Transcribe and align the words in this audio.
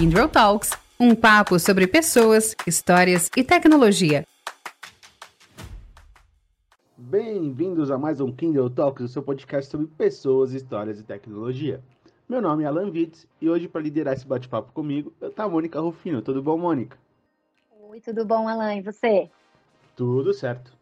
Kindle 0.00 0.30
Talks, 0.30 0.70
um 0.98 1.14
papo 1.14 1.58
sobre 1.58 1.86
pessoas, 1.86 2.56
histórias 2.66 3.30
e 3.36 3.44
tecnologia. 3.44 4.26
Bem-vindos 6.96 7.90
a 7.90 7.98
mais 7.98 8.18
um 8.18 8.32
Kindle 8.32 8.70
Talks, 8.70 9.04
o 9.04 9.08
seu 9.08 9.22
podcast 9.22 9.70
sobre 9.70 9.88
pessoas, 9.88 10.54
histórias 10.54 10.98
e 10.98 11.02
tecnologia. 11.02 11.82
Meu 12.26 12.40
nome 12.40 12.64
é 12.64 12.66
Alan 12.66 12.90
Witz 12.90 13.28
e 13.42 13.50
hoje, 13.50 13.68
para 13.68 13.82
liderar 13.82 14.14
esse 14.14 14.26
bate-papo 14.26 14.72
comigo, 14.72 15.12
está 15.20 15.44
a 15.44 15.48
Mônica 15.50 15.78
Rufino. 15.78 16.22
Tudo 16.22 16.42
bom, 16.42 16.56
Mônica? 16.56 16.96
Oi, 17.90 18.00
tudo 18.00 18.24
bom, 18.24 18.48
Alan? 18.48 18.76
E 18.76 18.80
você? 18.80 19.30
Tudo 19.94 20.32
certo. 20.32 20.72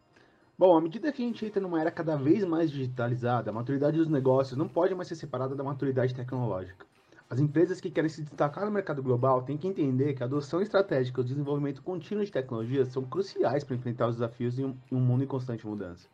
Bom, 0.57 0.77
à 0.77 0.79
medida 0.79 1.11
que 1.11 1.21
a 1.21 1.25
gente 1.25 1.45
entra 1.45 1.61
numa 1.61 1.81
era 1.81 1.91
cada 1.91 2.15
vez 2.15 2.45
mais 2.45 2.71
digitalizada, 2.71 3.51
a 3.51 3.53
maturidade 3.53 3.97
dos 3.97 4.07
negócios 4.07 4.57
não 4.57 4.69
pode 4.69 4.95
mais 4.95 5.09
ser 5.09 5.15
separada 5.15 5.55
da 5.55 5.63
maturidade 5.65 6.15
tecnológica. 6.15 6.87
As 7.31 7.39
empresas 7.39 7.79
que 7.79 7.91
querem 7.91 8.09
se 8.09 8.23
destacar 8.23 8.65
no 8.65 8.71
mercado 8.71 9.03
global 9.03 9.43
têm 9.43 9.55
que 9.55 9.67
entender 9.67 10.15
que 10.15 10.23
a 10.23 10.25
adoção 10.25 10.63
estratégica 10.63 11.21
e 11.21 11.23
o 11.23 11.23
desenvolvimento 11.23 11.83
contínuo 11.83 12.25
de 12.25 12.31
tecnologias 12.31 12.87
são 12.87 13.03
cruciais 13.03 13.63
para 13.63 13.75
enfrentar 13.75 14.07
os 14.07 14.15
desafios 14.15 14.57
em 14.57 14.75
um 14.91 14.99
mundo 14.99 15.23
em 15.23 15.27
constante 15.27 15.67
mudança. 15.67 16.09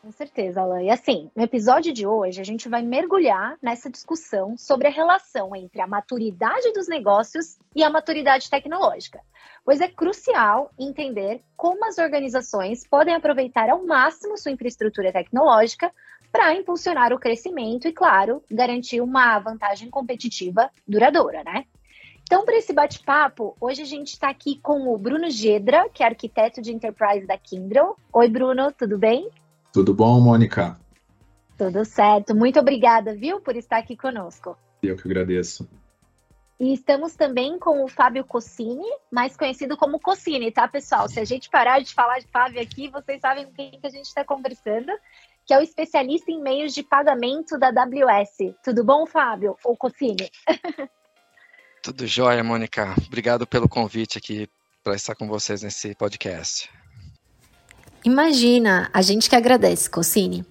Com 0.00 0.12
certeza, 0.12 0.60
Alan. 0.60 0.82
E 0.82 0.90
assim, 0.90 1.28
no 1.34 1.42
episódio 1.42 1.92
de 1.92 2.06
hoje, 2.06 2.40
a 2.40 2.44
gente 2.44 2.68
vai 2.68 2.82
mergulhar 2.82 3.56
nessa 3.60 3.90
discussão 3.90 4.56
sobre 4.56 4.86
a 4.86 4.90
relação 4.92 5.56
entre 5.56 5.80
a 5.80 5.88
maturidade 5.88 6.72
dos 6.72 6.86
negócios 6.86 7.58
e 7.74 7.82
a 7.82 7.90
maturidade 7.90 8.48
tecnológica, 8.48 9.20
pois 9.64 9.80
é 9.80 9.88
crucial 9.88 10.70
entender 10.78 11.42
como 11.56 11.84
as 11.84 11.98
organizações 11.98 12.86
podem 12.86 13.14
aproveitar 13.14 13.70
ao 13.70 13.84
máximo 13.84 14.38
sua 14.38 14.52
infraestrutura 14.52 15.10
tecnológica 15.10 15.90
para 16.34 16.52
impulsionar 16.52 17.12
o 17.12 17.18
crescimento 17.18 17.86
e, 17.86 17.92
claro, 17.92 18.42
garantir 18.50 19.00
uma 19.00 19.38
vantagem 19.38 19.88
competitiva 19.88 20.68
duradoura, 20.86 21.44
né? 21.44 21.64
Então, 22.24 22.44
para 22.44 22.56
esse 22.56 22.72
bate-papo, 22.72 23.56
hoje 23.60 23.82
a 23.82 23.84
gente 23.84 24.08
está 24.08 24.30
aqui 24.30 24.58
com 24.60 24.92
o 24.92 24.98
Bruno 24.98 25.30
Gedra, 25.30 25.88
que 25.88 26.02
é 26.02 26.06
arquiteto 26.06 26.60
de 26.60 26.72
enterprise 26.72 27.24
da 27.24 27.38
Kindle. 27.38 27.94
Oi, 28.12 28.28
Bruno, 28.28 28.72
tudo 28.72 28.98
bem? 28.98 29.30
Tudo 29.72 29.94
bom, 29.94 30.20
Mônica? 30.20 30.76
Tudo 31.56 31.84
certo. 31.84 32.34
Muito 32.34 32.58
obrigada, 32.58 33.14
viu, 33.14 33.40
por 33.40 33.54
estar 33.54 33.76
aqui 33.76 33.96
conosco. 33.96 34.58
Eu 34.82 34.96
que 34.96 35.06
agradeço. 35.06 35.68
E 36.58 36.72
estamos 36.72 37.14
também 37.14 37.60
com 37.60 37.84
o 37.84 37.88
Fábio 37.88 38.24
Cossini, 38.24 38.88
mais 39.08 39.36
conhecido 39.36 39.76
como 39.76 40.00
Cossini, 40.00 40.50
tá, 40.50 40.66
pessoal? 40.66 41.08
Se 41.08 41.20
a 41.20 41.24
gente 41.24 41.48
parar 41.48 41.80
de 41.80 41.94
falar 41.94 42.18
de 42.18 42.26
Fábio 42.26 42.60
aqui, 42.60 42.88
vocês 42.88 43.20
sabem 43.20 43.46
com 43.46 43.52
quem 43.52 43.70
que 43.72 43.86
a 43.86 43.90
gente 43.90 44.06
está 44.06 44.24
conversando, 44.24 44.90
que 45.46 45.52
é 45.52 45.58
o 45.58 45.62
especialista 45.62 46.30
em 46.30 46.40
meios 46.40 46.72
de 46.72 46.82
pagamento 46.82 47.58
da 47.58 47.68
AWS. 47.68 48.54
Tudo 48.62 48.84
bom, 48.84 49.06
Fábio? 49.06 49.56
Ou 49.64 49.76
Cossini? 49.76 50.30
Tudo 51.82 52.06
jóia, 52.06 52.42
Mônica. 52.42 52.94
Obrigado 53.06 53.46
pelo 53.46 53.68
convite 53.68 54.16
aqui 54.16 54.48
para 54.82 54.94
estar 54.94 55.14
com 55.14 55.28
vocês 55.28 55.62
nesse 55.62 55.94
podcast. 55.94 56.70
Imagina, 58.04 58.90
a 58.92 59.02
gente 59.02 59.28
que 59.28 59.36
agradece, 59.36 59.88
Cocine. 59.88 60.46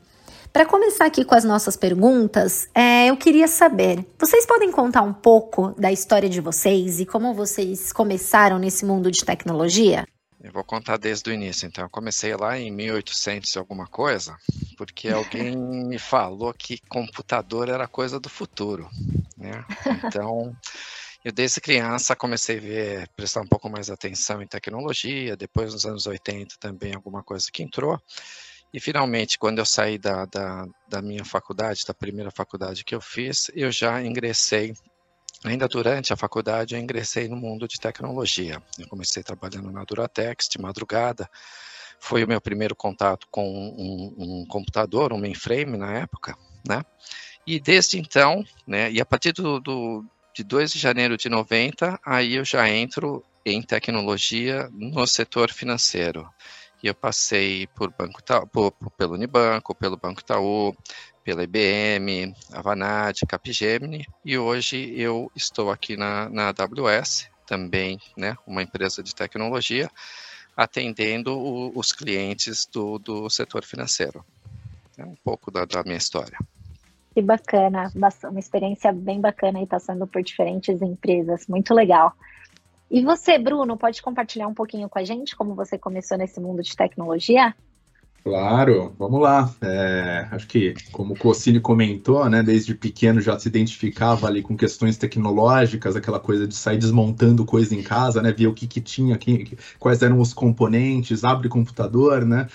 Para 0.51 0.67
começar 0.67 1.05
aqui 1.05 1.25
com 1.25 1.33
as 1.33 1.43
nossas 1.43 1.75
perguntas, 1.75 2.69
é, 2.75 3.07
eu 3.07 3.17
queria 3.17 3.47
saber: 3.47 4.05
vocês 4.19 4.45
podem 4.45 4.71
contar 4.71 5.01
um 5.01 5.11
pouco 5.11 5.73
da 5.79 5.91
história 5.91 6.29
de 6.29 6.39
vocês 6.39 6.99
e 6.99 7.05
como 7.07 7.33
vocês 7.33 7.91
começaram 7.91 8.59
nesse 8.59 8.85
mundo 8.85 9.09
de 9.09 9.25
tecnologia? 9.25 10.05
Eu 10.43 10.51
vou 10.51 10.63
contar 10.65 10.97
desde 10.97 11.29
o 11.29 11.33
início. 11.33 11.65
Então, 11.65 11.85
eu 11.85 11.89
comecei 11.89 12.35
lá 12.35 12.59
em 12.59 12.69
1800 12.69 13.55
e 13.55 13.57
alguma 13.57 13.87
coisa, 13.87 14.37
porque 14.77 15.07
alguém 15.07 15.55
me 15.87 15.97
falou 15.97 16.53
que 16.53 16.79
computador 16.89 17.69
era 17.69 17.87
coisa 17.87 18.19
do 18.19 18.27
futuro, 18.27 18.89
né? 19.37 19.63
Então, 20.03 20.53
eu 21.23 21.31
desde 21.31 21.61
criança 21.61 22.13
comecei 22.13 22.57
a 22.57 22.61
ver, 22.61 23.09
prestar 23.15 23.39
um 23.39 23.47
pouco 23.47 23.69
mais 23.69 23.89
atenção 23.89 24.41
em 24.41 24.47
tecnologia, 24.47 25.37
depois 25.37 25.71
nos 25.73 25.85
anos 25.85 26.05
80 26.05 26.55
também 26.59 26.93
alguma 26.93 27.23
coisa 27.23 27.47
que 27.51 27.63
entrou. 27.63 27.97
E 28.73 28.81
finalmente, 28.81 29.37
quando 29.37 29.59
eu 29.59 29.65
saí 29.65 29.97
da, 29.97 30.25
da, 30.25 30.65
da 30.89 31.01
minha 31.01 31.23
faculdade, 31.23 31.85
da 31.87 31.93
primeira 31.93 32.31
faculdade 32.31 32.83
que 32.83 32.93
eu 32.93 32.99
fiz, 32.99 33.49
eu 33.53 33.71
já 33.71 34.03
ingressei 34.03 34.73
Ainda 35.45 35.67
durante 35.67 36.13
a 36.13 36.17
faculdade, 36.17 36.73
eu 36.73 36.79
ingressei 36.79 37.27
no 37.27 37.35
mundo 37.35 37.67
de 37.67 37.79
tecnologia. 37.79 38.61
Eu 38.79 38.87
comecei 38.87 39.21
trabalhando 39.21 39.69
na 39.71 39.83
Duratex 39.83 40.47
de 40.47 40.59
madrugada. 40.59 41.29
Foi 41.99 42.23
o 42.23 42.27
meu 42.27 42.39
primeiro 42.39 42.75
contato 42.75 43.27
com 43.29 43.45
um, 43.45 44.13
um 44.17 44.45
computador, 44.45 45.11
um 45.11 45.17
mainframe 45.17 45.77
na 45.77 45.93
época, 45.97 46.37
né? 46.67 46.81
E 47.45 47.59
desde 47.59 47.99
então, 47.99 48.43
né, 48.65 48.89
e 48.89 49.01
a 49.01 49.05
partir 49.05 49.33
do, 49.33 49.59
do, 49.59 50.05
de 50.33 50.45
2 50.45 50.71
de 50.71 50.79
janeiro 50.79 51.17
de 51.17 51.27
90, 51.27 51.99
aí 52.05 52.35
eu 52.35 52.45
já 52.45 52.69
entro 52.69 53.21
em 53.45 53.61
tecnologia 53.61 54.69
no 54.71 55.05
setor 55.05 55.51
financeiro. 55.51 56.25
E 56.81 56.87
eu 56.87 56.95
passei 56.95 57.67
por 57.67 57.93
banco 57.97 58.21
por, 58.51 58.71
pelo 58.97 59.13
Unibanco, 59.13 59.75
pelo 59.75 59.97
Banco 59.97 60.21
Itaú, 60.21 60.73
pela 61.23 61.43
IBM, 61.43 62.35
Avanade, 62.51 63.25
Capgemini, 63.25 64.05
e 64.25 64.37
hoje 64.37 64.93
eu 64.99 65.31
estou 65.35 65.71
aqui 65.71 65.95
na, 65.95 66.29
na 66.29 66.49
AWS, 66.49 67.29
também 67.47 67.99
né, 68.17 68.35
uma 68.45 68.61
empresa 68.61 69.01
de 69.01 69.15
tecnologia, 69.15 69.89
atendendo 70.55 71.37
o, 71.37 71.77
os 71.77 71.91
clientes 71.91 72.65
do, 72.65 72.99
do 72.99 73.29
setor 73.29 73.63
financeiro. 73.63 74.23
É 74.97 75.05
um 75.05 75.15
pouco 75.23 75.49
da, 75.49 75.65
da 75.65 75.83
minha 75.83 75.97
história. 75.97 76.37
Que 77.13 77.21
bacana, 77.21 77.91
uma 77.95 78.39
experiência 78.39 78.91
bem 78.91 79.21
bacana 79.21 79.59
aí 79.59 79.67
passando 79.67 80.05
por 80.07 80.21
diferentes 80.21 80.81
empresas, 80.81 81.47
muito 81.47 81.73
legal. 81.73 82.13
E 82.89 83.01
você, 83.03 83.39
Bruno, 83.39 83.77
pode 83.77 84.01
compartilhar 84.01 84.47
um 84.47 84.53
pouquinho 84.53 84.89
com 84.89 84.99
a 84.99 85.03
gente 85.03 85.35
como 85.35 85.55
você 85.55 85.77
começou 85.77 86.17
nesse 86.17 86.39
mundo 86.39 86.61
de 86.61 86.75
tecnologia? 86.75 87.55
Claro, 88.25 88.95
vamos 88.97 89.19
lá. 89.21 89.53
É, 89.61 90.29
acho 90.31 90.47
que, 90.47 90.73
como 90.93 91.13
o 91.13 91.17
Cossini 91.17 91.59
comentou, 91.59 92.29
né, 92.29 92.41
desde 92.41 92.73
pequeno 92.73 93.19
já 93.19 93.37
se 93.37 93.49
identificava 93.49 94.27
ali 94.27 94.41
com 94.41 94.55
questões 94.55 94.95
tecnológicas, 94.97 95.97
aquela 95.97 96.21
coisa 96.21 96.47
de 96.47 96.55
sair 96.55 96.77
desmontando 96.77 97.45
coisa 97.45 97.75
em 97.75 97.83
casa, 97.83 98.21
né, 98.21 98.31
ver 98.31 98.47
o 98.47 98.53
que, 98.53 98.65
que 98.65 98.79
tinha, 98.79 99.19
quais 99.77 100.01
eram 100.01 100.21
os 100.21 100.33
componentes, 100.33 101.25
abre 101.25 101.49
computador, 101.49 102.23
né, 102.25 102.47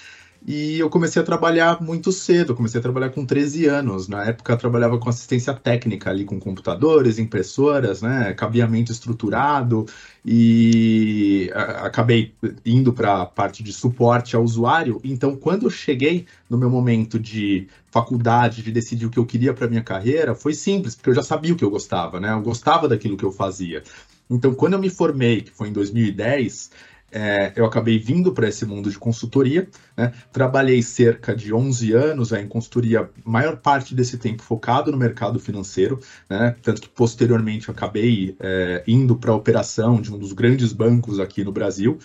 e 0.47 0.79
eu 0.79 0.89
comecei 0.89 1.21
a 1.21 1.25
trabalhar 1.25 1.83
muito 1.83 2.11
cedo, 2.11 2.55
comecei 2.55 2.79
a 2.79 2.83
trabalhar 2.83 3.11
com 3.11 3.27
13 3.27 3.67
anos. 3.67 4.09
Na 4.09 4.25
época 4.25 4.53
eu 4.53 4.57
trabalhava 4.57 4.99
com 4.99 5.09
assistência 5.09 5.53
técnica 5.53 6.11
ali 6.11 6.25
com 6.25 6.39
computadores, 6.41 7.19
impressoras, 7.19 8.01
né, 8.03 8.33
cabeamento 8.35 8.93
estruturado 8.93 9.85
e 10.25 11.51
acabei 11.55 12.35
indo 12.65 12.93
para 12.93 13.23
a 13.23 13.27
parte 13.27 13.63
de 13.63 13.73
suporte 13.73 14.37
ao 14.37 14.43
usuário. 14.43 15.01
Então, 15.05 15.37
quando 15.37 15.67
eu 15.67 15.71
cheguei 15.71 16.27
no 16.49 16.57
meu 16.57 16.71
momento 16.71 17.19
de 17.19 17.69
faculdade, 17.91 18.63
de 18.63 18.71
decidir 18.71 19.07
o 19.07 19.11
que 19.11 19.19
eu 19.19 19.27
queria 19.27 19.53
para 19.53 19.69
minha 19.69 19.83
carreira, 19.83 20.35
foi 20.35 20.55
simples, 20.55 20.95
porque 20.95 21.11
eu 21.11 21.15
já 21.15 21.23
sabia 21.23 21.53
o 21.53 21.57
que 21.57 21.65
eu 21.65 21.71
gostava, 21.71 22.21
né? 22.21 22.33
Eu 22.33 22.43
gostava 22.43 22.89
daquilo 22.89 23.17
que 23.17 23.25
eu 23.25 23.33
fazia. 23.33 23.83
Então, 24.31 24.55
quando 24.55 24.75
eu 24.75 24.79
me 24.79 24.91
formei, 24.91 25.41
que 25.41 25.51
foi 25.51 25.69
em 25.69 25.73
2010, 25.73 26.71
é, 27.11 27.53
eu 27.57 27.65
acabei 27.65 27.99
vindo 27.99 28.33
para 28.33 28.49
esse 28.49 28.67
mundo 28.67 28.91
de 28.91 28.99
consultoria. 28.99 29.69
Né? 29.97 30.13
Trabalhei 30.33 30.83
cerca 30.83 31.35
de 31.35 31.53
11 31.53 31.93
anos 31.93 32.33
é, 32.33 32.41
em 32.41 32.49
consultoria, 32.49 33.09
maior 33.25 33.57
parte 33.57 33.95
desse 33.95 34.19
tempo 34.19 34.43
focado 34.43 34.91
no 34.93 34.99
mercado 34.99 35.39
financeiro, 35.39 35.99
né? 36.29 36.55
tanto 36.63 36.81
que 36.83 36.89
posteriormente 36.89 37.71
acabei 37.71 38.37
é, 38.41 38.83
indo 38.87 39.17
para 39.17 39.33
a 39.33 39.37
operação 39.37 40.01
de 40.01 40.13
um 40.13 40.19
dos 40.19 40.33
grandes 40.33 40.73
bancos 40.73 41.19
aqui 41.19 41.43
no 41.45 41.53
Brasil. 41.53 41.99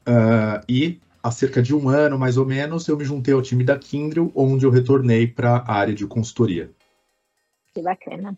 Uh, 0.00 0.64
e 0.68 0.98
há 1.22 1.30
cerca 1.30 1.62
de 1.62 1.74
um 1.74 1.88
ano, 1.88 2.18
mais 2.18 2.36
ou 2.36 2.46
menos, 2.46 2.88
eu 2.88 2.96
me 2.96 3.04
juntei 3.04 3.34
ao 3.34 3.42
time 3.42 3.62
da 3.62 3.78
Kindle, 3.78 4.32
onde 4.34 4.64
eu 4.64 4.70
retornei 4.70 5.26
para 5.26 5.56
a 5.56 5.74
área 5.74 5.94
de 5.94 6.06
consultoria. 6.06 6.70
Que 7.74 7.82
bacana. 7.82 8.36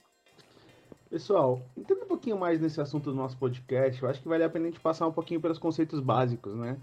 Pessoal, 1.13 1.61
entenda 1.77 2.07
um 2.07 2.09
pouquinho 2.09 2.39
mais 2.39 2.59
nesse 2.59 2.81
assunto 2.81 3.11
do 3.11 3.15
nosso 3.15 3.37
podcast. 3.37 4.03
Eu 4.03 4.09
acho 4.09 4.23
que 4.23 4.27
vale 4.27 4.45
a 4.45 4.49
pena 4.49 4.65
a 4.65 4.71
gente 4.71 4.81
passar 4.81 5.07
um 5.07 5.13
pouquinho 5.13 5.43
pelos 5.43 5.59
conceitos 5.59 6.01
básicos, 6.01 6.55
né? 6.55 6.79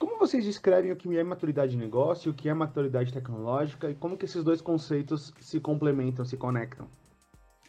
Como 0.00 0.18
vocês 0.18 0.44
descrevem 0.44 0.90
o 0.90 0.96
que 0.96 1.16
é 1.16 1.22
maturidade 1.22 1.70
de 1.70 1.78
negócio, 1.78 2.32
o 2.32 2.34
que 2.34 2.48
é 2.48 2.54
maturidade 2.54 3.12
tecnológica 3.12 3.88
e 3.88 3.94
como 3.94 4.18
que 4.18 4.24
esses 4.24 4.42
dois 4.42 4.60
conceitos 4.60 5.32
se 5.40 5.60
complementam, 5.60 6.24
se 6.24 6.36
conectam? 6.36 6.88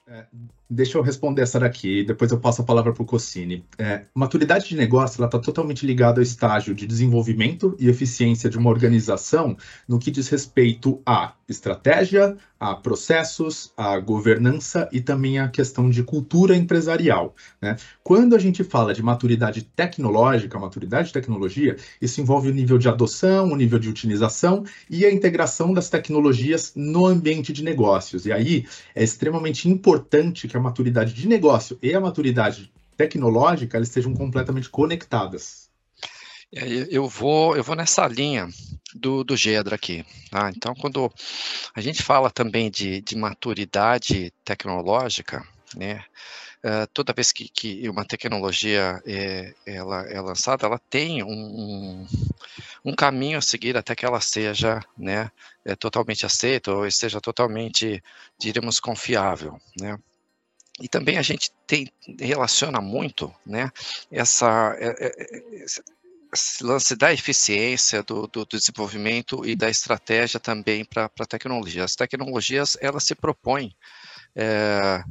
É, 0.06 0.26
deixa 0.70 0.98
eu 0.98 1.02
responder 1.02 1.44
essa 1.44 1.58
daqui, 1.58 2.04
depois 2.04 2.30
eu 2.30 2.38
passo 2.38 2.62
a 2.62 2.66
palavra 2.66 2.92
para 2.92 3.04
o 3.04 3.06
Cossini. 3.06 3.64
É, 3.78 4.04
maturidade 4.14 4.68
de 4.68 4.76
negócio 4.76 5.24
está 5.24 5.40
totalmente 5.40 5.86
ligada 5.86 6.20
ao 6.20 6.24
estágio 6.24 6.76
de 6.76 6.86
desenvolvimento 6.86 7.74
e 7.80 7.88
eficiência 7.88 8.50
de 8.50 8.58
uma 8.58 8.70
organização 8.70 9.56
no 9.88 9.98
que 9.98 10.12
diz 10.12 10.28
respeito 10.28 11.02
a 11.06 11.36
estratégia, 11.48 12.36
a 12.60 12.76
processos, 12.76 13.72
a 13.78 13.98
governança 14.00 14.90
e 14.92 15.00
também 15.00 15.40
a 15.40 15.48
questão 15.48 15.90
de 15.90 16.04
cultura 16.04 16.56
empresarial. 16.56 17.34
Né? 17.62 17.78
Quando 18.04 18.36
a 18.36 18.40
gente 18.40 18.64
fala 18.64 18.94
de 18.94 19.04
maturidade 19.04 19.64
tecnológica, 19.64 20.60
maturidade 20.60 21.08
de 21.08 21.14
tecnologia, 21.14 21.78
isso 22.02 22.20
envolve 22.20 22.50
o 22.50 22.54
nível 22.54 22.78
de 22.78 22.90
adoção, 22.90 23.52
o 23.52 23.56
nível 23.56 23.80
de 23.80 23.90
utilização 23.90 24.66
e 24.90 25.06
a 25.06 25.12
integração 25.12 25.74
das 25.74 25.90
tecnologias 25.90 26.74
no 26.76 27.06
ambiente 27.06 27.54
de 27.54 27.64
negócios. 27.64 28.26
E 28.26 28.32
aí 28.32 28.66
é 28.96 29.04
extremamente 29.04 29.70
importante 29.70 29.93
que 30.48 30.58
a 30.58 30.60
maturidade 30.60 31.14
de 31.14 31.28
negócio 31.28 31.78
e 31.82 31.94
a 31.94 32.00
maturidade 32.00 32.72
tecnológica 32.96 33.78
elas 33.78 33.90
estejam 33.90 34.14
completamente 34.14 34.70
conectadas. 34.70 35.70
Eu 36.52 37.08
vou, 37.08 37.58
eu 37.58 37.64
vou 37.64 37.76
nessa 37.76 38.06
linha 38.08 38.48
do, 38.94 39.24
do 39.24 39.36
Gedra 39.36 39.76
aqui. 39.76 40.06
Tá? 40.30 40.52
Então, 40.56 40.76
quando 40.76 41.12
a 41.74 41.82
gente 41.82 42.04
fala 42.04 42.30
também 42.30 42.70
de, 42.70 43.02
de 43.02 43.18
maturidade 43.18 44.32
tecnológica, 44.46 45.44
né, 45.76 46.04
uh, 46.64 46.86
toda 46.94 47.14
vez 47.14 47.32
que, 47.32 47.50
que 47.50 47.90
uma 47.90 48.06
tecnologia 48.06 49.02
é, 49.04 49.54
ela 49.66 50.02
é 50.04 50.22
lançada, 50.22 50.68
ela 50.68 50.78
tem 50.78 51.24
um, 51.24 51.28
um, 51.28 52.08
caminho 52.92 53.38
a 53.38 53.42
seguir 53.42 53.78
até 53.78 53.96
que 53.96 54.06
ela 54.06 54.20
seja 54.20 54.82
né, 54.98 55.32
é, 55.64 55.76
totalmente 55.76 56.26
aceita 56.26 56.74
ou 56.74 56.90
seja 56.92 57.22
totalmente, 57.22 58.04
diríamos, 58.38 58.80
confiável. 58.80 59.58
Né? 59.80 59.98
E 60.82 60.90
também 60.90 61.18
a 61.18 61.22
gente 61.22 61.52
tem, 61.66 61.88
relaciona 62.20 62.82
muito 62.82 63.34
né, 63.46 63.72
essa, 64.12 64.76
esse 66.34 66.64
lance 66.64 66.96
da 66.96 67.14
eficiência 67.14 68.02
do, 68.04 68.28
do, 68.28 68.44
do, 68.44 68.58
desenvolvimento 68.58 69.46
e 69.46 69.56
da 69.56 69.70
estratégia 69.70 70.40
também 70.40 70.84
para 70.84 71.06
a 71.06 71.26
tecnologia. 71.26 71.84
As 71.84 71.96
tecnologias, 71.96 72.76
elas 72.82 73.04
se 73.04 73.14
propõem 73.14 73.76
é, 74.36 75.04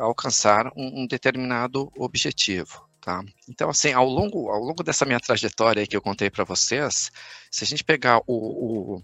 alcançar 0.00 0.66
um, 0.76 1.02
um, 1.02 1.06
determinado 1.06 1.90
objetivo. 1.96 2.86
Tá? 3.02 3.20
Então, 3.48 3.68
assim, 3.68 3.92
ao 3.92 4.08
longo, 4.08 4.48
ao 4.48 4.60
longo 4.60 4.84
dessa 4.84 5.04
minha 5.04 5.18
trajetória 5.18 5.84
que 5.84 5.96
eu 5.96 6.00
contei 6.00 6.30
para 6.30 6.44
vocês, 6.44 7.10
se 7.50 7.64
a 7.64 7.66
gente 7.66 7.82
pegar 7.82 8.20
o, 8.28 8.94
o, 8.96 9.02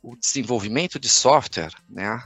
o 0.00 0.16
desenvolvimento 0.16 0.96
de 1.00 1.08
software, 1.08 1.72
né, 1.90 2.22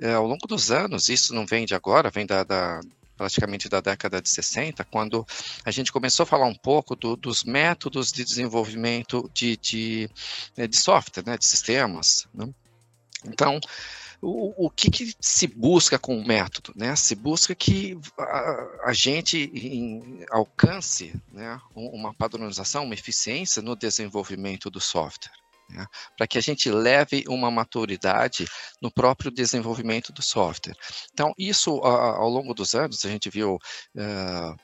é, 0.00 0.12
ao 0.12 0.24
longo 0.24 0.46
dos 0.46 0.70
anos, 0.70 1.08
isso 1.08 1.34
não 1.34 1.44
vem 1.44 1.66
de 1.66 1.74
agora, 1.74 2.08
vem 2.08 2.24
da, 2.24 2.44
da 2.44 2.80
praticamente 3.16 3.68
da 3.68 3.80
década 3.80 4.22
de 4.22 4.28
60, 4.28 4.84
quando 4.84 5.26
a 5.64 5.72
gente 5.72 5.90
começou 5.90 6.22
a 6.22 6.26
falar 6.26 6.46
um 6.46 6.54
pouco 6.54 6.94
do, 6.94 7.16
dos 7.16 7.42
métodos 7.42 8.12
de 8.12 8.24
desenvolvimento 8.24 9.28
de, 9.34 9.56
de, 9.56 10.08
né, 10.56 10.68
de 10.68 10.76
software, 10.76 11.24
né, 11.26 11.36
de 11.36 11.46
sistemas. 11.46 12.28
Né? 12.32 12.48
Então, 13.26 13.58
o, 14.24 14.70
que, 14.70 14.90
que, 14.90 15.14
se 15.20 15.46
busca 15.46 15.98
com 15.98 16.18
o 16.18 16.26
método? 16.26 16.72
Né? 16.74 16.96
Se 16.96 17.14
busca 17.14 17.54
que 17.54 17.98
a, 18.18 18.80
a 18.86 18.92
gente 18.92 19.50
em, 19.54 20.24
alcance 20.30 21.14
né, 21.32 21.60
uma 21.74 22.14
padronização, 22.14 22.84
uma 22.84 22.94
eficiência 22.94 23.60
no 23.60 23.76
desenvolvimento 23.76 24.70
do 24.70 24.80
software 24.80 25.32
né, 25.68 25.86
para 26.16 26.26
que 26.26 26.38
a 26.38 26.40
gente 26.40 26.70
leve 26.70 27.24
uma 27.28 27.50
maturidade 27.50 28.46
no 28.80 28.90
próprio 28.90 29.30
desenvolvimento 29.30 30.12
do 30.12 30.22
software. 30.22 30.76
Então, 31.12 31.32
isso 31.38 31.70
ao 31.82 32.28
longo 32.28 32.54
dos 32.54 32.74
anos, 32.74 33.04
a 33.04 33.08
gente 33.08 33.30
viu 33.30 33.54
uh, 33.54 34.56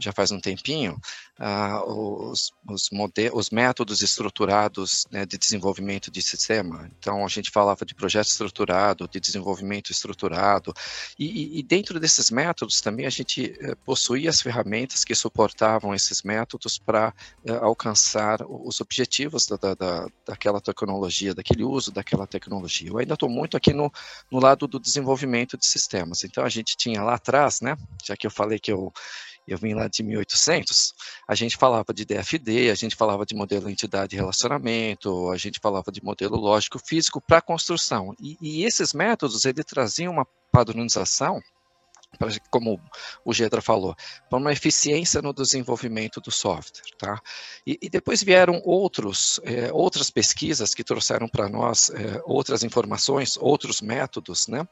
já 0.00 0.12
faz 0.12 0.30
um 0.30 0.40
tempinho, 0.40 1.00
uh, 1.38 2.30
os, 2.30 2.52
os, 2.68 2.90
os, 3.32 3.50
métodos 3.50 4.02
estruturados 4.02 5.06
né, 5.10 5.24
de 5.24 5.38
desenvolvimento 5.38 6.10
de 6.10 6.20
sistema. 6.22 6.90
Então, 6.98 7.24
a 7.24 7.28
gente 7.28 7.50
falava 7.50 7.84
de 7.84 7.94
projeto 7.94 8.26
estruturado, 8.26 9.08
de 9.08 9.20
desenvolvimento 9.20 9.90
estruturado, 9.90 10.72
e, 11.18 11.58
e 11.58 11.62
dentro 11.62 11.98
desses 11.98 12.30
métodos 12.30 12.80
também 12.80 13.06
a 13.06 13.10
gente 13.10 13.54
uh, 13.62 13.76
possuía 13.84 14.30
as 14.30 14.40
ferramentas 14.40 15.04
que 15.04 15.14
suportavam 15.14 15.94
esses 15.94 16.22
métodos 16.22 16.78
para 16.78 17.12
uh, 17.48 17.64
alcançar 17.64 18.42
os 18.42 18.80
objetivos 18.80 19.46
da, 19.46 19.74
da, 19.74 20.06
daquela 20.26 20.60
tecnologia, 20.60 21.34
daquele 21.34 21.64
uso 21.64 21.90
daquela 21.90 22.26
tecnologia. 22.26 22.90
Eu 22.90 22.98
ainda 22.98 23.14
estou 23.14 23.28
muito 23.28 23.56
aqui 23.56 23.72
no, 23.72 23.92
no 24.30 24.40
lado 24.40 24.66
do 24.66 24.78
desenvolvimento 24.78 25.56
de 25.56 25.66
sistemas. 25.66 26.24
Então, 26.24 26.44
a 26.44 26.48
gente 26.48 26.76
tinha 26.76 27.02
lá 27.02 27.14
atrás, 27.14 27.60
né, 27.60 27.76
já 28.04 28.16
que 28.16 28.26
eu 28.26 28.30
falei 28.30 28.58
que 28.58 28.72
eu 28.72 28.92
eu 29.48 29.58
vim 29.58 29.74
lá 29.74 29.88
de 29.88 30.02
1800, 30.02 30.92
a 31.26 31.34
gente 31.34 31.56
falava 31.56 31.92
de 31.92 32.04
DFD, 32.04 32.70
a 32.70 32.74
gente 32.74 32.94
falava 32.94 33.24
de 33.24 33.34
modelo 33.34 33.68
entidade 33.68 34.16
relacionamento, 34.16 35.30
a 35.30 35.36
gente 35.36 35.58
falava 35.60 35.90
de 35.90 36.02
modelo 36.02 36.36
lógico 36.36 36.78
físico 36.78 37.20
para 37.20 37.40
construção. 37.40 38.14
E, 38.20 38.36
e 38.40 38.64
esses 38.64 38.92
métodos, 38.92 39.44
ele 39.44 39.64
traziam 39.64 40.12
uma 40.12 40.26
padronização 40.52 41.40
como 42.50 42.80
o 43.24 43.32
Gedra 43.32 43.60
falou, 43.60 43.94
para 44.28 44.38
uma 44.38 44.52
eficiência 44.52 45.22
no 45.22 45.32
desenvolvimento 45.32 46.20
do 46.20 46.30
software. 46.30 46.82
Tá? 46.98 47.20
E, 47.66 47.78
e 47.82 47.88
depois 47.88 48.22
vieram 48.22 48.60
outros, 48.64 49.40
é, 49.44 49.72
outras 49.72 50.10
pesquisas 50.10 50.74
que 50.74 50.82
trouxeram 50.82 51.28
para 51.28 51.48
nós 51.48 51.90
é, 51.90 52.20
outras 52.24 52.64
informações, 52.64 53.36
outros 53.36 53.80
métodos. 53.80 54.48
Né? 54.48 54.66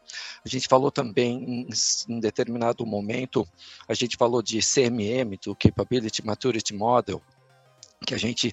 A 0.44 0.48
gente 0.48 0.66
falou 0.66 0.90
também, 0.90 1.66
em, 1.68 1.68
em 2.08 2.20
determinado 2.20 2.84
momento, 2.86 3.46
a 3.88 3.94
gente 3.94 4.16
falou 4.16 4.42
de 4.42 4.60
CMM, 4.60 5.38
do 5.44 5.54
Capability 5.54 6.24
Maturity 6.24 6.74
Model, 6.74 7.22
que 8.04 8.14
a 8.14 8.18
gente 8.18 8.52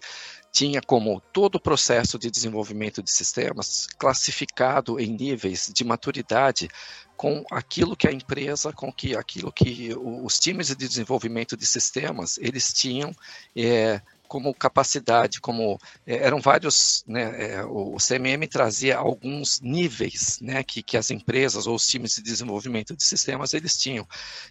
tinha 0.54 0.80
como 0.82 1.20
todo 1.34 1.56
o 1.56 1.60
processo 1.60 2.20
de 2.20 2.30
desenvolvimento 2.30 3.02
de 3.02 3.12
sistemas 3.12 3.88
classificado 3.98 5.00
em 5.00 5.08
níveis 5.08 5.72
de 5.74 5.84
maturidade 5.84 6.70
com 7.18 7.44
aquilo 7.52 7.96
que 7.96 8.08
a 8.08 8.12
empresa, 8.12 8.72
com 8.72 8.94
que 8.94 9.18
aquilo 9.18 9.52
que 9.52 9.90
os 9.98 10.40
times 10.40 10.68
de 10.68 10.76
desenvolvimento 10.76 11.58
de 11.58 11.66
sistemas 11.66 12.38
eles 12.38 12.72
tinham 12.72 13.12
é, 13.56 14.00
como 14.33 14.51
capacidade, 14.51 15.39
como 15.39 15.80
é, 16.07 16.25
eram 16.25 16.41
vários, 16.41 17.03
né, 17.06 17.51
é, 17.51 17.63
o 17.63 17.97
CMM 17.97 18.47
trazia 18.47 18.97
alguns 18.97 19.62
níveis, 19.62 20.39
né, 20.41 20.63
que, 20.63 20.81
que 20.81 20.97
as 20.97 21.12
empresas 21.12 21.68
ou 21.68 21.75
os 21.75 21.88
times 21.88 22.15
de 22.15 22.24
desenvolvimento 22.24 22.95
de 22.95 23.03
sistemas 23.03 23.53
eles 23.53 23.77
tinham, 23.77 24.07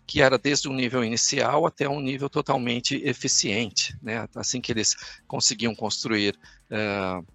que 0.07 0.23
era 0.23 0.39
desde 0.39 0.69
um 0.69 0.73
nível 0.73 1.05
inicial 1.05 1.67
até 1.67 1.89
um 1.89 2.01
nível 2.01 2.31
totalmente 2.31 2.95
eficiente, 3.05 3.99
né, 4.01 4.29
assim 4.37 4.61
que 4.61 4.71
eles 4.71 4.95
conseguiam 5.27 5.75
construir 5.75 6.39
uh, 6.71 7.27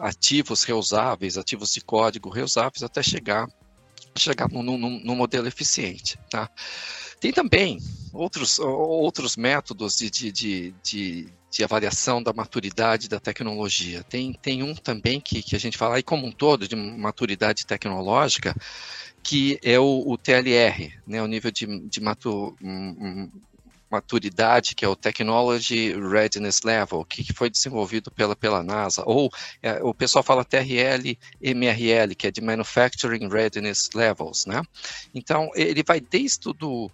ativos 0.00 0.64
reusáveis, 0.64 1.38
ativos 1.38 1.72
de 1.72 1.80
código 1.80 2.28
reusáveis, 2.28 2.82
até 2.82 3.04
chegar 3.04 3.46
chegar 4.16 4.46
modelo 5.14 5.48
eficiente, 5.48 6.18
tá? 6.28 6.50
Tem 7.22 7.32
também 7.32 7.78
outros, 8.12 8.58
outros 8.58 9.36
métodos 9.36 9.96
de, 9.96 10.10
de, 10.10 10.32
de, 10.32 10.74
de, 10.82 11.28
de 11.48 11.62
avaliação 11.62 12.20
da 12.20 12.32
maturidade 12.32 13.08
da 13.08 13.20
tecnologia. 13.20 14.02
Tem, 14.02 14.32
tem 14.32 14.64
um 14.64 14.74
também 14.74 15.20
que, 15.20 15.40
que 15.40 15.54
a 15.54 15.58
gente 15.60 15.78
fala 15.78 15.94
aí 15.94 16.02
como 16.02 16.26
um 16.26 16.32
todo 16.32 16.66
de 16.66 16.74
maturidade 16.74 17.64
tecnológica, 17.64 18.56
que 19.22 19.56
é 19.62 19.78
o, 19.78 20.02
o 20.04 20.18
TLR, 20.18 20.92
né, 21.06 21.22
o 21.22 21.28
nível 21.28 21.52
de, 21.52 21.88
de 21.88 22.00
matu, 22.00 22.56
maturidade, 23.92 24.74
que 24.74 24.84
é 24.84 24.88
o 24.88 24.96
Technology 24.96 25.92
Readiness 25.92 26.62
Level, 26.62 27.04
que 27.04 27.30
foi 27.34 27.50
desenvolvido 27.50 28.10
pela, 28.10 28.34
pela 28.34 28.62
NASA, 28.62 29.02
ou 29.04 29.30
é, 29.62 29.82
o 29.82 29.92
pessoal 29.92 30.22
fala 30.22 30.44
TRL, 30.44 31.18
MRL, 31.40 32.14
que 32.16 32.26
é 32.26 32.30
de 32.30 32.40
Manufacturing 32.40 33.28
Readiness 33.28 33.90
Levels, 33.94 34.46
né? 34.46 34.62
Então, 35.14 35.50
ele 35.54 35.82
vai 35.86 36.00
desde 36.00 36.52
do, 36.54 36.90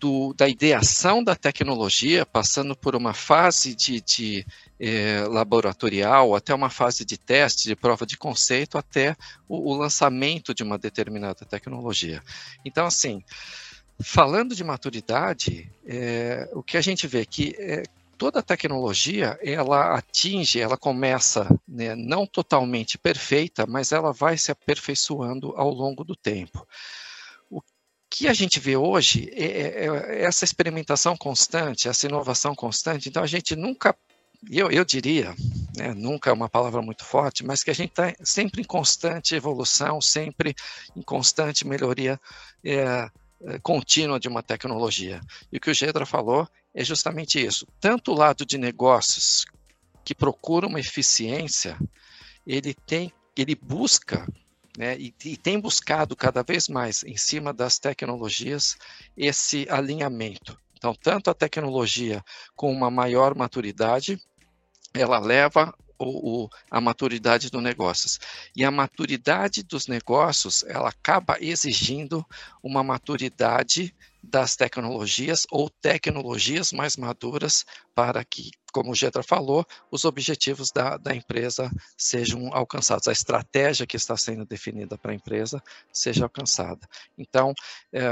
do, 0.00 0.32
da 0.32 0.48
ideação 0.48 1.22
da 1.22 1.36
tecnologia, 1.36 2.24
passando 2.24 2.74
por 2.74 2.96
uma 2.96 3.12
fase 3.12 3.74
de, 3.74 4.00
de 4.00 4.46
eh, 4.80 5.24
laboratorial, 5.28 6.34
até 6.34 6.54
uma 6.54 6.70
fase 6.70 7.04
de 7.04 7.18
teste, 7.18 7.68
de 7.68 7.76
prova 7.76 8.06
de 8.06 8.16
conceito, 8.16 8.78
até 8.78 9.14
o, 9.46 9.72
o 9.72 9.76
lançamento 9.76 10.54
de 10.54 10.62
uma 10.62 10.78
determinada 10.78 11.44
tecnologia. 11.44 12.22
Então, 12.64 12.86
assim, 12.86 13.22
Falando 14.00 14.54
de 14.54 14.62
maturidade, 14.62 15.72
é, 15.84 16.48
o 16.52 16.62
que 16.62 16.76
a 16.76 16.80
gente 16.80 17.06
vê 17.06 17.26
que 17.26 17.54
é, 17.58 17.82
toda 18.16 18.42
tecnologia 18.42 19.38
ela 19.42 19.96
atinge, 19.96 20.60
ela 20.60 20.76
começa 20.76 21.48
né, 21.66 21.96
não 21.96 22.24
totalmente 22.24 22.96
perfeita, 22.96 23.66
mas 23.66 23.90
ela 23.90 24.12
vai 24.12 24.38
se 24.38 24.52
aperfeiçoando 24.52 25.52
ao 25.56 25.70
longo 25.70 26.04
do 26.04 26.14
tempo. 26.14 26.66
O 27.50 27.60
que 28.08 28.28
a 28.28 28.32
gente 28.32 28.60
vê 28.60 28.76
hoje 28.76 29.30
é, 29.32 29.44
é, 29.44 29.86
é 29.86 30.22
essa 30.22 30.44
experimentação 30.44 31.16
constante, 31.16 31.88
essa 31.88 32.06
inovação 32.06 32.54
constante. 32.54 33.08
Então 33.08 33.22
a 33.22 33.26
gente 33.26 33.56
nunca 33.56 33.96
eu, 34.48 34.70
eu 34.70 34.84
diria, 34.84 35.34
né, 35.76 35.92
nunca 35.94 36.30
é 36.30 36.32
uma 36.32 36.48
palavra 36.48 36.80
muito 36.80 37.04
forte, 37.04 37.44
mas 37.44 37.64
que 37.64 37.70
a 37.70 37.74
gente 37.74 37.90
está 37.90 38.14
sempre 38.22 38.60
em 38.62 38.64
constante 38.64 39.34
evolução, 39.34 40.00
sempre 40.00 40.54
em 40.94 41.02
constante 41.02 41.66
melhoria 41.66 42.20
é, 42.64 43.10
contínua 43.62 44.18
de 44.18 44.28
uma 44.28 44.42
tecnologia. 44.42 45.20
E 45.52 45.58
o 45.58 45.60
que 45.60 45.70
o 45.70 45.74
Gedra 45.74 46.04
falou 46.04 46.48
é 46.74 46.84
justamente 46.84 47.44
isso. 47.44 47.66
Tanto 47.80 48.12
o 48.12 48.14
lado 48.14 48.44
de 48.44 48.58
negócios 48.58 49.44
que 50.04 50.14
procura 50.14 50.66
uma 50.66 50.80
eficiência, 50.80 51.78
ele 52.46 52.74
tem, 52.74 53.12
ele 53.36 53.54
busca 53.54 54.26
né, 54.76 54.96
e, 54.98 55.14
e, 55.24 55.36
tem 55.36 55.58
buscado 55.58 56.14
cada 56.14 56.42
vez 56.42 56.68
mais 56.68 57.02
em 57.02 57.16
cima 57.16 57.52
das 57.52 57.78
tecnologias 57.78 58.76
esse 59.16 59.66
alinhamento. 59.68 60.58
Então, 60.74 60.94
tanto 60.94 61.28
a 61.28 61.34
tecnologia 61.34 62.24
com 62.54 62.70
uma 62.72 62.90
maior 62.90 63.34
maturidade, 63.34 64.20
ela 64.94 65.18
leva 65.18 65.74
o, 65.98 66.44
o, 66.44 66.50
a 66.70 66.80
maturidade 66.80 67.50
dos 67.50 67.62
negócios. 67.62 68.20
E 68.54 68.64
a 68.64 68.70
maturidade 68.70 69.62
dos 69.62 69.86
negócios, 69.86 70.62
ela 70.64 70.88
acaba 70.88 71.36
exigindo 71.40 72.24
uma 72.62 72.82
maturidade 72.82 73.94
das 74.30 74.56
tecnologias 74.56 75.46
ou 75.50 75.70
tecnologias 75.70 76.72
mais 76.72 76.96
maduras 76.96 77.64
para 77.94 78.22
que, 78.24 78.50
como 78.72 78.92
o 78.92 78.94
Gedra 78.94 79.22
falou, 79.22 79.66
os 79.90 80.04
objetivos 80.04 80.70
da, 80.70 80.96
da 80.96 81.14
empresa 81.14 81.70
sejam 81.96 82.52
alcançados, 82.52 83.08
a 83.08 83.12
estratégia 83.12 83.86
que 83.86 83.96
está 83.96 84.16
sendo 84.16 84.44
definida 84.44 84.96
para 84.98 85.12
a 85.12 85.14
empresa 85.14 85.62
seja 85.92 86.24
alcançada. 86.24 86.86
Então, 87.16 87.54
é, 87.92 88.06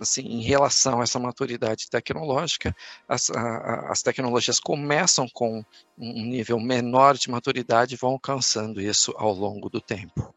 assim, 0.00 0.22
em 0.22 0.42
relação 0.42 1.00
a 1.00 1.02
essa 1.02 1.18
maturidade 1.18 1.90
tecnológica, 1.90 2.74
as, 3.08 3.30
a, 3.30 3.90
as 3.90 4.02
tecnologias 4.02 4.60
começam 4.60 5.28
com 5.28 5.64
um 5.98 6.24
nível 6.24 6.58
menor 6.60 7.16
de 7.16 7.30
maturidade 7.30 7.94
e 7.94 7.98
vão 7.98 8.12
alcançando 8.12 8.80
isso 8.80 9.12
ao 9.16 9.32
longo 9.32 9.68
do 9.68 9.80
tempo. 9.80 10.34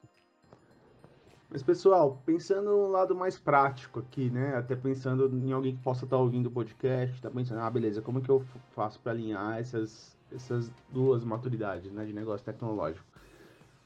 Mas, 1.50 1.64
pessoal, 1.64 2.22
pensando 2.26 2.70
no 2.70 2.88
lado 2.90 3.16
mais 3.16 3.38
prático 3.38 4.00
aqui, 4.00 4.30
né? 4.30 4.56
Até 4.58 4.76
pensando 4.76 5.32
em 5.34 5.52
alguém 5.54 5.76
que 5.76 5.82
possa 5.82 6.04
estar 6.04 6.18
ouvindo 6.18 6.48
o 6.48 6.52
podcast, 6.52 7.22
tá 7.22 7.32
pensando, 7.32 7.62
ah, 7.62 7.70
beleza, 7.70 8.02
como 8.02 8.22
que 8.22 8.30
eu 8.30 8.46
faço 8.72 9.00
para 9.00 9.14
alinhar 9.14 9.58
essas, 9.58 10.18
essas 10.34 10.70
duas 10.90 11.24
maturidades, 11.24 11.90
né, 11.92 12.06
de 12.06 12.12
negócio 12.12 12.46
tecnológico? 12.46 13.06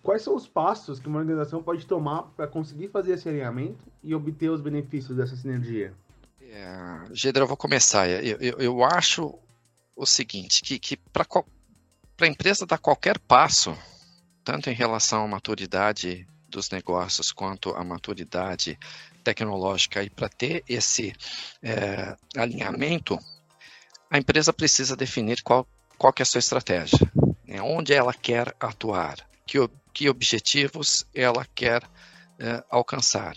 Quais 0.02 0.24
são 0.24 0.36
os 0.36 0.48
passos 0.48 1.00
que 1.00 1.08
uma 1.08 1.20
organização 1.20 1.62
pode 1.62 1.86
tomar 1.86 2.24
para 2.36 2.48
conseguir 2.48 2.88
fazer 2.88 3.14
esse 3.14 3.30
alinhamento 3.30 3.86
e 4.04 4.16
obter 4.16 4.50
os 4.50 4.60
benefícios 4.60 5.16
dessa 5.16 5.36
sinergia? 5.36 5.94
É, 6.42 7.06
eu 7.36 7.48
vou 7.48 7.56
começar. 7.56 8.10
Eu, 8.10 8.38
eu, 8.40 8.58
eu 8.58 8.84
acho 8.84 9.38
o 9.96 10.06
seguinte, 10.08 10.64
que, 10.64 10.80
que 10.80 10.98
para 10.98 11.26
a 12.20 12.28
empresa 12.28 12.66
dar 12.66 12.80
qualquer 12.80 13.20
passo, 13.20 13.78
tanto 14.44 14.72
em 14.72 14.74
relação 14.74 15.24
à 15.24 15.28
maturidade 15.28 16.28
dos 16.52 16.70
negócios 16.70 17.32
quanto 17.32 17.72
à 17.72 17.84
maturidade 17.84 18.78
tecnológica 19.24 20.04
e 20.04 20.10
para 20.10 20.30
ter 20.30 20.64
esse 20.68 21.14
é, 21.64 22.16
alinhamento, 22.36 23.18
a 24.10 24.18
empresa 24.18 24.52
precisa 24.52 24.96
definir 24.96 25.42
qual, 25.42 25.66
qual 25.98 26.14
é 26.20 26.22
a 26.22 26.26
sua 26.26 26.40
estratégia, 26.40 27.00
né? 27.48 27.62
onde 27.62 27.94
ela 27.94 28.14
quer 28.14 28.54
atuar, 28.60 29.18
que, 29.48 29.58
que 29.94 30.10
objetivos 30.10 31.06
ela 31.16 31.48
quer 31.56 31.82
é, 32.38 32.64
alcançar. 32.70 33.36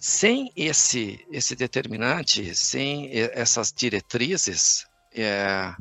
Sem 0.00 0.50
esse, 0.56 1.24
esse 1.30 1.54
determinante, 1.54 2.54
sem 2.54 3.10
essas 3.32 3.72
diretrizes, 3.72 4.86
é, 5.12 5.74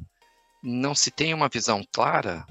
não 0.64 0.96
se 0.96 1.12
tem 1.12 1.34
uma 1.34 1.48
visão 1.48 1.86
clara 1.94 2.46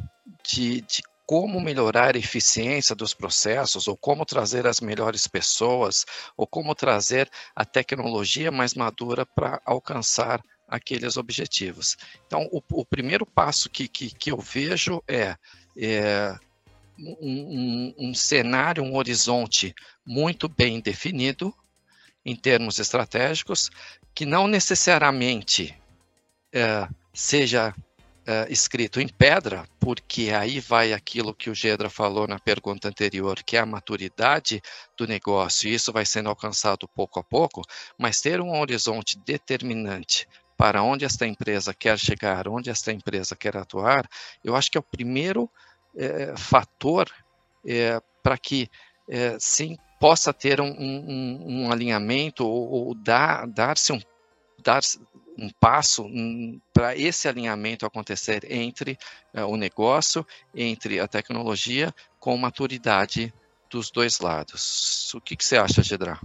de, 0.49 0.81
de 0.83 1.03
como 1.27 1.61
melhorar 1.61 2.15
a 2.15 2.19
eficiência 2.19 2.95
dos 2.95 3.13
processos, 3.13 3.89
ou 3.89 3.97
como 3.97 4.25
trazer 4.25 4.65
as 4.65 4.81
melhores 4.81 5.27
pessoas, 5.27 6.07
ou 6.37 6.47
como 6.47 6.75
trazer 6.75 7.29
a 7.55 7.65
tecnologia 7.65 8.53
mais 8.53 8.75
madura 8.75 9.27
para 9.27 9.61
alcançar 9.65 10.41
aqueles 10.69 11.17
objetivos. 11.17 11.97
Então, 12.27 12.49
o, 12.53 12.63
o 12.73 12.85
primeiro 12.85 13.27
passo 13.27 13.69
que, 13.69 13.89
que, 13.89 14.15
que, 14.15 14.31
eu 14.31 14.39
vejo 14.39 15.03
é, 15.09 15.37
é 15.77 16.37
um, 16.99 17.95
um, 17.99 18.15
cenário, 18.15 18.83
um 18.83 18.97
horizonte 18.97 19.75
muito 20.07 20.49
bem 20.49 20.81
definido 20.81 21.53
em 22.25 22.37
termos 22.37 22.79
estratégicos, 22.79 23.71
que 24.15 24.25
não 24.25 24.47
necessariamente 24.49 25.77
é, 26.53 26.89
seja 27.13 27.75
uh, 28.27 28.51
escrito 28.53 29.01
em 29.01 29.09
pedra, 29.09 29.67
porque 29.79 30.31
aí 30.31 30.61
vai 30.61 30.93
aquilo 30.93 31.35
que 31.35 31.49
o 31.49 31.55
Gedra 31.55 31.89
falou 31.89 32.27
na 32.27 32.39
pergunta 32.39 32.89
anterior, 32.89 33.43
que 33.45 33.57
é 33.57 33.61
a 33.61 33.67
maturidade 33.67 34.61
do 34.97 35.07
negócio, 35.07 35.69
e 35.69 35.75
isso 35.75 35.93
vai 35.93 36.05
sendo 36.05 36.29
alcançado 36.29 36.89
pouco 36.89 37.21
a 37.21 37.25
pouco, 37.25 37.63
mas 37.97 38.21
ter 38.21 38.41
um 38.41 38.59
horizonte 38.59 39.19
determinante 39.25 40.29
para 40.57 40.83
onde 40.83 41.05
esta 41.05 41.27
empresa 41.27 41.75
quer 41.75 41.99
chegar, 41.99 42.49
onde 42.49 42.71
esta 42.71 42.93
empresa 42.93 43.37
quer 43.37 43.57
atuar, 43.57 44.09
eu 44.43 44.57
acho 44.57 44.71
que 44.71 44.79
é 44.79 44.81
o 44.81 44.83
primeiro 44.83 45.51
é, 45.95 46.35
fator 46.37 47.11
é, 47.67 48.01
para 48.23 48.39
que 48.39 48.69
é, 49.09 49.37
sim 49.39 49.77
possa 50.01 50.33
ter 50.33 50.61
um, 50.61 50.75
um, 50.79 51.45
um 51.47 51.73
alinhamento 51.73 52.47
ou, 52.47 52.71
ou 52.71 52.95
dar, 52.95 53.47
dar-se 53.47 53.93
um 53.93 54.01
dar 54.63 54.81
um 55.39 55.51
passo 55.61 56.07
para 56.73 56.97
esse 56.97 57.29
alinhamento 57.29 57.85
acontecer 57.87 58.47
entre 58.51 58.99
uh, 59.35 59.47
o 59.47 59.57
negócio, 59.57 60.27
entre 60.55 60.99
a 60.99 61.07
tecnologia, 61.07 61.95
com 62.19 62.37
maturidade 62.37 63.33
dos 63.71 63.91
dois 63.91 64.21
lados. 64.21 65.13
O 65.15 65.21
que, 65.21 65.37
que 65.37 65.45
você 65.45 65.57
acha, 65.57 65.83
Gedra? 65.83 66.19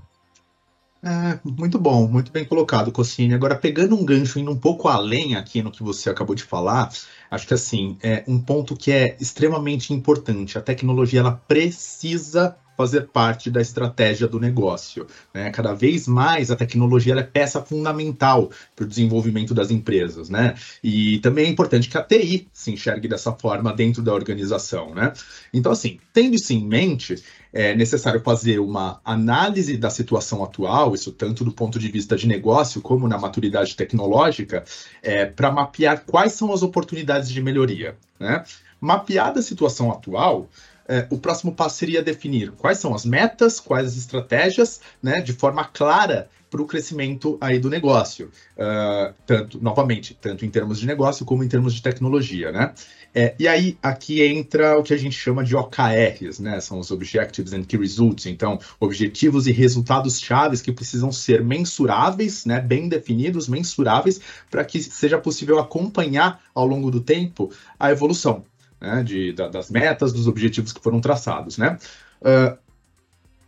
É, 1.03 1.39
muito 1.43 1.79
bom, 1.79 2.07
muito 2.07 2.31
bem 2.31 2.45
colocado, 2.45 2.91
Cossini. 2.91 3.33
Agora, 3.33 3.55
pegando 3.55 3.95
um 3.95 4.05
gancho, 4.05 4.37
indo 4.37 4.51
um 4.51 4.57
pouco 4.57 4.87
além 4.87 5.35
aqui 5.35 5.61
no 5.63 5.71
que 5.71 5.81
você 5.81 6.11
acabou 6.11 6.35
de 6.35 6.43
falar, 6.43 6.91
acho 7.31 7.47
que 7.47 7.53
assim, 7.53 7.97
é 8.03 8.23
um 8.27 8.39
ponto 8.39 8.75
que 8.75 8.91
é 8.91 9.15
extremamente 9.19 9.93
importante. 9.93 10.57
A 10.57 10.61
tecnologia 10.61 11.21
ela 11.21 11.31
precisa 11.31 12.57
fazer 12.81 13.07
parte 13.09 13.51
da 13.51 13.61
estratégia 13.61 14.27
do 14.27 14.39
negócio. 14.39 15.05
Né? 15.33 15.51
Cada 15.51 15.73
vez 15.73 16.07
mais 16.07 16.49
a 16.49 16.55
tecnologia 16.55 17.13
é 17.13 17.23
peça 17.23 17.61
fundamental 17.61 18.49
para 18.75 18.85
o 18.85 18.87
desenvolvimento 18.87 19.53
das 19.53 19.69
empresas. 19.69 20.29
Né? 20.29 20.55
E 20.83 21.19
também 21.19 21.45
é 21.45 21.49
importante 21.49 21.89
que 21.89 21.97
a 21.97 22.03
TI 22.03 22.47
se 22.51 22.71
enxergue 22.71 23.07
dessa 23.07 23.31
forma 23.33 23.71
dentro 23.71 24.01
da 24.01 24.13
organização. 24.13 24.95
Né? 24.95 25.13
Então, 25.53 25.71
assim, 25.71 25.99
tendo 26.11 26.35
isso 26.35 26.53
em 26.53 26.65
mente, 26.65 27.21
é 27.53 27.75
necessário 27.75 28.21
fazer 28.21 28.59
uma 28.59 29.01
análise 29.03 29.75
da 29.75 29.89
situação 29.89 30.43
atual, 30.43 30.95
isso 30.95 31.11
tanto 31.11 31.43
do 31.43 31.51
ponto 31.51 31.77
de 31.77 31.89
vista 31.89 32.15
de 32.15 32.27
negócio 32.27 32.81
como 32.81 33.07
na 33.07 33.17
maturidade 33.17 33.75
tecnológica, 33.75 34.63
é, 35.03 35.25
para 35.25 35.51
mapear 35.51 36.03
quais 36.05 36.33
são 36.33 36.53
as 36.53 36.63
oportunidades 36.63 37.20
de 37.29 37.41
melhoria. 37.41 37.95
Né? 38.19 38.43
Mapeada 38.79 39.39
a 39.39 39.43
situação 39.43 39.91
atual, 39.91 40.49
é, 40.87 41.07
o 41.09 41.17
próximo 41.17 41.53
passo 41.53 41.77
seria 41.77 42.01
definir 42.01 42.51
quais 42.51 42.77
são 42.77 42.93
as 42.93 43.05
metas, 43.05 43.59
quais 43.59 43.87
as 43.87 43.95
estratégias, 43.95 44.81
né, 45.01 45.21
de 45.21 45.33
forma 45.33 45.63
clara 45.63 46.29
para 46.51 46.61
o 46.61 46.65
crescimento 46.65 47.37
aí 47.39 47.57
do 47.57 47.69
negócio, 47.69 48.29
uh, 48.57 49.13
tanto 49.25 49.57
novamente 49.63 50.13
tanto 50.13 50.45
em 50.45 50.49
termos 50.49 50.81
de 50.81 50.85
negócio 50.85 51.25
como 51.25 51.45
em 51.45 51.47
termos 51.47 51.73
de 51.73 51.81
tecnologia, 51.81 52.51
né? 52.51 52.73
É, 53.13 53.35
e 53.37 53.47
aí 53.47 53.77
aqui 53.83 54.21
entra 54.21 54.77
o 54.77 54.83
que 54.83 54.93
a 54.93 54.97
gente 54.97 55.15
chama 55.15 55.43
de 55.43 55.55
OKRs, 55.55 56.39
né? 56.39 56.59
São 56.61 56.79
os 56.79 56.91
Objectives 56.91 57.51
and 57.51 57.63
Key 57.63 57.77
Results, 57.77 58.25
então 58.25 58.59
objetivos 58.79 59.47
e 59.47 59.51
resultados 59.51 60.19
chaves 60.19 60.61
que 60.61 60.71
precisam 60.71 61.11
ser 61.11 61.43
mensuráveis, 61.43 62.45
né? 62.45 62.59
Bem 62.61 62.87
definidos, 62.87 63.49
mensuráveis, 63.49 64.21
para 64.49 64.63
que 64.63 64.81
seja 64.81 65.17
possível 65.17 65.59
acompanhar 65.59 66.41
ao 66.55 66.65
longo 66.65 66.89
do 66.89 67.01
tempo 67.01 67.51
a 67.77 67.91
evolução 67.91 68.45
né, 68.81 69.03
de, 69.03 69.31
da, 69.33 69.47
das 69.47 69.69
metas, 69.69 70.11
dos 70.11 70.27
objetivos 70.27 70.73
que 70.73 70.81
foram 70.81 70.99
traçados, 70.99 71.57
né? 71.57 71.77
Uh, 72.21 72.57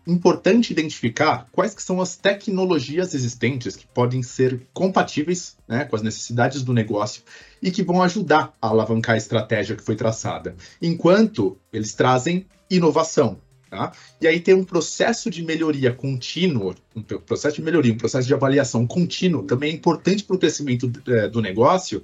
importante 0.06 0.72
identificar 0.72 1.48
quais 1.52 1.74
que 1.74 1.82
são 1.82 2.02
as 2.02 2.16
tecnologias 2.16 3.14
existentes 3.14 3.76
que 3.76 3.88
podem 3.88 4.22
ser 4.22 4.62
compatíveis 4.74 5.56
né, 5.68 5.86
com 5.86 5.96
as 5.96 6.02
necessidades 6.02 6.64
do 6.64 6.74
negócio 6.74 7.24
e 7.62 7.72
que 7.72 7.84
vão 7.84 8.02
ajudar 8.02 8.54
a 8.62 8.68
alavancar 8.68 9.16
a 9.16 9.18
estratégia 9.18 9.76
que 9.76 9.84
foi 9.84 9.96
traçada, 9.96 10.56
enquanto 10.82 11.58
eles 11.72 11.94
trazem 11.94 12.46
inovação. 12.70 13.40
Tá? 13.70 13.92
E 14.22 14.28
aí 14.28 14.40
tem 14.40 14.54
um 14.54 14.64
processo 14.64 15.32
de 15.32 15.44
melhoria 15.44 15.92
contínuo, 15.92 16.76
um 16.96 17.02
processo 17.02 17.56
de 17.56 17.64
melhoria, 17.64 17.92
um 17.92 17.98
processo 17.98 18.28
de 18.28 18.34
avaliação 18.34 18.86
contínuo, 18.86 19.44
também 19.44 19.72
é 19.72 19.74
importante 19.74 20.24
para 20.24 20.36
o 20.36 20.40
crescimento 20.40 20.92
é, 21.08 21.28
do 21.28 21.42
negócio, 21.42 22.04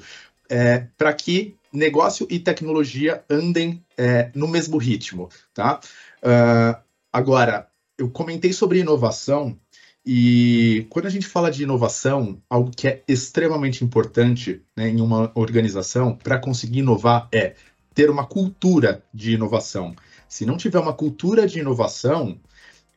é, 0.50 0.88
para 0.98 1.14
que 1.14 1.56
negócio 1.72 2.26
e 2.30 2.40
tecnologia 2.40 3.24
andem 3.30 3.84
é, 3.96 4.32
no 4.34 4.48
mesmo 4.48 4.78
ritmo, 4.78 5.30
tá? 5.54 5.80
Uh, 6.24 6.82
agora, 7.14 7.69
eu 8.00 8.10
comentei 8.10 8.54
sobre 8.54 8.80
inovação 8.80 9.58
e 10.06 10.88
quando 10.90 11.06
a 11.06 11.10
gente 11.10 11.28
fala 11.28 11.52
de 11.52 11.64
inovação, 11.64 12.42
algo 12.50 12.72
que 12.76 12.88
é 12.88 13.04
extremamente 13.08 13.84
importante 13.84 14.62
né, 14.76 14.88
em 14.88 15.02
uma 15.02 15.32
organização 15.36 16.16
para 16.16 16.40
conseguir 16.40 16.80
inovar 16.80 17.28
é 17.32 17.56
ter 17.94 18.10
uma 18.10 18.26
cultura 18.26 19.04
de 19.14 19.34
inovação. 19.34 19.94
Se 20.28 20.46
não 20.46 20.58
tiver 20.58 20.80
uma 20.80 20.94
cultura 20.94 21.46
de 21.46 21.60
inovação, 21.60 22.40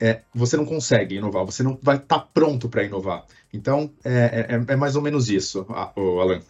é, 0.01 0.23
você 0.35 0.57
não 0.57 0.65
consegue 0.65 1.17
inovar, 1.17 1.45
você 1.45 1.63
não 1.63 1.79
vai 1.83 1.97
estar 1.97 2.21
tá 2.21 2.29
pronto 2.33 2.69
para 2.69 2.85
inovar. 2.85 3.25
Então, 3.53 3.91
é, 4.05 4.47
é, 4.49 4.73
é, 4.73 4.77
mais 4.77 4.97
ou 4.97 5.03
menos 5.03 5.29
isso, 5.29 5.67
Alan. 5.69 6.41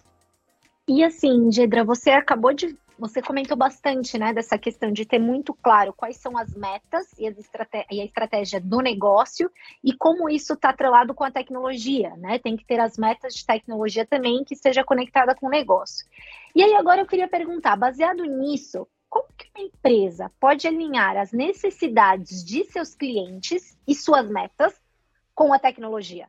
E 0.87 1.03
assim, 1.03 1.51
Gedra, 1.51 1.85
você 1.85 2.11
acabou 2.11 2.53
de. 2.53 2.77
Você 3.03 3.21
comentou 3.21 3.57
bastante, 3.57 4.17
né, 4.17 4.33
dessa 4.33 4.57
questão 4.57 4.93
de 4.93 5.05
ter 5.05 5.19
muito 5.19 5.53
claro 5.55 5.93
quais 5.93 6.19
são 6.19 6.39
as 6.39 6.55
metas 6.55 7.05
e, 7.19 7.27
as 7.27 7.37
e 7.91 8.01
a 8.01 8.05
estratégia 8.05 8.61
do 8.61 8.79
negócio 8.79 9.51
e 9.83 9.93
como 9.93 10.31
isso 10.31 10.53
está 10.53 10.69
atrelado 10.69 11.13
com 11.13 11.25
a 11.25 11.31
tecnologia, 11.31 12.15
né? 12.17 12.39
Tem 12.39 12.57
que 12.57 12.65
ter 12.65 12.79
as 12.79 12.97
metas 12.97 13.35
de 13.35 13.45
tecnologia 13.45 14.07
também 14.07 14.45
que 14.45 14.55
seja 14.55 14.85
conectada 14.85 15.35
com 15.35 15.49
o 15.49 15.51
negócio. 15.51 16.07
E 16.55 16.63
aí 16.63 16.75
agora 16.77 17.01
eu 17.01 17.07
queria 17.07 17.27
perguntar, 17.27 17.75
baseado 17.75 18.23
nisso, 18.23 18.87
como 19.11 19.27
que 19.37 19.49
uma 19.53 19.67
empresa 19.67 20.31
pode 20.39 20.69
alinhar 20.69 21.17
as 21.17 21.33
necessidades 21.33 22.45
de 22.45 22.63
seus 22.67 22.95
clientes 22.95 23.77
e 23.85 23.97
suas 23.97 24.29
metas 24.29 24.81
com 25.35 25.53
a 25.53 25.59
tecnologia? 25.59 26.29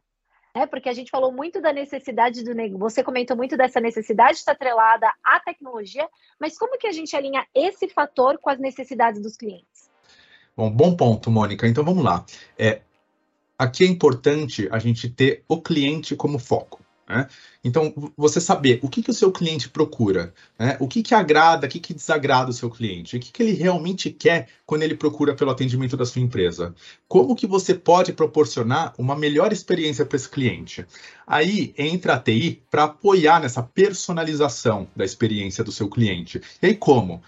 É, 0.56 0.68
porque 0.68 0.88
a 0.88 0.94
gente 0.94 1.10
falou 1.10 1.32
muito 1.32 1.60
da 1.60 1.74
necessidade 1.74 2.44
do 2.44 2.54
negócio, 2.54 2.96
você 2.96 3.04
comentou 3.04 3.36
muito 3.36 3.58
dessa 3.58 3.80
necessidade 3.80 4.34
de 4.34 4.38
estar 4.40 4.52
atrelada 4.52 5.12
à 5.24 5.40
tecnologia, 5.40 6.08
mas 6.40 6.58
como 6.58 6.78
que 6.78 6.86
a 6.86 6.92
gente 6.92 7.16
alinha 7.16 7.44
esse 7.56 7.88
fator 7.90 8.38
com 8.38 8.52
as 8.52 8.60
necessidades 8.60 9.20
dos 9.20 9.36
clientes? 9.36 9.90
Bom, 10.56 10.70
bom 10.70 10.96
ponto, 10.96 11.32
Mônica. 11.32 11.68
Então 11.68 11.84
vamos 11.84 12.04
lá. 12.04 12.24
É, 12.56 12.82
aqui 13.58 13.84
é 13.84 13.88
importante 13.88 14.68
a 14.72 14.78
gente 14.78 15.10
ter 15.10 15.44
o 15.48 15.60
cliente 15.60 16.16
como 16.16 16.38
foco. 16.38 16.83
Né? 17.14 17.28
Então, 17.64 17.94
você 18.18 18.42
saber 18.42 18.80
o 18.82 18.90
que, 18.90 19.04
que 19.04 19.12
o 19.12 19.14
seu 19.14 19.32
cliente 19.32 19.70
procura, 19.70 20.34
né? 20.58 20.76
o 20.80 20.88
que, 20.88 21.04
que 21.04 21.14
agrada, 21.14 21.68
o 21.68 21.70
que, 21.70 21.80
que 21.80 21.94
desagrada 21.94 22.50
o 22.50 22.54
seu 22.54 22.72
cliente, 22.72 23.16
o 23.16 23.20
que, 23.20 23.32
que 23.32 23.44
ele 23.44 23.54
realmente 23.54 24.10
quer 24.10 24.48
quando 24.66 24.82
ele 24.82 24.96
procura 24.96 25.36
pelo 25.36 25.52
atendimento 25.52 25.96
da 25.96 26.06
sua 26.06 26.24
empresa. 26.24 26.74
Como 27.08 27.36
que 27.36 27.46
você 27.46 27.76
pode 27.76 28.14
proporcionar 28.14 28.96
uma 28.98 29.16
melhor 29.16 29.54
experiência 29.54 30.06
para 30.06 30.16
esse 30.16 30.28
cliente. 30.28 30.86
Aí 31.28 31.74
entra 31.78 32.16
a 32.16 32.20
TI 32.20 32.64
para 32.72 32.86
apoiar 32.86 33.40
nessa 33.40 33.62
personalização 33.62 34.88
da 34.96 35.06
experiência 35.06 35.64
do 35.64 35.72
seu 35.72 35.88
cliente. 35.88 36.42
E 36.62 36.68
aí 36.68 36.76
como? 36.76 37.22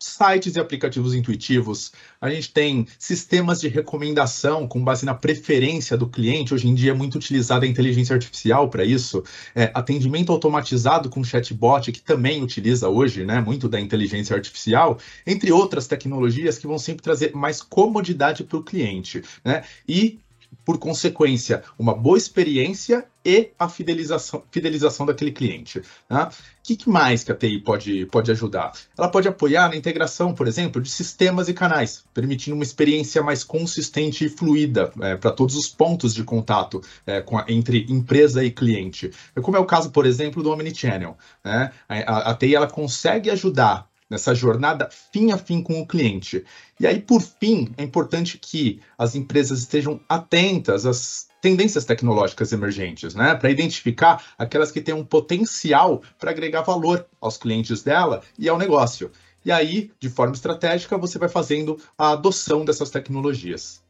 Sites 0.00 0.56
e 0.56 0.60
aplicativos 0.60 1.14
intuitivos, 1.14 1.92
a 2.20 2.30
gente 2.30 2.52
tem 2.52 2.86
sistemas 2.98 3.60
de 3.60 3.68
recomendação 3.68 4.66
com 4.66 4.82
base 4.82 5.04
na 5.04 5.14
preferência 5.14 5.96
do 5.96 6.08
cliente. 6.08 6.54
Hoje 6.54 6.66
em 6.66 6.74
dia 6.74 6.92
é 6.92 6.94
muito 6.94 7.16
utilizada 7.16 7.66
a 7.66 7.68
inteligência 7.68 8.14
artificial 8.14 8.68
para 8.70 8.84
isso. 8.84 9.22
É, 9.54 9.70
atendimento 9.74 10.32
automatizado 10.32 11.10
com 11.10 11.22
chatbot, 11.22 11.92
que 11.92 12.00
também 12.00 12.42
utiliza 12.42 12.88
hoje 12.88 13.24
né, 13.24 13.40
muito 13.40 13.68
da 13.68 13.78
inteligência 13.78 14.34
artificial, 14.34 14.98
entre 15.26 15.52
outras 15.52 15.86
tecnologias 15.86 16.58
que 16.58 16.66
vão 16.66 16.78
sempre 16.78 17.02
trazer 17.02 17.34
mais 17.34 17.60
comodidade 17.60 18.42
para 18.42 18.56
o 18.56 18.62
cliente. 18.62 19.22
Né? 19.44 19.62
E 19.86 20.18
por 20.64 20.78
consequência, 20.78 21.62
uma 21.78 21.94
boa 21.94 22.18
experiência 22.18 23.06
e 23.24 23.50
a 23.58 23.68
fidelização, 23.68 24.42
fidelização 24.50 25.04
daquele 25.04 25.32
cliente. 25.32 25.82
Né? 26.08 26.22
O 26.24 26.30
que, 26.62 26.88
mais 26.88 27.24
que 27.24 27.32
a 27.32 27.34
TI 27.34 27.58
pode, 27.58 28.06
pode 28.06 28.30
ajudar? 28.30 28.72
Ela 28.96 29.08
pode 29.08 29.26
apoiar 29.26 29.68
na 29.68 29.76
integração, 29.76 30.34
por 30.34 30.46
exemplo, 30.46 30.80
de 30.80 30.88
sistemas 30.88 31.48
e 31.48 31.54
canais, 31.54 32.04
permitindo 32.14 32.54
uma 32.54 32.62
experiência 32.62 33.22
mais 33.22 33.42
consistente 33.42 34.24
e 34.24 34.28
fluida 34.28 34.92
é, 35.00 35.16
para 35.16 35.32
todos 35.32 35.56
os 35.56 35.68
pontos 35.68 36.14
de 36.14 36.22
contato 36.22 36.80
é, 37.06 37.18
a, 37.18 37.52
entre 37.52 37.86
empresa 37.88 38.44
e 38.44 38.50
cliente. 38.50 39.10
Como 39.42 39.56
é 39.56 39.60
o 39.60 39.66
caso, 39.66 39.90
por 39.90 40.06
exemplo, 40.06 40.42
do 40.42 40.50
Omnichannel. 40.50 41.16
Né? 41.44 41.72
A, 41.88 42.30
a 42.30 42.34
TI 42.34 42.54
ela 42.54 42.68
consegue 42.68 43.30
ajudar 43.30 43.89
nessa 44.10 44.34
jornada 44.34 44.90
fim 45.12 45.30
a 45.30 45.38
fim 45.38 45.62
com 45.62 45.80
o 45.80 45.86
cliente. 45.86 46.44
E 46.78 46.86
aí, 46.86 47.00
por 47.00 47.22
fim, 47.22 47.72
é 47.78 47.84
importante 47.84 48.36
que 48.36 48.82
as 48.98 49.14
empresas 49.14 49.60
estejam 49.60 50.00
atentas 50.08 50.84
às 50.84 51.30
tendências 51.40 51.84
tecnológicas 51.84 52.52
emergentes, 52.52 53.14
né? 53.14 53.34
Para 53.34 53.50
identificar 53.50 54.22
aquelas 54.36 54.70
que 54.70 54.80
têm 54.80 54.94
um 54.94 55.04
potencial 55.04 56.02
para 56.18 56.30
agregar 56.32 56.62
valor 56.62 57.06
aos 57.20 57.38
clientes 57.38 57.82
dela 57.82 58.22
e 58.38 58.48
ao 58.48 58.58
negócio. 58.58 59.10
E 59.44 59.50
aí, 59.50 59.90
de 59.98 60.10
forma 60.10 60.34
estratégica, 60.34 60.98
você 60.98 61.18
vai 61.18 61.28
fazendo 61.28 61.80
a 61.96 62.10
adoção 62.10 62.64
dessas 62.64 62.90
tecnologias. 62.90 63.82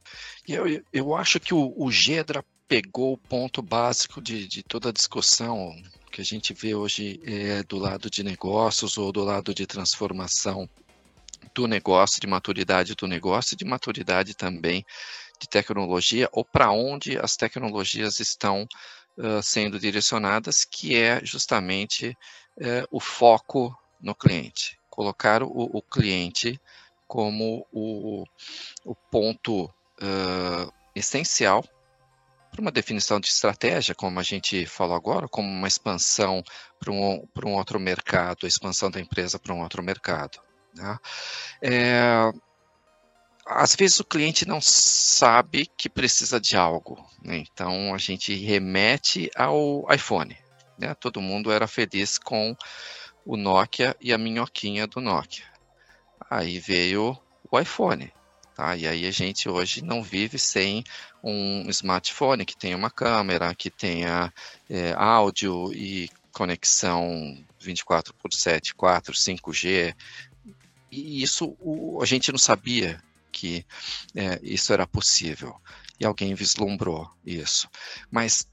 Eu, 0.46 0.82
eu 0.92 1.14
acho 1.14 1.40
que 1.40 1.52
o, 1.52 1.74
o 1.76 1.90
Gedra 1.90 2.44
pegou 2.68 3.14
o 3.14 3.18
ponto 3.18 3.60
básico 3.60 4.22
de, 4.22 4.46
de 4.46 4.62
toda 4.62 4.90
a 4.90 4.92
discussão 4.92 5.74
que 6.10 6.20
a 6.20 6.24
gente 6.24 6.52
vê 6.52 6.74
hoje 6.74 7.20
é, 7.24 7.62
do 7.62 7.78
lado 7.78 8.10
de 8.10 8.22
negócios 8.22 8.98
ou 8.98 9.12
do 9.12 9.22
lado 9.22 9.54
de 9.54 9.66
transformação 9.66 10.68
do 11.54 11.66
negócio, 11.66 12.20
de 12.20 12.26
maturidade 12.26 12.94
do 12.94 13.06
negócio, 13.06 13.56
de 13.56 13.64
maturidade 13.64 14.34
também 14.34 14.84
de 15.40 15.48
tecnologia, 15.48 16.28
ou 16.32 16.44
para 16.44 16.70
onde 16.70 17.18
as 17.18 17.36
tecnologias 17.36 18.20
estão 18.20 18.68
uh, 19.16 19.42
sendo 19.42 19.78
direcionadas, 19.78 20.64
que 20.64 20.94
é 20.94 21.24
justamente 21.24 22.16
uh, 22.58 22.86
o 22.90 23.00
foco 23.00 23.74
no 24.00 24.14
cliente. 24.14 24.78
Colocar 24.90 25.42
o, 25.42 25.48
o 25.48 25.80
cliente 25.80 26.60
como 27.06 27.66
o, 27.72 28.24
o 28.84 28.94
ponto 28.94 29.64
uh, 29.64 30.72
essencial 30.94 31.64
para 32.60 32.66
uma 32.66 32.70
definição 32.70 33.18
de 33.18 33.28
estratégia, 33.28 33.94
como 33.94 34.20
a 34.20 34.22
gente 34.22 34.66
falou 34.66 34.94
agora, 34.94 35.26
como 35.26 35.48
uma 35.48 35.66
expansão 35.66 36.44
para 36.78 36.92
um, 36.92 37.26
para 37.32 37.48
um 37.48 37.54
outro 37.54 37.80
mercado, 37.80 38.44
a 38.44 38.48
expansão 38.48 38.90
da 38.90 39.00
empresa 39.00 39.38
para 39.38 39.54
um 39.54 39.62
outro 39.62 39.82
mercado. 39.82 40.38
Né? 40.74 40.98
É, 41.62 42.30
às 43.46 43.74
vezes 43.74 43.98
o 43.98 44.04
cliente 44.04 44.46
não 44.46 44.60
sabe 44.60 45.66
que 45.74 45.88
precisa 45.88 46.38
de 46.38 46.54
algo, 46.54 47.02
né? 47.24 47.38
então 47.38 47.94
a 47.94 47.98
gente 47.98 48.34
remete 48.34 49.30
ao 49.34 49.86
iPhone. 49.92 50.36
Né? 50.78 50.94
Todo 50.94 51.22
mundo 51.22 51.50
era 51.50 51.66
feliz 51.66 52.18
com 52.18 52.54
o 53.24 53.36
Nokia 53.38 53.96
e 54.00 54.12
a 54.12 54.18
minhoquinha 54.18 54.86
do 54.86 55.00
Nokia. 55.00 55.46
Aí 56.28 56.58
veio 56.58 57.18
o 57.50 57.58
iPhone. 57.58 58.12
Tá? 58.60 58.76
E 58.76 58.86
aí 58.86 59.06
a 59.06 59.10
gente 59.10 59.48
hoje 59.48 59.82
não 59.82 60.02
vive 60.02 60.38
sem 60.38 60.84
um 61.24 61.64
smartphone 61.70 62.44
que 62.44 62.54
tenha 62.54 62.76
uma 62.76 62.90
câmera, 62.90 63.54
que 63.54 63.70
tenha 63.70 64.30
é, 64.68 64.92
áudio 64.98 65.72
e 65.72 66.10
conexão 66.30 67.42
24 67.58 68.12
por 68.12 68.30
7, 68.34 68.74
4, 68.74 69.14
5G. 69.14 69.96
E 70.92 71.22
isso 71.22 71.56
o, 71.58 72.02
a 72.02 72.04
gente 72.04 72.30
não 72.30 72.38
sabia 72.38 73.02
que 73.32 73.64
é, 74.14 74.38
isso 74.42 74.74
era 74.74 74.86
possível. 74.86 75.58
E 75.98 76.04
alguém 76.04 76.34
vislumbrou 76.34 77.10
isso. 77.24 77.66
Mas 78.10 78.46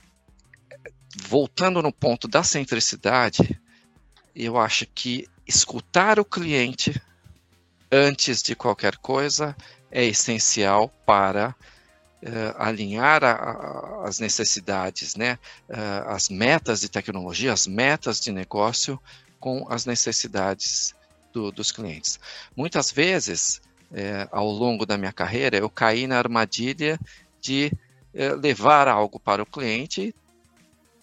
voltando 1.22 1.82
no 1.82 1.92
ponto 1.92 2.30
da 2.30 2.44
centricidade, 2.44 3.60
eu 4.34 4.58
acho 4.58 4.86
que 4.86 5.28
escutar 5.46 6.18
o 6.18 6.24
cliente 6.24 6.96
antes 7.92 8.42
de 8.42 8.56
qualquer 8.56 8.96
coisa 8.96 9.54
é 9.92 10.06
essencial 10.06 10.90
para 11.06 11.56
uh, 12.24 12.56
alinhar 12.58 13.24
a, 13.24 13.32
a, 13.32 14.08
as 14.08 14.20
necessidades, 14.20 15.16
né, 15.16 15.38
uh, 15.70 16.10
as 16.10 16.30
metas 16.30 16.82
de 16.82 16.90
tecnologia, 16.90 17.54
as 17.54 17.68
metas 17.68 18.20
de 18.20 18.32
negócio 18.32 19.00
com 19.40 19.66
as 19.70 19.86
necessidades 19.86 20.96
do, 21.32 21.52
dos 21.52 21.72
clientes. 21.72 22.20
Muitas 22.56 22.92
vezes, 22.92 23.62
é, 23.94 24.28
ao 24.32 24.50
longo 24.50 24.86
da 24.86 24.98
minha 24.98 25.14
carreira, 25.14 25.58
eu 25.58 25.70
caí 25.70 26.08
na 26.08 26.18
armadilha 26.18 27.00
de 27.40 27.72
levar 28.42 28.88
algo 28.88 29.20
para 29.20 29.44
o 29.44 29.46
cliente 29.46 30.14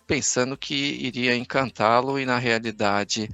pensando 0.06 0.56
que 0.56 0.74
iria 0.74 1.36
encantá-lo 1.36 2.18
e 2.18 2.26
na 2.26 2.38
realidade 2.38 3.30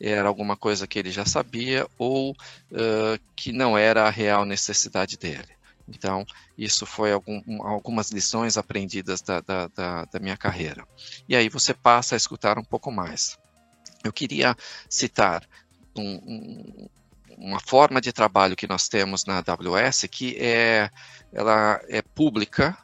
era 0.00 0.28
alguma 0.28 0.56
coisa 0.56 0.86
que 0.86 0.98
ele 0.98 1.10
já 1.10 1.24
sabia 1.24 1.86
ou 1.98 2.32
uh, 2.32 3.18
que 3.36 3.52
não 3.52 3.76
era 3.78 4.06
a 4.06 4.10
real 4.10 4.44
necessidade 4.44 5.16
dele. 5.16 5.54
Então, 5.88 6.26
isso 6.56 6.86
foi 6.86 7.12
algum, 7.12 7.62
algumas 7.62 8.10
lições 8.10 8.56
aprendidas 8.56 9.20
da, 9.20 9.40
da, 9.40 9.68
da, 9.68 10.04
da, 10.06 10.18
minha 10.18 10.36
carreira. 10.36 10.86
E 11.28 11.36
aí 11.36 11.48
você 11.48 11.74
passa 11.74 12.14
a 12.14 12.16
escutar 12.16 12.58
um 12.58 12.64
pouco 12.64 12.90
mais. 12.90 13.38
Eu 14.02 14.12
queria 14.12 14.56
citar 14.88 15.46
um, 15.96 16.14
um, 16.14 16.88
uma 17.36 17.60
forma 17.60 18.00
de 18.00 18.12
trabalho 18.12 18.56
que 18.56 18.66
nós 18.66 18.88
temos 18.88 19.24
na 19.24 19.38
AWS 19.38 20.06
que 20.10 20.36
é, 20.38 20.90
ela 21.32 21.80
é 21.88 22.00
pública, 22.00 22.76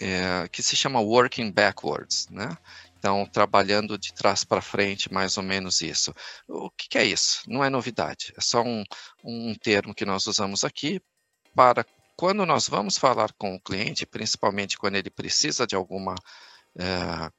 é, 0.00 0.48
que 0.50 0.62
se 0.62 0.74
chama 0.74 1.00
Working 1.00 1.52
Backwards, 1.52 2.28
né? 2.30 2.56
Então, 3.00 3.24
trabalhando 3.24 3.96
de 3.96 4.12
trás 4.12 4.44
para 4.44 4.60
frente, 4.60 5.10
mais 5.10 5.38
ou 5.38 5.42
menos 5.42 5.80
isso. 5.80 6.14
O 6.46 6.70
que, 6.70 6.86
que, 6.86 6.98
é 6.98 7.04
isso? 7.04 7.40
Não 7.48 7.64
é 7.64 7.70
novidade, 7.70 8.30
é 8.36 8.42
só 8.42 8.62
um, 8.62 8.84
um 9.24 9.54
termo 9.54 9.94
que 9.94 10.04
nós 10.04 10.26
usamos 10.26 10.64
aqui 10.64 11.00
para 11.54 11.82
quando 12.14 12.44
nós 12.44 12.68
vamos 12.68 12.98
falar 12.98 13.32
com 13.38 13.54
o 13.54 13.60
cliente, 13.60 14.04
principalmente 14.04 14.76
quando 14.76 14.96
ele 14.96 15.08
precisa 15.08 15.66
de 15.66 15.74
alguma, 15.74 16.14
é, 16.78 17.30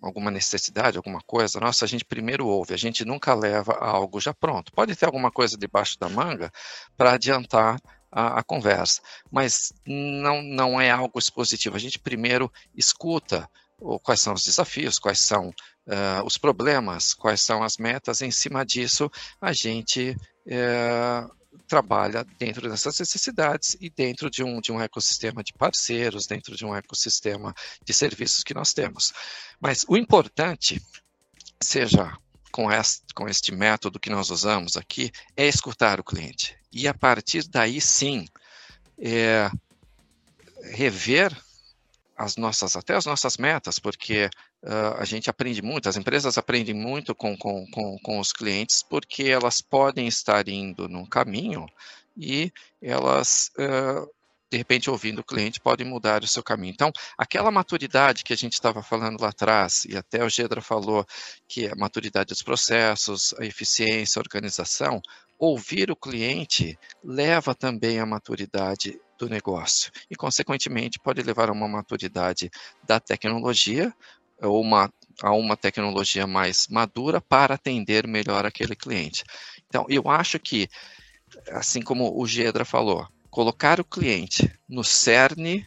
alguma 0.00 0.30
necessidade, 0.30 0.96
alguma 0.96 1.20
coisa, 1.26 1.60
nossa, 1.60 1.84
a 1.84 1.88
gente 1.88 2.06
primeiro 2.06 2.46
ouve, 2.46 2.72
a 2.72 2.78
gente 2.78 3.04
nunca 3.04 3.34
leva 3.34 3.74
algo 3.74 4.18
já 4.18 4.32
pronto. 4.32 4.72
Pode 4.72 4.96
ter 4.96 5.04
alguma 5.04 5.30
coisa 5.30 5.58
debaixo 5.58 5.98
da 5.98 6.08
manga 6.08 6.50
para 6.96 7.12
adiantar 7.12 7.78
a, 8.10 8.38
a, 8.38 8.42
conversa, 8.42 9.02
mas 9.30 9.74
não, 9.86 10.40
não 10.40 10.80
é 10.80 10.90
algo 10.90 11.18
expositivo. 11.18 11.76
A 11.76 11.80
gente 11.80 11.98
primeiro 11.98 12.50
escuta 12.74 13.46
quais 14.02 14.20
são 14.20 14.34
os 14.34 14.44
desafios, 14.44 14.98
quais 14.98 15.20
são 15.20 15.48
uh, 15.48 16.24
os 16.24 16.38
problemas, 16.38 17.14
quais 17.14 17.40
são 17.40 17.62
as 17.62 17.76
metas. 17.76 18.20
Em 18.20 18.30
cima 18.30 18.64
disso, 18.64 19.10
a 19.40 19.52
gente 19.52 20.16
uh, 20.46 21.36
trabalha 21.66 22.24
dentro 22.38 22.68
dessas 22.68 22.98
necessidades 22.98 23.76
e 23.80 23.90
dentro 23.90 24.30
de 24.30 24.42
um, 24.42 24.60
de 24.60 24.72
um 24.72 24.80
ecossistema 24.80 25.42
de 25.42 25.52
parceiros, 25.52 26.26
dentro 26.26 26.56
de 26.56 26.64
um 26.64 26.74
ecossistema 26.74 27.54
de 27.84 27.92
serviços 27.92 28.42
que 28.42 28.54
nós 28.54 28.72
temos. 28.72 29.12
Mas 29.60 29.84
o 29.88 29.96
importante, 29.96 30.80
seja 31.60 32.16
com 32.52 32.70
este, 32.70 33.02
com 33.14 33.28
este 33.28 33.52
método 33.52 34.00
que 34.00 34.10
nós 34.10 34.30
usamos 34.30 34.76
aqui, 34.76 35.10
é 35.36 35.46
escutar 35.46 36.00
o 36.00 36.04
cliente. 36.04 36.56
E 36.72 36.86
a 36.88 36.94
partir 36.94 37.46
daí, 37.48 37.80
sim, 37.80 38.26
é, 38.98 39.50
rever 40.72 41.36
as 42.16 42.36
nossas, 42.36 42.76
até 42.76 42.94
as 42.94 43.04
nossas 43.04 43.36
metas, 43.36 43.78
porque 43.78 44.30
uh, 44.64 44.96
a 44.98 45.04
gente 45.04 45.28
aprende 45.28 45.60
muito, 45.60 45.88
as 45.88 45.96
empresas 45.96 46.38
aprendem 46.38 46.74
muito 46.74 47.14
com, 47.14 47.36
com, 47.36 47.66
com, 47.70 47.98
com 48.02 48.18
os 48.18 48.32
clientes, 48.32 48.82
porque 48.82 49.24
elas 49.24 49.60
podem 49.60 50.06
estar 50.08 50.48
indo 50.48 50.88
num 50.88 51.04
caminho 51.04 51.66
e 52.16 52.50
elas, 52.80 53.50
uh, 53.58 54.10
de 54.50 54.56
repente, 54.56 54.88
ouvindo 54.88 55.18
o 55.18 55.24
cliente, 55.24 55.60
podem 55.60 55.86
mudar 55.86 56.22
o 56.24 56.28
seu 56.28 56.42
caminho. 56.42 56.72
Então, 56.72 56.90
aquela 57.18 57.50
maturidade 57.50 58.24
que 58.24 58.32
a 58.32 58.36
gente 58.36 58.54
estava 58.54 58.82
falando 58.82 59.20
lá 59.20 59.28
atrás, 59.28 59.84
e 59.84 59.96
até 59.96 60.24
o 60.24 60.30
Gedra 60.30 60.62
falou, 60.62 61.04
que 61.46 61.66
é 61.66 61.72
a 61.72 61.76
maturidade 61.76 62.28
dos 62.28 62.42
processos, 62.42 63.34
a 63.38 63.44
eficiência, 63.44 64.18
a 64.18 64.22
organização, 64.22 65.02
ouvir 65.38 65.90
o 65.90 65.96
cliente 65.96 66.78
leva 67.04 67.54
também 67.54 68.00
à 68.00 68.06
maturidade 68.06 68.98
do 69.18 69.28
negócio 69.28 69.90
e, 70.10 70.16
consequentemente, 70.16 70.98
pode 70.98 71.22
levar 71.22 71.48
a 71.48 71.52
uma 71.52 71.68
maturidade 71.68 72.50
da 72.86 73.00
tecnologia 73.00 73.92
ou 74.42 74.60
uma, 74.60 74.92
a 75.22 75.32
uma 75.32 75.56
tecnologia 75.56 76.26
mais 76.26 76.66
madura 76.68 77.20
para 77.20 77.54
atender 77.54 78.06
melhor 78.06 78.44
aquele 78.44 78.76
cliente. 78.76 79.24
Então, 79.68 79.86
eu 79.88 80.08
acho 80.10 80.38
que, 80.38 80.68
assim 81.50 81.82
como 81.82 82.20
o 82.20 82.26
Gedra 82.26 82.64
falou, 82.64 83.06
colocar 83.30 83.80
o 83.80 83.84
cliente 83.84 84.50
no 84.68 84.84
cerne 84.84 85.66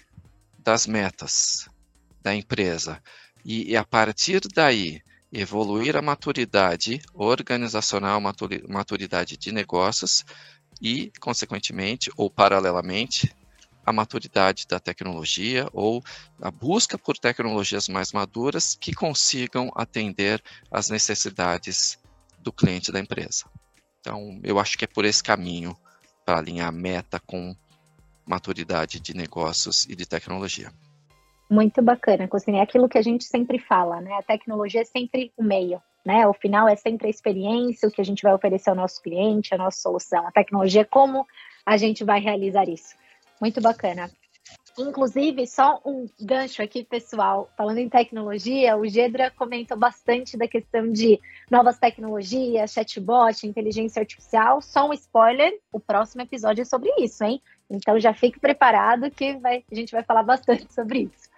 das 0.58 0.86
metas 0.86 1.68
da 2.22 2.36
empresa 2.36 3.02
e, 3.44 3.72
e 3.72 3.78
a 3.78 3.84
partir 3.84 4.42
daí 4.54 5.02
evoluir 5.32 5.96
a 5.96 6.02
maturidade 6.02 7.02
organizacional, 7.14 8.20
maturidade 8.68 9.38
de 9.38 9.52
negócios 9.52 10.26
e, 10.82 11.12
consequentemente, 11.20 12.12
ou 12.18 12.30
paralelamente, 12.30 13.32
a 13.90 13.94
maturidade 13.94 14.68
da 14.68 14.80
tecnologia 14.80 15.68
ou 15.74 16.04
a 16.40 16.52
busca 16.52 16.96
por 16.96 17.18
tecnologias 17.18 17.90
mais 17.90 18.14
maduras 18.14 18.76
que 18.76 18.94
consigam 18.94 19.72
atender 19.74 20.40
às 20.70 20.92
necessidades 20.92 21.98
do 22.38 22.54
cliente 22.54 22.92
da 22.92 23.00
empresa. 23.00 23.46
Então, 24.00 24.40
eu 24.44 24.60
acho 24.60 24.78
que 24.78 24.86
é 24.86 24.88
por 24.88 25.06
esse 25.06 25.24
caminho 25.24 25.76
para 26.24 26.38
alinhar 26.38 26.72
meta 26.72 27.20
com 27.20 27.56
maturidade 28.28 29.00
de 29.00 29.16
negócios 29.16 29.86
e 29.90 29.96
de 29.96 30.06
tecnologia. 30.06 30.72
Muito 31.50 31.82
bacana, 31.82 32.28
Cosine. 32.28 32.60
É 32.60 32.62
aquilo 32.62 32.88
que 32.88 33.00
a 33.00 33.02
gente 33.02 33.24
sempre 33.24 33.58
fala, 33.58 34.00
né? 34.00 34.14
A 34.14 34.22
tecnologia 34.22 34.82
é 34.82 34.86
sempre 34.86 35.34
o 35.36 35.42
meio, 35.42 35.82
né? 36.06 36.28
O 36.28 36.34
final 36.34 36.70
é 36.70 36.76
sempre 36.76 37.08
a 37.08 37.10
experiência, 37.10 37.90
o 37.90 37.92
que 37.92 38.02
a 38.02 38.06
gente 38.06 38.22
vai 38.22 38.36
oferecer 38.36 38.70
ao 38.70 38.76
nosso 38.76 39.02
cliente, 39.02 39.56
a 39.56 39.58
nossa 39.58 39.80
solução. 39.80 40.28
A 40.28 40.32
tecnologia 40.32 40.82
é 40.82 40.86
como 40.86 41.26
a 41.66 41.76
gente 41.76 42.04
vai 42.04 42.20
realizar 42.20 42.70
isso. 42.70 42.99
Muito 43.40 43.62
bacana. 43.62 44.10
Inclusive, 44.78 45.46
só 45.46 45.82
um 45.86 46.08
gancho 46.20 46.62
aqui, 46.62 46.84
pessoal, 46.84 47.52
falando 47.58 47.80
em 47.80 47.90
tecnologia, 47.90 48.78
o 48.78 48.88
Gedra 48.88 49.30
comentou 49.32 49.78
bastante 49.78 50.38
da 50.38 50.48
questão 50.48 50.90
de 50.92 51.20
novas 51.52 51.78
tecnologias, 51.78 52.72
chatbot, 52.72 53.46
inteligência 53.46 54.00
artificial. 54.00 54.62
Só 54.62 54.88
um 54.88 54.94
spoiler, 54.94 55.60
o 55.72 55.80
próximo 55.80 56.22
episódio 56.22 56.62
é 56.62 56.66
sobre 56.66 56.90
isso, 57.00 57.24
hein? 57.24 57.42
Então 57.70 58.00
já 58.00 58.14
fique 58.14 58.40
preparado 58.40 59.12
que 59.12 59.38
vai, 59.38 59.64
a 59.70 59.76
gente 59.76 59.92
vai 59.92 60.04
falar 60.04 60.24
bastante 60.24 60.68
sobre 60.74 61.10
isso 61.14 61.29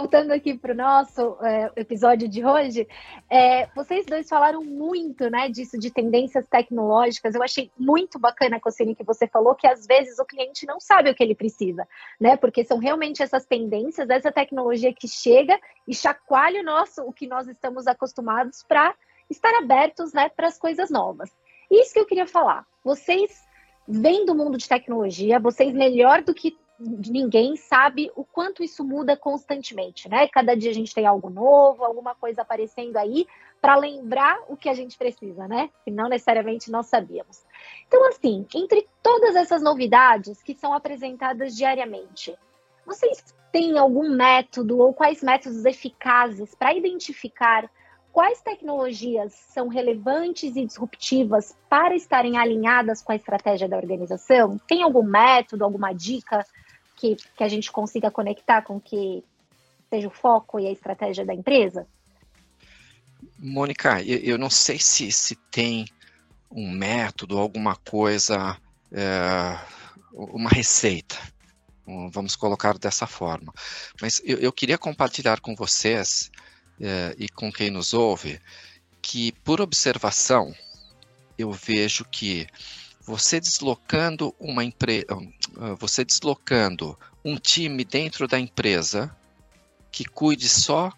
voltando 0.00 0.32
aqui 0.32 0.58
para 0.58 0.72
o 0.72 0.76
nosso 0.76 1.38
é, 1.40 1.70
episódio 1.76 2.28
de 2.28 2.44
hoje, 2.44 2.84
é, 3.30 3.66
vocês 3.76 4.04
dois 4.04 4.28
falaram 4.28 4.60
muito, 4.64 5.30
né, 5.30 5.48
disso 5.48 5.78
de 5.78 5.88
tendências 5.88 6.48
tecnológicas. 6.48 7.32
Eu 7.32 7.44
achei 7.44 7.70
muito 7.78 8.18
bacana, 8.18 8.58
Cocine, 8.58 8.96
que 8.96 9.04
você 9.04 9.28
falou 9.28 9.54
que 9.54 9.68
às 9.68 9.86
vezes 9.86 10.18
o 10.18 10.24
cliente 10.24 10.66
não 10.66 10.80
sabe 10.80 11.10
o 11.10 11.14
que 11.14 11.22
ele 11.22 11.36
precisa, 11.36 11.86
né? 12.20 12.36
Porque 12.36 12.64
são 12.64 12.78
realmente 12.78 13.22
essas 13.22 13.46
tendências, 13.46 14.10
essa 14.10 14.32
tecnologia 14.32 14.92
que 14.92 15.06
chega 15.06 15.56
e 15.86 15.94
chacoalha 15.94 16.60
o 16.60 16.64
nosso, 16.64 17.02
o 17.02 17.12
que 17.12 17.28
nós 17.28 17.46
estamos 17.46 17.86
acostumados 17.86 18.64
para 18.64 18.96
estar 19.30 19.54
abertos, 19.54 20.12
né, 20.12 20.28
para 20.28 20.48
as 20.48 20.58
coisas 20.58 20.90
novas. 20.90 21.30
Isso 21.70 21.92
que 21.94 22.00
eu 22.00 22.06
queria 22.06 22.26
falar. 22.26 22.66
Vocês 22.82 23.44
vêm 23.86 24.26
do 24.26 24.34
mundo 24.34 24.58
de 24.58 24.68
tecnologia, 24.68 25.38
vocês 25.38 25.72
melhor 25.72 26.22
do 26.22 26.34
que 26.34 26.56
ninguém 26.78 27.56
sabe 27.56 28.10
o 28.16 28.24
quanto 28.24 28.62
isso 28.62 28.84
muda 28.84 29.16
constantemente, 29.16 30.08
né? 30.08 30.28
Cada 30.28 30.56
dia 30.56 30.70
a 30.70 30.74
gente 30.74 30.94
tem 30.94 31.06
algo 31.06 31.30
novo, 31.30 31.84
alguma 31.84 32.14
coisa 32.14 32.42
aparecendo 32.42 32.96
aí 32.96 33.26
para 33.60 33.76
lembrar 33.76 34.40
o 34.48 34.56
que 34.56 34.68
a 34.68 34.74
gente 34.74 34.98
precisa, 34.98 35.46
né? 35.46 35.70
Que 35.84 35.90
não 35.90 36.08
necessariamente 36.08 36.70
nós 36.70 36.86
sabíamos. 36.86 37.44
Então, 37.86 38.06
assim, 38.08 38.46
entre 38.54 38.88
todas 39.02 39.36
essas 39.36 39.62
novidades 39.62 40.42
que 40.42 40.54
são 40.54 40.72
apresentadas 40.72 41.56
diariamente, 41.56 42.36
vocês 42.84 43.34
têm 43.52 43.78
algum 43.78 44.10
método 44.10 44.78
ou 44.78 44.92
quais 44.92 45.22
métodos 45.22 45.64
eficazes 45.64 46.54
para 46.54 46.74
identificar 46.74 47.70
quais 48.12 48.40
tecnologias 48.42 49.32
são 49.32 49.66
relevantes 49.66 50.54
e 50.54 50.64
disruptivas 50.64 51.56
para 51.68 51.96
estarem 51.96 52.38
alinhadas 52.38 53.02
com 53.02 53.10
a 53.10 53.16
estratégia 53.16 53.68
da 53.68 53.76
organização? 53.76 54.56
Tem 54.68 54.82
algum 54.82 55.02
método, 55.02 55.64
alguma 55.64 55.92
dica 55.92 56.44
que, 56.96 57.16
que 57.36 57.44
a 57.44 57.48
gente 57.48 57.70
consiga 57.70 58.10
conectar 58.10 58.62
com 58.62 58.80
que 58.80 59.24
seja 59.90 60.08
o 60.08 60.10
foco 60.10 60.58
e 60.58 60.66
a 60.66 60.72
estratégia 60.72 61.24
da 61.24 61.34
empresa? 61.34 61.86
Mônica, 63.38 64.02
eu, 64.02 64.18
eu 64.18 64.38
não 64.38 64.50
sei 64.50 64.78
se, 64.78 65.10
se 65.12 65.36
tem 65.50 65.86
um 66.50 66.70
método, 66.70 67.38
alguma 67.38 67.76
coisa, 67.76 68.56
é, 68.92 69.58
uma 70.12 70.48
receita, 70.48 71.16
vamos 72.10 72.36
colocar 72.36 72.78
dessa 72.78 73.06
forma. 73.06 73.52
Mas 74.00 74.22
eu, 74.24 74.38
eu 74.38 74.52
queria 74.52 74.78
compartilhar 74.78 75.40
com 75.40 75.54
vocês 75.54 76.30
é, 76.80 77.14
e 77.18 77.28
com 77.28 77.52
quem 77.52 77.70
nos 77.70 77.92
ouve 77.92 78.40
que, 79.02 79.32
por 79.44 79.60
observação, 79.60 80.54
eu 81.36 81.52
vejo 81.52 82.04
que 82.04 82.46
você 83.04 83.38
deslocando 83.38 84.34
uma 84.40 84.64
empresa, 84.64 85.06
ah, 85.58 85.74
você 85.78 86.04
deslocando 86.04 86.98
um 87.24 87.36
time 87.36 87.84
dentro 87.84 88.26
da 88.26 88.38
empresa 88.38 89.14
que 89.92 90.04
cuide 90.04 90.48
só 90.48 90.92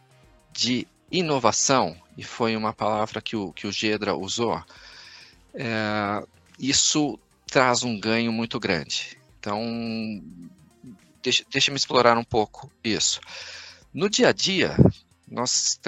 de 0.52 0.86
inovação, 1.10 1.96
e 2.16 2.24
foi 2.24 2.56
uma 2.56 2.72
palavra 2.72 3.20
que 3.20 3.36
o, 3.36 3.52
que 3.52 3.66
o 3.66 3.72
Gedra 3.72 4.14
usou, 4.16 4.62
é, 5.54 6.26
isso 6.58 7.18
traz 7.46 7.82
um 7.82 7.98
ganho 7.98 8.32
muito 8.32 8.58
grande. 8.58 9.18
Então, 9.38 9.62
deixa, 11.22 11.44
deixa 11.50 11.70
me 11.70 11.76
explorar 11.76 12.16
um 12.16 12.24
pouco 12.24 12.70
isso. 12.82 13.20
No 13.92 14.08
dia 14.08 14.28
a 14.28 14.32
dia, 14.32 14.76
nós, 15.28 15.78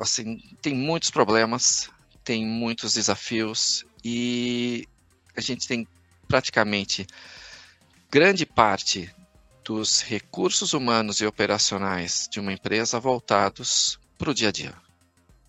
assim, 0.00 0.42
tem 0.60 0.74
muitos 0.74 1.10
problemas, 1.10 1.90
tem 2.24 2.44
muitos 2.46 2.94
desafios, 2.94 3.84
e 4.04 4.88
a 5.36 5.40
gente 5.40 5.66
tem 5.66 5.86
praticamente 6.28 7.06
grande 8.10 8.44
parte 8.44 9.12
dos 9.64 10.02
recursos 10.02 10.72
humanos 10.72 11.20
e 11.20 11.26
operacionais 11.26 12.28
de 12.30 12.40
uma 12.40 12.52
empresa 12.52 12.98
voltados 12.98 13.98
para 14.18 14.30
o 14.30 14.34
dia 14.34 14.48
a 14.48 14.52
dia, 14.52 14.74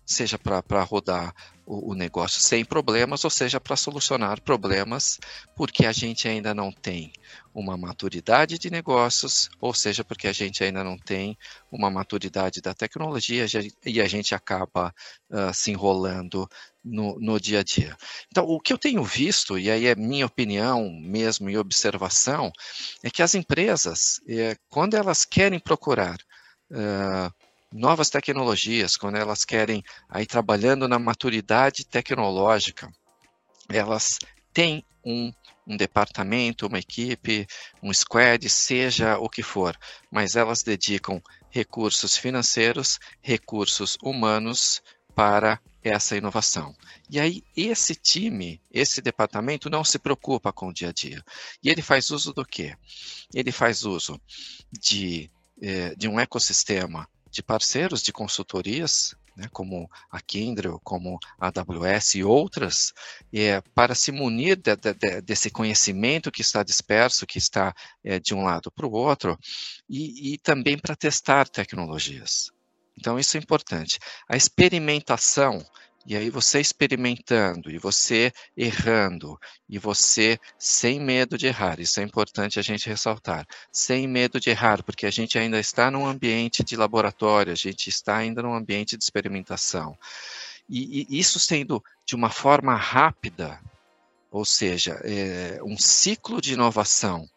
seja 0.06 0.38
para 0.38 0.82
rodar 0.82 1.34
o, 1.66 1.92
o, 1.92 1.94
negócio 1.94 2.40
sem 2.40 2.64
problemas, 2.64 3.24
ou 3.24 3.30
seja, 3.30 3.60
para 3.60 3.76
solucionar 3.76 4.40
problemas, 4.42 5.18
porque 5.56 5.86
a 5.86 5.92
gente 5.92 6.28
ainda 6.28 6.54
não 6.54 6.70
tem 6.70 7.12
uma 7.54 7.76
maturidade 7.76 8.58
de 8.58 8.70
negócios, 8.70 9.48
ou 9.60 9.72
seja, 9.72 10.04
porque 10.04 10.26
a 10.26 10.32
gente 10.32 10.62
ainda 10.62 10.82
não 10.82 10.98
tem 10.98 11.38
uma 11.70 11.90
maturidade 11.90 12.60
da 12.60 12.74
tecnologia 12.74 13.46
e 13.86 14.00
a 14.00 14.08
gente 14.08 14.34
acaba 14.34 14.92
uh, 15.30 15.54
se 15.54 15.70
enrolando 15.70 16.48
no, 16.84 17.18
no 17.18 17.40
dia 17.40 17.60
a 17.60 17.62
dia. 17.62 17.96
Então, 18.28 18.44
o 18.44 18.60
que 18.60 18.72
eu 18.72 18.78
tenho 18.78 19.02
visto, 19.02 19.58
e 19.58 19.70
aí 19.70 19.86
é 19.86 19.94
minha 19.94 20.26
opinião 20.26 20.90
mesmo 21.00 21.48
e 21.48 21.56
observação, 21.56 22.52
é 23.02 23.10
que 23.10 23.22
as 23.22 23.34
empresas, 23.34 24.20
é, 24.28 24.56
quando 24.68 24.94
elas 24.94 25.24
querem 25.24 25.58
procurar 25.58 26.18
uh, 26.70 27.32
novas 27.74 28.08
tecnologias, 28.08 28.96
quando 28.96 29.16
elas 29.16 29.44
querem 29.44 29.82
aí 30.08 30.24
trabalhando 30.24 30.86
na 30.86 30.96
maturidade 30.96 31.84
tecnológica, 31.84 32.88
elas 33.68 34.20
têm 34.52 34.84
um, 35.04 35.32
um 35.66 35.76
departamento, 35.76 36.68
uma 36.68 36.78
equipe, 36.78 37.48
um 37.82 37.92
squad, 37.92 38.48
seja 38.48 39.18
o 39.18 39.28
que 39.28 39.42
for, 39.42 39.76
mas 40.08 40.36
elas 40.36 40.62
dedicam 40.62 41.20
recursos 41.50 42.16
financeiros, 42.16 43.00
recursos 43.20 43.98
humanos 44.00 44.80
para 45.12 45.60
essa 45.82 46.16
inovação. 46.16 46.76
E 47.10 47.18
aí, 47.18 47.42
esse 47.56 47.96
time, 47.96 48.62
esse 48.70 49.02
departamento 49.02 49.68
não 49.68 49.82
se 49.82 49.98
preocupa 49.98 50.52
com 50.52 50.68
o 50.68 50.72
dia 50.72 50.90
a 50.90 50.92
dia. 50.92 51.22
E 51.62 51.68
ele 51.68 51.82
faz 51.82 52.10
uso 52.10 52.32
do 52.32 52.44
quê? 52.44 52.76
Ele 53.34 53.50
faz 53.50 53.84
uso 53.84 54.20
de, 54.72 55.30
eh, 55.60 55.94
de 55.96 56.08
um 56.08 56.18
ecossistema 56.18 57.08
de 57.34 57.42
parceiros 57.42 58.00
de 58.02 58.12
consultorias 58.12 59.14
né, 59.36 59.48
como 59.52 59.90
a 60.10 60.20
Kindle, 60.20 60.80
como 60.84 61.18
a 61.40 61.48
AWS 61.48 62.14
e 62.14 62.24
outras, 62.24 62.92
é, 63.32 63.60
para 63.74 63.94
se 63.94 64.12
munir 64.12 64.56
de, 64.56 64.76
de, 64.76 65.20
desse 65.22 65.50
conhecimento 65.50 66.30
que 66.30 66.40
está 66.40 66.62
disperso, 66.62 67.26
que 67.26 67.38
está 67.38 67.74
é, 68.04 68.20
de 68.20 68.32
um 68.32 68.44
lado 68.44 68.70
para 68.70 68.86
o 68.86 68.92
outro, 68.92 69.36
e, 69.88 70.34
e 70.34 70.38
também 70.38 70.78
para 70.78 70.94
testar 70.94 71.48
tecnologias. 71.48 72.52
Então, 72.96 73.18
isso 73.18 73.36
é 73.36 73.40
importante. 73.40 73.98
A 74.28 74.36
experimentação 74.36 75.64
e 76.06 76.16
aí 76.16 76.28
você 76.28 76.60
experimentando, 76.60 77.70
e 77.70 77.78
você 77.78 78.32
errando, 78.56 79.38
e 79.68 79.78
você 79.78 80.38
sem 80.58 81.00
medo 81.00 81.38
de 81.38 81.46
errar, 81.46 81.80
isso 81.80 81.98
é 81.98 82.02
importante 82.02 82.58
a 82.58 82.62
gente 82.62 82.88
ressaltar, 82.88 83.46
sem 83.72 84.06
medo 84.06 84.38
de 84.38 84.50
errar, 84.50 84.82
porque 84.82 85.06
a 85.06 85.10
gente 85.10 85.38
ainda 85.38 85.58
está 85.58 85.90
num 85.90 86.06
ambiente 86.06 86.62
de 86.62 86.76
laboratório, 86.76 87.52
a 87.52 87.56
gente 87.56 87.88
está 87.88 88.16
ainda 88.18 88.42
num 88.42 88.54
ambiente 88.54 88.96
de 88.96 89.02
experimentação. 89.02 89.96
E, 90.68 91.06
e 91.08 91.18
isso 91.18 91.38
sendo 91.38 91.82
de 92.04 92.14
uma 92.14 92.30
forma 92.30 92.74
rápida, 92.74 93.60
ou 94.30 94.44
seja, 94.44 95.00
é, 95.04 95.60
um 95.62 95.78
ciclo 95.78 96.40
de 96.40 96.52
inovação 96.54 97.28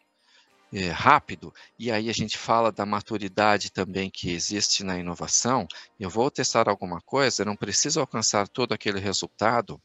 é, 0.72 0.88
rápido, 0.90 1.52
e 1.78 1.90
aí 1.90 2.10
a 2.10 2.12
gente 2.12 2.36
fala 2.36 2.70
da 2.70 2.84
maturidade 2.84 3.70
também 3.70 4.10
que 4.10 4.30
existe 4.30 4.84
na 4.84 4.98
inovação. 4.98 5.66
Eu 5.98 6.10
vou 6.10 6.30
testar 6.30 6.68
alguma 6.68 7.00
coisa, 7.00 7.44
não 7.44 7.56
preciso 7.56 8.00
alcançar 8.00 8.48
todo 8.48 8.72
aquele 8.72 9.00
resultado 9.00 9.80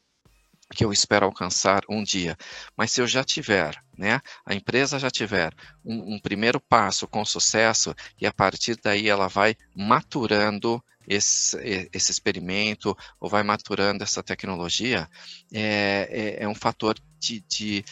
que 0.74 0.84
eu 0.84 0.92
espero 0.92 1.26
alcançar 1.26 1.82
um 1.88 2.02
dia. 2.02 2.36
Mas 2.76 2.90
se 2.90 3.00
eu 3.00 3.06
já 3.06 3.22
tiver, 3.22 3.74
né, 3.96 4.20
a 4.44 4.54
empresa 4.54 4.98
já 4.98 5.10
tiver 5.10 5.52
um, 5.84 6.14
um 6.14 6.18
primeiro 6.18 6.60
passo 6.60 7.06
com 7.06 7.24
sucesso 7.24 7.94
e 8.20 8.26
a 8.26 8.32
partir 8.32 8.78
daí 8.82 9.08
ela 9.08 9.28
vai 9.28 9.56
maturando 9.74 10.82
esse, 11.06 11.88
esse 11.92 12.10
experimento 12.10 12.96
ou 13.20 13.28
vai 13.28 13.42
maturando 13.42 14.02
essa 14.02 14.22
tecnologia, 14.22 15.08
é, 15.52 16.08
é, 16.38 16.44
é 16.44 16.48
um 16.48 16.54
fator 16.54 16.98
de, 17.18 17.40
de, 17.40 17.84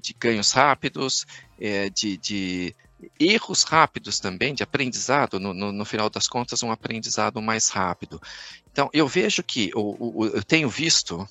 de 0.00 0.14
ganhos 0.14 0.52
rápidos, 0.52 1.26
é, 1.60 1.90
de, 1.90 2.16
de, 2.16 2.74
erros 3.18 3.62
rápidos 3.62 4.18
também, 4.18 4.54
de 4.54 4.62
aprendizado, 4.62 5.38
no, 5.40 5.52
no, 5.52 5.72
no, 5.72 5.84
final 5.84 6.08
das 6.08 6.28
contas, 6.28 6.62
um 6.62 6.70
aprendizado 6.70 7.40
mais 7.42 7.68
rápido. 7.68 8.20
Então, 8.70 8.88
eu 8.92 9.06
vejo 9.06 9.42
que, 9.42 9.70
o, 9.74 10.22
o, 10.22 10.26
eu 10.26 10.42
tenho 10.42 10.68
visto 10.68 11.28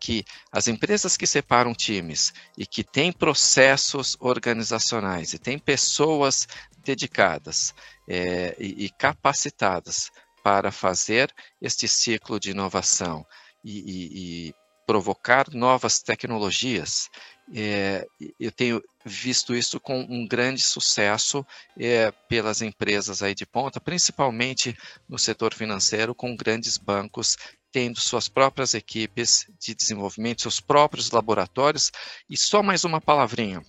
que 0.00 0.24
as 0.52 0.68
empresas 0.68 1.16
que 1.16 1.26
separam 1.26 1.74
times 1.74 2.32
e 2.56 2.64
que 2.64 2.84
têm 2.84 3.12
processos 3.12 4.16
organizacionais 4.20 5.32
e 5.32 5.38
têm 5.38 5.58
pessoas 5.58 6.46
dedicadas 6.84 7.74
é, 8.08 8.56
e, 8.58 8.86
e 8.86 8.90
capacitadas 8.90 10.10
para 10.42 10.70
fazer 10.70 11.34
este 11.60 11.88
ciclo 11.88 12.38
de 12.38 12.50
inovação 12.50 13.26
e, 13.64 13.78
e, 13.80 14.48
e 14.48 14.54
provocar 14.86 15.52
novas 15.52 16.00
tecnologias, 16.00 17.10
é, 17.54 18.06
eu 18.38 18.52
tenho 18.52 18.82
visto 19.04 19.54
isso 19.54 19.80
com 19.80 20.00
um 20.00 20.26
grande 20.26 20.60
sucesso 20.60 21.46
é, 21.78 22.10
pelas 22.28 22.60
empresas 22.60 23.22
aí 23.22 23.34
de 23.34 23.46
ponta, 23.46 23.80
principalmente 23.80 24.76
no 25.08 25.18
setor 25.18 25.54
financeiro, 25.54 26.14
com 26.14 26.36
grandes 26.36 26.76
bancos 26.76 27.36
tendo 27.70 28.00
suas 28.00 28.28
próprias 28.28 28.74
equipes 28.74 29.46
de 29.58 29.74
desenvolvimento, 29.74 30.42
seus 30.42 30.60
próprios 30.60 31.10
laboratórios. 31.10 31.90
E 32.28 32.36
só 32.36 32.62
mais 32.62 32.84
uma 32.84 33.00
palavrinha, 33.00 33.62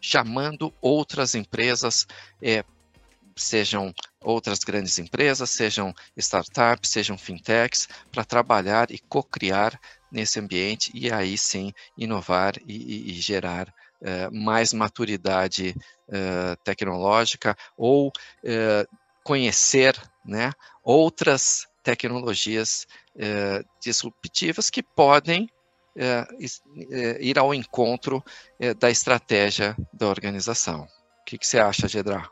chamando 0.00 0.72
outras 0.80 1.34
empresas, 1.34 2.06
é, 2.42 2.64
sejam 3.36 3.94
outras 4.20 4.60
grandes 4.60 4.98
empresas, 4.98 5.50
sejam 5.50 5.94
startups, 6.16 6.90
sejam 6.90 7.16
fintechs, 7.16 7.88
para 8.10 8.24
trabalhar 8.24 8.90
e 8.90 8.98
co-criar 8.98 9.78
nesse 10.10 10.38
ambiente 10.40 10.90
e 10.94 11.12
aí 11.12 11.36
sim 11.36 11.72
inovar 11.96 12.54
e, 12.66 13.10
e 13.10 13.12
gerar 13.14 13.68
uh, 13.68 14.34
mais 14.34 14.72
maturidade 14.72 15.74
uh, 16.08 16.56
tecnológica 16.64 17.56
ou 17.76 18.08
uh, 18.08 18.96
conhecer 19.22 19.94
né, 20.24 20.52
outras 20.82 21.66
tecnologias 21.82 22.86
disruptivas 23.82 24.68
que 24.68 24.82
podem 24.82 25.48
ir 27.18 27.38
ao 27.38 27.52
encontro 27.54 28.22
da 28.78 28.90
estratégia 28.90 29.74
da 29.92 30.06
organização. 30.06 30.82
O 30.82 31.24
que, 31.26 31.38
que 31.38 31.46
você 31.46 31.58
acha, 31.58 31.88
Gedra? 31.88 32.28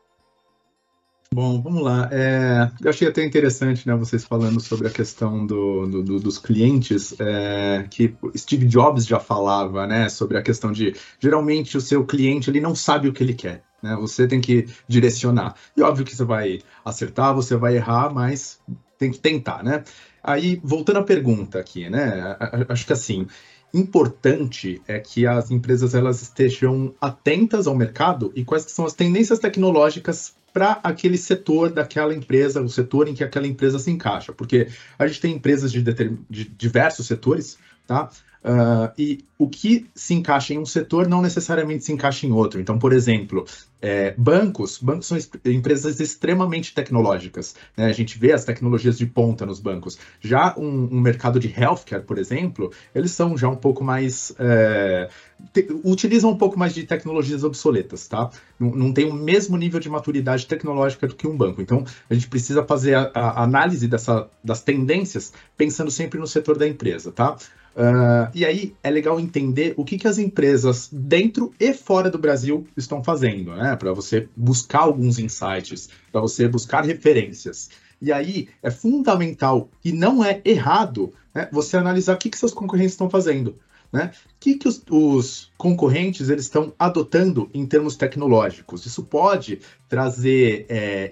Bom, 1.33 1.61
vamos 1.61 1.83
lá. 1.83 2.09
É, 2.13 2.71
eu 2.81 2.89
achei 2.89 3.09
até 3.09 3.25
interessante, 3.25 3.87
né, 3.87 3.95
vocês 3.97 4.25
falando 4.25 4.61
sobre 4.61 4.87
a 4.87 4.91
questão 4.91 5.45
do, 5.47 5.87
do, 5.87 6.03
do, 6.03 6.21
dos 6.21 6.39
clientes, 6.39 7.15
é, 7.21 7.87
que 7.91 8.15
Steve 8.37 8.67
Jobs 8.67 9.07
já 9.07 9.19
falava, 9.19 9.87
né, 9.87 10.09
sobre 10.09 10.39
a 10.39 10.43
questão 10.43 10.73
de 10.73 10.95
geralmente 11.21 11.77
o 11.77 11.81
seu 11.81 12.05
cliente 12.07 12.49
ele 12.49 12.61
não 12.61 12.75
sabe 12.75 13.09
o 13.09 13.13
que 13.13 13.23
ele 13.23 13.35
quer, 13.35 13.63
né? 13.83 13.97
Você 13.97 14.27
tem 14.27 14.41
que 14.41 14.67
direcionar. 14.89 15.57
E 15.77 15.83
óbvio 15.83 16.05
que 16.05 16.15
você 16.15 16.25
vai 16.25 16.61
acertar, 16.85 17.35
você 17.35 17.57
vai 17.57 17.77
errar, 17.77 18.13
mas 18.13 18.61
tem 18.99 19.11
que 19.11 19.19
tentar, 19.19 19.63
né? 19.63 19.83
Aí 20.23 20.61
voltando 20.63 21.01
à 21.01 21.03
pergunta 21.03 21.59
aqui, 21.59 21.91
né? 21.91 22.37
Acho 22.69 22.87
que 22.87 22.93
assim 22.93 23.27
importante 23.75 24.81
é 24.87 24.99
que 24.99 25.27
as 25.27 25.51
empresas 25.51 25.95
elas 25.95 26.23
estejam 26.23 26.95
atentas 27.01 27.67
ao 27.67 27.75
mercado 27.75 28.33
e 28.35 28.45
quais 28.45 28.63
são 28.65 28.87
as 28.87 28.95
tendências 28.95 29.39
tecnológicas 29.39 30.35
para 30.57 30.81
aquele 30.83 31.19
setor 31.19 31.71
daquela 31.71 32.15
empresa, 32.15 32.63
o 32.63 32.69
setor 32.71 33.09
em 33.09 33.15
que 33.15 33.23
aquela 33.23 33.47
empresa 33.47 33.79
se 33.79 33.91
encaixa. 33.91 34.33
Porque 34.33 34.69
a 34.99 35.07
gente 35.07 35.21
tem 35.21 35.35
empresas 35.35 35.71
de, 35.71 35.83
de 35.83 36.45
diversos 36.47 37.07
setores, 37.07 37.59
tá? 37.87 38.09
Uh, 38.47 38.93
e 38.97 39.25
o 39.37 39.49
que 39.49 39.87
se 39.93 40.15
encaixa 40.15 40.55
em 40.55 40.59
um 40.59 40.65
setor 40.65 41.09
não 41.09 41.21
necessariamente 41.21 41.85
se 41.85 41.93
encaixa 41.93 42.25
em 42.27 42.31
outro. 42.31 42.61
Então, 42.61 42.79
por 42.79 42.93
exemplo, 42.93 43.45
é, 43.83 44.15
bancos, 44.17 44.79
bancos 44.79 45.07
são 45.07 45.19
empresas 45.45 45.99
extremamente 45.99 46.73
tecnológicas. 46.73 47.57
Né? 47.77 47.87
A 47.87 47.93
gente 47.93 48.19
vê 48.19 48.33
as 48.33 48.45
tecnologias 48.45 48.97
de 48.97 49.05
ponta 49.05 49.45
nos 49.45 49.59
bancos. 49.59 49.99
Já 50.21 50.55
um, 50.57 50.89
um 50.93 51.01
mercado 51.01 51.41
de 51.41 51.53
healthcare, 51.57 52.05
por 52.05 52.19
exemplo, 52.19 52.73
eles 52.95 53.11
são 53.11 53.37
já 53.37 53.49
um 53.49 53.57
pouco 53.57 53.83
mais. 53.83 54.33
É, 54.39 55.09
te, 55.53 55.67
utilizam 55.85 56.31
um 56.31 56.39
pouco 56.39 56.59
mais 56.59 56.73
de 56.73 56.85
tecnologias 56.85 57.45
obsoletas, 57.45 58.07
tá? 58.07 58.31
Não, 58.59 58.71
não, 58.71 58.93
tem 58.93 59.05
o 59.05 59.13
mesmo 59.13 59.57
nível 59.57 59.81
de 59.81 59.89
maturidade 59.91 60.47
tecnológica 60.47 61.07
do 61.07 61.15
que 61.15 61.27
um 61.27 61.37
banco. 61.37 61.61
Então, 61.61 61.85
a 62.09 62.15
gente 62.15 62.29
precisa 62.29 62.65
fazer 62.65 62.95
a, 62.95 63.11
a 63.13 63.43
análise 63.43 63.87
dessa, 63.87 64.29
das 64.43 64.63
tendências 64.63 65.33
pensando 65.57 65.91
sempre 65.91 66.19
no 66.19 66.27
setor 66.27 66.57
da 66.57 66.67
empresa, 66.67 67.13
tá? 67.13 67.37
Uh, 67.77 68.33
e 68.35 68.43
aí 68.47 68.75
é 68.83 68.89
legal 68.89 69.21
entender 69.21 69.75
o 69.77 69.85
que, 69.85 69.99
que 69.99 70.09
as 70.09 70.17
empresas 70.17 70.89
dentro 70.91 71.53
e 71.61 71.75
fora 71.75 72.11
do 72.11 72.17
Brasil 72.17 72.67
estão 72.75 73.05
fazendo, 73.05 73.55
né? 73.55 73.77
Para 73.77 73.93
você 73.93 74.29
buscar 74.35 74.81
alguns 74.81 75.19
insights, 75.19 75.91
para 76.11 76.23
você 76.23 76.49
buscar 76.49 76.87
referências. 76.87 77.69
E 78.01 78.11
aí 78.11 78.49
é 78.63 78.71
fundamental 78.71 79.69
e 79.85 79.93
não 79.93 80.25
é 80.25 80.41
errado 80.43 81.13
né, 81.35 81.49
você 81.53 81.77
analisar 81.77 82.15
o 82.15 82.19
que, 82.19 82.31
que 82.31 82.39
seus 82.39 82.55
concorrentes 82.55 82.93
estão 82.93 83.11
fazendo. 83.11 83.59
Né? 83.93 84.11
O 84.27 84.35
que, 84.41 84.55
que 84.55 84.69
os, 84.69 84.83
os, 84.91 85.53
concorrentes 85.57 86.29
eles 86.29 86.45
estão 86.45 86.73
adotando 86.79 87.49
em 87.55 87.65
termos 87.67 87.97
tecnológicos? 87.97 88.85
Isso 88.85 89.03
pode 89.05 89.61
trazer 89.89 90.67
é, 90.69 91.09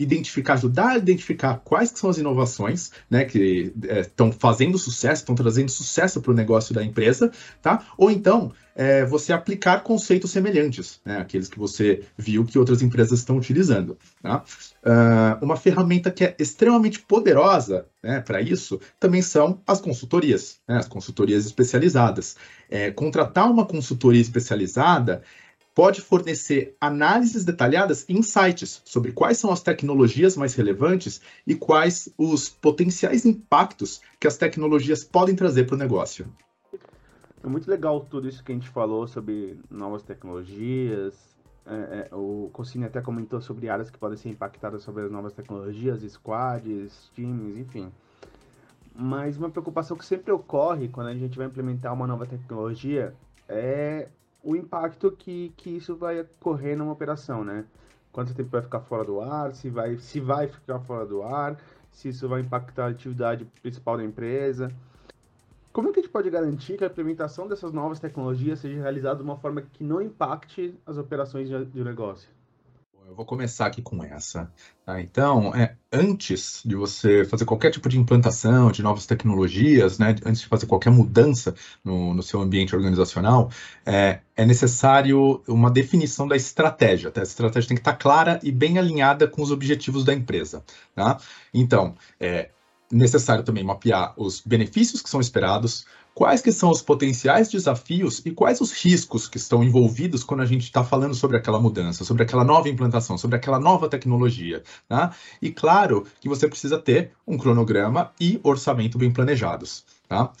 identificar, 0.00 0.54
ajudar 0.54 0.88
a 0.88 0.98
identificar 0.98 1.60
quais 1.62 1.92
são 1.94 2.08
as 2.08 2.18
inovações 2.18 2.90
né, 3.08 3.24
que 3.24 3.72
estão 4.00 4.28
é, 4.28 4.32
fazendo 4.32 4.78
sucesso, 4.78 5.22
estão 5.22 5.34
trazendo 5.34 5.70
sucesso 5.70 6.20
para 6.20 6.32
o 6.32 6.34
negócio 6.34 6.74
da 6.74 6.82
empresa, 6.82 7.30
tá? 7.60 7.86
Ou 7.98 8.10
então 8.10 8.52
é, 8.74 9.04
você 9.04 9.32
aplicar 9.32 9.82
conceitos 9.82 10.30
semelhantes, 10.30 11.00
né, 11.04 11.18
aqueles 11.18 11.48
que 11.48 11.58
você 11.58 12.02
viu 12.16 12.46
que 12.46 12.58
outras 12.58 12.80
empresas 12.80 13.18
estão 13.18 13.36
utilizando. 13.36 13.98
Tá? 14.22 14.42
Uh, 14.82 15.44
uma 15.44 15.56
ferramenta 15.56 16.10
que 16.10 16.24
é 16.24 16.34
extremamente 16.38 17.00
poderosa 17.00 17.86
né, 18.02 18.20
para 18.20 18.40
isso 18.40 18.80
também 18.98 19.20
são 19.20 19.60
as 19.66 19.80
consultorias, 19.80 20.60
né, 20.66 20.78
as 20.78 20.88
consultorias 20.88 21.44
especializadas. 21.44 22.36
É, 22.70 22.90
contratar 22.90 23.50
uma 23.50 23.66
consultoria 23.66 24.20
especializada 24.22 25.22
pode 25.74 26.00
fornecer 26.00 26.76
análises 26.80 27.44
detalhadas 27.44 28.04
e 28.08 28.12
insights 28.12 28.82
sobre 28.84 29.12
quais 29.12 29.38
são 29.38 29.52
as 29.52 29.62
tecnologias 29.62 30.36
mais 30.36 30.54
relevantes 30.54 31.20
e 31.46 31.54
quais 31.54 32.12
os 32.18 32.48
potenciais 32.48 33.24
impactos 33.24 34.00
que 34.18 34.26
as 34.26 34.36
tecnologias 34.36 35.04
podem 35.04 35.34
trazer 35.34 35.64
para 35.64 35.76
o 35.76 35.78
negócio. 35.78 36.26
É 37.42 37.46
muito 37.46 37.70
legal 37.70 38.00
tudo 38.00 38.28
isso 38.28 38.44
que 38.44 38.52
a 38.52 38.54
gente 38.54 38.68
falou 38.68 39.06
sobre 39.06 39.58
novas 39.70 40.02
tecnologias. 40.02 41.14
É, 41.64 42.08
é, 42.10 42.14
o 42.14 42.50
Cocine 42.52 42.84
até 42.84 43.00
comentou 43.00 43.40
sobre 43.40 43.68
áreas 43.68 43.90
que 43.90 43.98
podem 43.98 44.18
ser 44.18 44.28
impactadas 44.28 44.82
sobre 44.82 45.04
as 45.04 45.10
novas 45.10 45.32
tecnologias, 45.32 46.02
squads, 46.02 47.10
times, 47.14 47.56
enfim. 47.56 47.90
Mas 48.94 49.36
uma 49.38 49.48
preocupação 49.48 49.96
que 49.96 50.04
sempre 50.04 50.32
ocorre 50.32 50.88
quando 50.88 51.06
a 51.06 51.14
gente 51.14 51.38
vai 51.38 51.46
implementar 51.46 51.94
uma 51.94 52.06
nova 52.06 52.26
tecnologia 52.26 53.14
é 53.48 54.08
o 54.42 54.56
impacto 54.56 55.10
que, 55.12 55.52
que 55.56 55.70
isso 55.70 55.96
vai 55.96 56.20
ocorrer 56.20 56.76
numa 56.76 56.92
operação, 56.92 57.44
né? 57.44 57.64
Quanto 58.12 58.34
tempo 58.34 58.50
vai 58.50 58.62
ficar 58.62 58.80
fora 58.80 59.04
do 59.04 59.20
ar, 59.20 59.54
se 59.54 59.70
vai, 59.70 59.96
se 59.98 60.20
vai 60.20 60.48
ficar 60.48 60.80
fora 60.80 61.06
do 61.06 61.22
ar, 61.22 61.56
se 61.92 62.08
isso 62.08 62.28
vai 62.28 62.40
impactar 62.40 62.86
a 62.86 62.88
atividade 62.88 63.44
principal 63.62 63.96
da 63.96 64.04
empresa. 64.04 64.70
Como 65.72 65.88
é 65.88 65.92
que 65.92 66.00
a 66.00 66.02
gente 66.02 66.10
pode 66.10 66.28
garantir 66.28 66.76
que 66.76 66.84
a 66.84 66.88
implementação 66.88 67.46
dessas 67.46 67.72
novas 67.72 68.00
tecnologias 68.00 68.58
seja 68.58 68.80
realizada 68.80 69.16
de 69.16 69.22
uma 69.22 69.36
forma 69.36 69.62
que 69.62 69.84
não 69.84 70.02
impacte 70.02 70.74
as 70.84 70.98
operações 70.98 71.48
de, 71.48 71.64
de 71.66 71.84
negócio? 71.84 72.28
Eu 73.10 73.16
vou 73.16 73.26
começar 73.26 73.66
aqui 73.66 73.82
com 73.82 74.04
essa. 74.04 74.48
Tá? 74.86 75.00
Então, 75.00 75.52
é, 75.52 75.74
antes 75.92 76.62
de 76.64 76.76
você 76.76 77.24
fazer 77.24 77.44
qualquer 77.44 77.72
tipo 77.72 77.88
de 77.88 77.98
implantação 77.98 78.70
de 78.70 78.84
novas 78.84 79.04
tecnologias, 79.04 79.98
né, 79.98 80.14
antes 80.24 80.42
de 80.42 80.46
fazer 80.46 80.66
qualquer 80.66 80.90
mudança 80.90 81.52
no, 81.82 82.14
no 82.14 82.22
seu 82.22 82.40
ambiente 82.40 82.74
organizacional, 82.74 83.50
é, 83.84 84.20
é, 84.36 84.46
necessário 84.46 85.42
uma 85.48 85.72
definição 85.72 86.28
da 86.28 86.36
estratégia. 86.36 87.10
Tá? 87.10 87.22
A 87.22 87.24
estratégia 87.24 87.66
tem 87.66 87.76
que 87.76 87.80
estar 87.80 87.96
clara 87.96 88.38
e 88.44 88.52
bem 88.52 88.78
alinhada 88.78 89.26
com 89.26 89.42
os 89.42 89.50
objetivos 89.50 90.04
da 90.04 90.14
empresa. 90.14 90.62
Tá? 90.94 91.18
Então, 91.52 91.96
é 92.20 92.50
necessário 92.92 93.42
também 93.42 93.64
mapear 93.64 94.14
os 94.16 94.40
benefícios 94.40 95.02
que 95.02 95.10
são 95.10 95.20
esperados, 95.20 95.84
quais 96.14 96.42
que 96.42 96.52
são 96.52 96.70
os 96.70 96.82
potenciais 96.82 97.48
desafios 97.48 98.20
e 98.24 98.30
quais 98.30 98.60
os 98.60 98.72
riscos 98.72 99.28
que 99.28 99.36
estão 99.36 99.62
envolvidos 99.62 100.24
quando 100.24 100.40
a 100.40 100.46
gente 100.46 100.64
está 100.64 100.84
falando 100.84 101.14
sobre 101.14 101.36
aquela 101.36 101.60
mudança, 101.60 102.04
sobre 102.04 102.22
aquela 102.22 102.44
nova 102.44 102.68
implantação, 102.68 103.16
sobre 103.16 103.36
aquela 103.36 103.58
nova 103.58 103.88
tecnologia. 103.88 104.62
Tá? 104.88 105.14
E 105.40 105.50
claro 105.50 106.06
que 106.20 106.28
você 106.28 106.48
precisa 106.48 106.78
ter 106.78 107.12
um 107.26 107.38
cronograma 107.38 108.12
e 108.20 108.40
orçamento 108.42 108.98
bem 108.98 109.10
planejados. 109.10 109.84
Tá? 110.08 110.32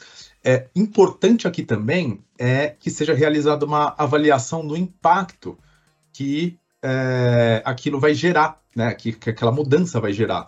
É 0.44 0.68
importante 0.74 1.46
aqui 1.46 1.62
também 1.62 2.20
é 2.38 2.74
que 2.78 2.90
seja 2.90 3.14
realizada 3.14 3.64
uma 3.64 3.94
avaliação 3.96 4.66
do 4.66 4.76
impacto 4.76 5.56
que 6.12 6.58
é, 6.82 7.62
aquilo 7.64 8.00
vai 8.00 8.14
gerar, 8.14 8.60
né? 8.74 8.94
que, 8.94 9.12
que 9.12 9.30
aquela 9.30 9.52
mudança 9.52 10.00
vai 10.00 10.12
gerar. 10.12 10.46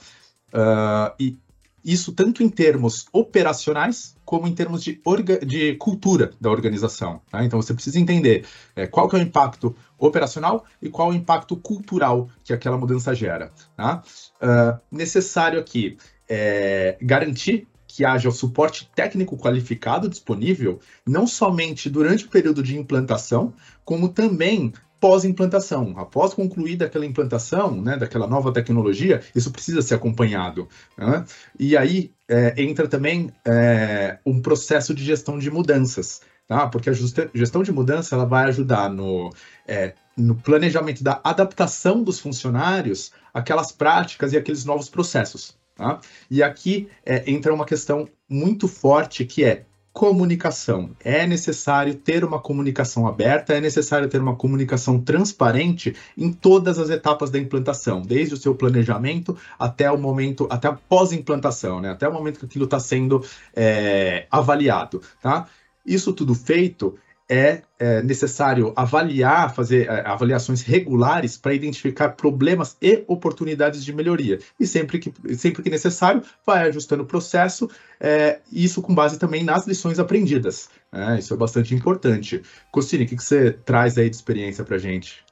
Uh, 0.52 1.08
e 1.18 1.38
isso 1.84 2.12
tanto 2.12 2.42
em 2.42 2.48
termos 2.48 3.06
operacionais 3.12 4.16
como 4.24 4.46
em 4.46 4.54
termos 4.54 4.82
de, 4.82 5.00
de 5.46 5.74
cultura 5.74 6.30
da 6.40 6.50
organização. 6.50 7.20
Tá? 7.30 7.44
Então 7.44 7.60
você 7.60 7.74
precisa 7.74 7.98
entender 7.98 8.46
é, 8.74 8.86
qual 8.86 9.08
que 9.08 9.16
é 9.16 9.18
o 9.18 9.22
impacto 9.22 9.74
operacional 9.98 10.64
e 10.80 10.88
qual 10.88 11.10
o 11.10 11.14
impacto 11.14 11.56
cultural 11.56 12.28
que 12.44 12.52
aquela 12.52 12.78
mudança 12.78 13.14
gera. 13.14 13.52
Tá? 13.76 14.02
Uh, 14.40 14.80
necessário 14.90 15.58
aqui 15.58 15.96
é 16.28 16.96
garantir 17.02 17.66
que 17.86 18.06
haja 18.06 18.30
o 18.30 18.32
suporte 18.32 18.90
técnico 18.94 19.36
qualificado 19.36 20.08
disponível, 20.08 20.80
não 21.06 21.26
somente 21.26 21.90
durante 21.90 22.24
o 22.24 22.30
período 22.30 22.62
de 22.62 22.78
implantação, 22.78 23.52
como 23.84 24.08
também 24.08 24.72
pós-implantação. 25.02 25.94
Após 25.96 26.32
concluída 26.32 26.84
aquela 26.84 27.04
implantação, 27.04 27.82
né, 27.82 27.96
daquela 27.96 28.28
nova 28.28 28.52
tecnologia, 28.52 29.20
isso 29.34 29.50
precisa 29.50 29.82
ser 29.82 29.96
acompanhado. 29.96 30.68
Né? 30.96 31.24
E 31.58 31.76
aí 31.76 32.12
é, 32.28 32.62
entra 32.62 32.86
também 32.86 33.32
é, 33.44 34.20
um 34.24 34.40
processo 34.40 34.94
de 34.94 35.04
gestão 35.04 35.40
de 35.40 35.50
mudanças, 35.50 36.20
tá? 36.46 36.68
porque 36.68 36.88
a 36.88 36.92
gestão 37.34 37.64
de 37.64 37.72
mudança 37.72 38.14
ela 38.14 38.24
vai 38.24 38.44
ajudar 38.44 38.88
no, 38.88 39.34
é, 39.66 39.94
no 40.16 40.36
planejamento 40.36 41.02
da 41.02 41.20
adaptação 41.24 42.04
dos 42.04 42.20
funcionários 42.20 43.10
àquelas 43.34 43.72
práticas 43.72 44.32
e 44.32 44.36
aqueles 44.36 44.64
novos 44.64 44.88
processos. 44.88 45.58
Tá? 45.74 46.00
E 46.30 46.44
aqui 46.44 46.88
é, 47.04 47.28
entra 47.28 47.52
uma 47.52 47.66
questão 47.66 48.08
muito 48.28 48.68
forte 48.68 49.24
que 49.24 49.42
é 49.42 49.64
comunicação. 49.92 50.90
É 51.04 51.26
necessário 51.26 51.94
ter 51.94 52.24
uma 52.24 52.40
comunicação 52.40 53.06
aberta, 53.06 53.54
é 53.54 53.60
necessário 53.60 54.08
ter 54.08 54.20
uma 54.20 54.34
comunicação 54.34 54.98
transparente 54.98 55.94
em 56.16 56.32
todas 56.32 56.78
as 56.78 56.88
etapas 56.88 57.30
da 57.30 57.38
implantação, 57.38 58.00
desde 58.00 58.34
o 58.34 58.36
seu 58.36 58.54
planejamento 58.54 59.36
até 59.58 59.90
o 59.90 59.98
momento, 59.98 60.46
até 60.50 60.68
a 60.68 60.72
pós-implantação, 60.72 61.80
né? 61.80 61.90
até 61.90 62.08
o 62.08 62.12
momento 62.12 62.38
que 62.38 62.46
aquilo 62.46 62.64
está 62.64 62.80
sendo 62.80 63.22
é, 63.54 64.26
avaliado. 64.30 65.02
Tá? 65.20 65.46
Isso 65.84 66.12
tudo 66.12 66.34
feito, 66.34 66.98
é, 67.32 67.62
é 67.78 68.02
necessário 68.02 68.74
avaliar, 68.76 69.54
fazer 69.54 69.88
é, 69.88 70.06
avaliações 70.06 70.60
regulares 70.60 71.34
para 71.38 71.54
identificar 71.54 72.10
problemas 72.10 72.76
e 72.80 73.02
oportunidades 73.08 73.82
de 73.82 73.90
melhoria. 73.90 74.38
E 74.60 74.66
sempre 74.66 74.98
que, 74.98 75.34
sempre 75.34 75.62
que 75.62 75.70
necessário, 75.70 76.22
vai 76.46 76.68
ajustando 76.68 77.04
o 77.04 77.06
processo, 77.06 77.70
é, 77.98 78.40
isso 78.52 78.82
com 78.82 78.94
base 78.94 79.18
também 79.18 79.42
nas 79.42 79.66
lições 79.66 79.98
aprendidas. 79.98 80.68
Né? 80.92 81.20
Isso 81.20 81.32
é 81.32 81.36
bastante 81.36 81.74
importante. 81.74 82.42
Costine, 82.70 83.04
o 83.04 83.06
que, 83.08 83.16
que 83.16 83.24
você 83.24 83.52
traz 83.52 83.96
aí 83.96 84.10
de 84.10 84.16
experiência 84.16 84.62
para 84.62 84.76
gente? 84.76 85.24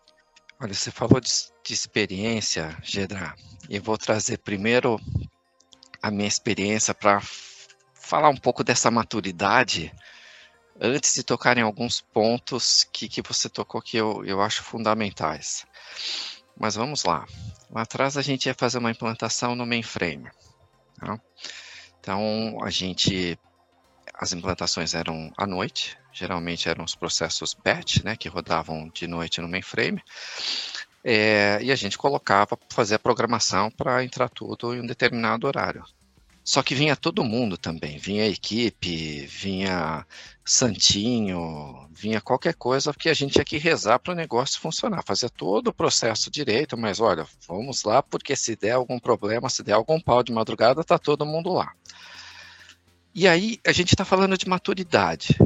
Olha, 0.59 0.73
você 0.73 0.91
falou 0.91 1.21
de, 1.21 1.31
de 1.63 1.75
experiência, 1.75 2.75
Gedra, 2.83 3.35
e 3.69 3.79
vou 3.79 3.99
trazer 3.99 4.39
primeiro 4.39 4.99
a 6.03 6.11
minha 6.11 6.29
experiência 6.29 6.95
para 6.95 7.21
falar 7.93 8.31
um 8.31 8.37
pouco 8.37 8.65
dessa 8.65 8.91
maturidade 8.91 9.93
antes 10.81 11.15
de 11.15 11.23
tocar 11.23 11.59
em 11.59 11.63
alguns 11.63 12.01
pontos 12.01 12.85
que, 12.91 13.09
que 13.09 13.21
você 13.21 13.49
tocou 13.49 13.83
que 13.83 13.99
eu, 13.99 14.25
eu 14.25 14.41
acho 14.41 14.63
fundamentais. 14.63 15.67
Mas 16.59 16.75
vamos 16.75 17.05
lá. 17.05 17.27
Lá 17.71 17.83
atrás 17.83 18.17
a 18.17 18.23
gente 18.23 18.47
ia 18.47 18.55
fazer 18.55 18.79
uma 18.79 18.91
implantação 18.91 19.55
no 19.55 19.67
mainframe. 19.67 20.31
Tá? 20.99 21.21
Então 22.01 22.59
a 22.63 22.71
gente. 22.71 23.39
As 24.15 24.33
implantações 24.33 24.95
eram 24.95 25.33
à 25.37 25.47
noite, 25.47 25.97
geralmente 26.13 26.69
eram 26.69 26.85
os 26.85 26.95
processos 26.95 27.55
batch, 27.55 28.03
né, 28.05 28.17
que 28.17 28.29
rodavam 28.29 28.91
de 28.91 29.07
noite 29.07 29.41
no 29.41 29.49
mainframe. 29.49 30.03
É, 31.03 31.59
e 31.63 31.73
a 31.73 31.77
gente 31.77 31.97
colocava 31.97 32.59
fazer 32.69 32.97
a 32.97 32.99
programação 32.99 33.71
para 33.71 34.05
entrar 34.05 34.29
tudo 34.29 34.75
em 34.75 34.81
um 34.81 34.87
determinado 34.87 35.47
horário. 35.47 35.83
Só 36.51 36.65
que 36.65 36.75
vinha 36.75 36.97
todo 36.97 37.23
mundo 37.23 37.57
também, 37.57 37.97
vinha 37.97 38.27
equipe, 38.27 39.25
vinha 39.27 40.05
santinho, 40.45 41.89
vinha 41.93 42.21
qualquer 42.21 42.55
coisa 42.55 42.93
que 42.93 43.09
a 43.09 43.15
gente 43.15 43.35
tinha 43.35 43.45
que 43.45 43.57
rezar 43.57 44.01
para 44.01 44.13
o 44.13 44.17
negócio 44.17 44.61
funcionar, 44.61 45.05
fazer 45.07 45.31
todo 45.31 45.69
o 45.69 45.73
processo 45.73 46.29
direito, 46.29 46.77
mas 46.77 46.99
olha, 46.99 47.25
vamos 47.47 47.85
lá, 47.85 48.03
porque 48.03 48.35
se 48.35 48.57
der 48.57 48.73
algum 48.73 48.99
problema, 48.99 49.49
se 49.49 49.63
der 49.63 49.75
algum 49.75 50.01
pau 50.01 50.25
de 50.25 50.33
madrugada, 50.33 50.83
tá 50.83 50.99
todo 50.99 51.25
mundo 51.25 51.53
lá. 51.53 51.73
E 53.15 53.29
aí 53.29 53.61
a 53.65 53.71
gente 53.71 53.95
está 53.95 54.05
falando 54.05 54.37
de 54.37 54.49
maturidade. 54.49 55.39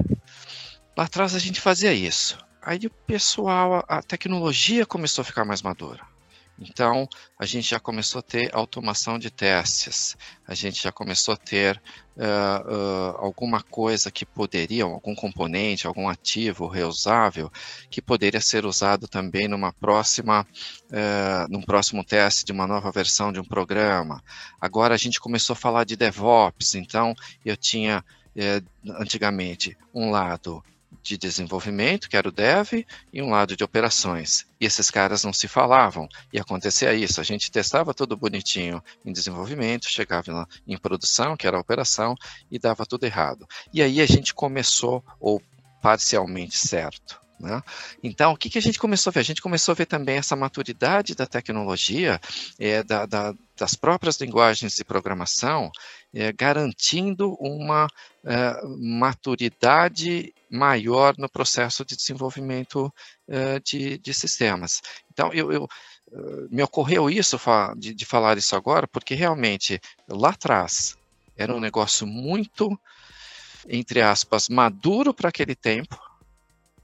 Lá 0.96 1.04
atrás 1.04 1.34
a 1.34 1.38
gente 1.38 1.60
fazia 1.60 1.92
isso. 1.92 2.38
Aí 2.62 2.86
o 2.86 2.90
pessoal, 3.06 3.84
a 3.86 4.02
tecnologia 4.02 4.86
começou 4.86 5.20
a 5.20 5.26
ficar 5.26 5.44
mais 5.44 5.60
madura. 5.60 6.13
Então, 6.58 7.08
a 7.38 7.44
gente 7.44 7.70
já 7.70 7.80
começou 7.80 8.20
a 8.20 8.22
ter 8.22 8.54
automação 8.54 9.18
de 9.18 9.30
testes, 9.30 10.16
a 10.46 10.54
gente 10.54 10.82
já 10.82 10.92
começou 10.92 11.34
a 11.34 11.36
ter 11.36 11.82
uh, 12.16 12.20
uh, 12.20 13.16
alguma 13.18 13.60
coisa 13.62 14.10
que 14.10 14.24
poderia, 14.24 14.84
algum 14.84 15.14
componente, 15.14 15.86
algum 15.86 16.08
ativo 16.08 16.68
reusável, 16.68 17.50
que 17.90 18.00
poderia 18.00 18.40
ser 18.40 18.64
usado 18.64 19.08
também 19.08 19.48
numa 19.48 19.72
próxima, 19.72 20.46
uh, 20.90 21.50
num 21.50 21.62
próximo 21.62 22.04
teste 22.04 22.44
de 22.44 22.52
uma 22.52 22.66
nova 22.66 22.90
versão 22.92 23.32
de 23.32 23.40
um 23.40 23.44
programa. 23.44 24.22
Agora 24.60 24.94
a 24.94 24.98
gente 24.98 25.20
começou 25.20 25.54
a 25.54 25.56
falar 25.56 25.84
de 25.84 25.96
DevOps, 25.96 26.76
então 26.76 27.14
eu 27.44 27.56
tinha 27.56 28.04
antigamente 28.98 29.76
um 29.94 30.10
lado 30.10 30.62
de 31.04 31.18
desenvolvimento, 31.18 32.08
que 32.08 32.16
era 32.16 32.28
o 32.28 32.32
dev, 32.32 32.84
e 33.12 33.22
um 33.22 33.28
lado 33.28 33.54
de 33.54 33.62
operações. 33.62 34.46
E 34.58 34.64
esses 34.64 34.90
caras 34.90 35.22
não 35.22 35.32
se 35.32 35.46
falavam. 35.46 36.08
E 36.32 36.40
acontecia 36.40 36.94
isso. 36.94 37.20
A 37.20 37.24
gente 37.24 37.50
testava 37.50 37.92
tudo 37.92 38.16
bonitinho 38.16 38.82
em 39.04 39.12
desenvolvimento, 39.12 39.88
chegava 39.88 40.48
em 40.66 40.78
produção, 40.78 41.36
que 41.36 41.46
era 41.46 41.58
a 41.58 41.60
operação, 41.60 42.16
e 42.50 42.58
dava 42.58 42.86
tudo 42.86 43.04
errado. 43.04 43.46
E 43.72 43.82
aí 43.82 44.00
a 44.00 44.06
gente 44.06 44.34
começou, 44.34 45.04
ou 45.20 45.42
parcialmente 45.82 46.56
certo. 46.56 47.20
Né? 47.38 47.62
Então, 48.02 48.32
o 48.32 48.36
que, 48.36 48.48
que 48.48 48.58
a 48.58 48.62
gente 48.62 48.78
começou 48.78 49.10
a 49.10 49.12
ver? 49.12 49.20
A 49.20 49.24
gente 49.24 49.42
começou 49.42 49.72
a 49.72 49.74
ver 49.74 49.84
também 49.84 50.16
essa 50.16 50.34
maturidade 50.34 51.14
da 51.14 51.26
tecnologia, 51.26 52.18
é, 52.58 52.82
da, 52.82 53.04
da, 53.04 53.34
das 53.56 53.74
próprias 53.74 54.18
linguagens 54.18 54.74
de 54.74 54.84
programação, 54.84 55.70
é, 56.14 56.32
garantindo 56.32 57.34
uma 57.40 57.88
é, 58.24 58.60
maturidade 58.78 60.32
maior 60.48 61.14
no 61.18 61.28
processo 61.28 61.84
de 61.84 61.96
desenvolvimento 61.96 62.92
é, 63.28 63.58
de, 63.58 63.98
de, 63.98 64.14
sistemas. 64.14 64.80
Então, 65.12 65.32
eu, 65.32 65.50
eu 65.52 65.68
me 66.48 66.62
ocorreu 66.62 67.10
isso 67.10 67.36
de, 67.76 67.92
de 67.92 68.04
falar 68.04 68.38
isso 68.38 68.54
agora, 68.54 68.86
porque 68.86 69.14
realmente 69.14 69.80
lá 70.08 70.30
atrás 70.30 70.96
era 71.36 71.52
um 71.52 71.58
negócio 71.58 72.06
muito, 72.06 72.78
entre 73.68 74.00
aspas, 74.00 74.48
maduro 74.48 75.12
para 75.12 75.30
aquele 75.30 75.56
tempo, 75.56 75.98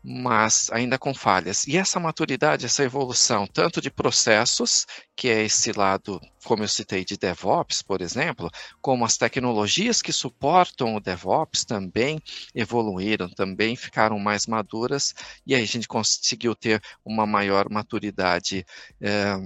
mas 0.03 0.71
ainda 0.73 0.99
com 0.99 1.15
falhas. 1.15 1.67
E 1.67 1.77
essa 1.77 2.01
maturidade, 2.01 2.65
essa 2.65 2.83
evolução, 2.83 3.47
tanto 3.47 3.81
de 3.81 3.91
processos, 3.91 4.87
que 5.15 5.29
é 5.29 5.45
esse 5.45 5.73
lado, 5.73 6.21
como 6.45 6.63
eu 6.63 6.69
citei, 6.69 7.05
de 7.05 7.19
DevOps, 7.19 7.83
por 7.83 8.01
exemplo, 8.01 8.51
como 8.81 9.05
as 9.05 9.17
tecnologias 9.17 10.01
que 10.01 10.13
suportam 10.13 10.97
o 10.97 11.01
DevOps 11.01 11.65
também 11.65 12.21
evoluíram, 12.55 13.29
também 13.29 13.77
ficaram 13.77 14.19
mais 14.19 14.47
maduras, 14.47 15.15
e 15.47 15.55
aí 15.55 15.63
a 15.63 15.67
gente 15.67 15.87
conseguiu 15.87 16.55
ter 16.55 16.83
uma 17.05 17.27
maior 17.27 17.69
maturidade 17.71 18.65
é, 19.01 19.37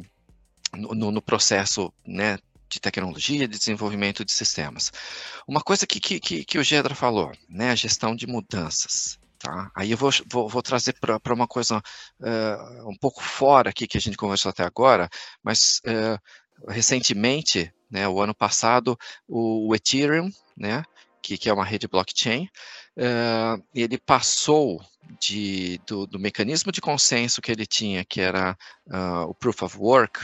no, 0.72 1.10
no, 1.10 1.22
processo, 1.22 1.92
né? 2.06 2.38
de 2.68 2.80
tecnologia, 2.80 3.46
de 3.46 3.58
desenvolvimento 3.58 4.24
de 4.24 4.32
sistemas. 4.32 4.90
Uma 5.46 5.60
coisa 5.60 5.86
que, 5.86 6.00
que, 6.00 6.44
que 6.44 6.58
o 6.58 6.64
Gedra 6.64 6.92
falou, 6.92 7.30
né, 7.48 7.70
a 7.70 7.74
gestão 7.76 8.16
de 8.16 8.26
mudanças. 8.26 9.16
Tá? 9.44 9.70
Aí 9.74 9.90
eu 9.90 9.98
vou, 9.98 10.10
vou, 10.26 10.48
vou 10.48 10.62
trazer 10.62 10.94
para 10.98 11.34
uma 11.34 11.46
coisa 11.46 11.76
uh, 11.76 12.88
um 12.88 12.96
pouco 12.96 13.22
fora 13.22 13.68
aqui 13.68 13.86
que 13.86 13.98
a 13.98 14.00
gente 14.00 14.16
conversou 14.16 14.48
até 14.48 14.64
agora, 14.64 15.06
mas 15.42 15.82
uh, 15.86 16.18
recentemente, 16.66 17.70
né, 17.90 18.08
o 18.08 18.22
ano 18.22 18.34
passado, 18.34 18.98
o, 19.28 19.68
o 19.68 19.74
Ethereum, 19.74 20.30
né, 20.56 20.82
que, 21.20 21.36
que, 21.36 21.50
é 21.50 21.52
uma 21.52 21.64
rede 21.64 21.86
blockchain, 21.86 22.48
uh, 22.96 23.62
ele 23.74 23.98
passou 23.98 24.82
de, 25.20 25.78
do, 25.86 26.06
do, 26.06 26.18
mecanismo 26.18 26.72
de 26.72 26.80
consenso 26.80 27.42
que 27.42 27.52
ele 27.52 27.66
tinha, 27.66 28.02
que 28.02 28.22
era 28.22 28.56
o 29.28 29.34
Proof 29.34 29.62
of 29.62 29.76
Work, 29.76 30.20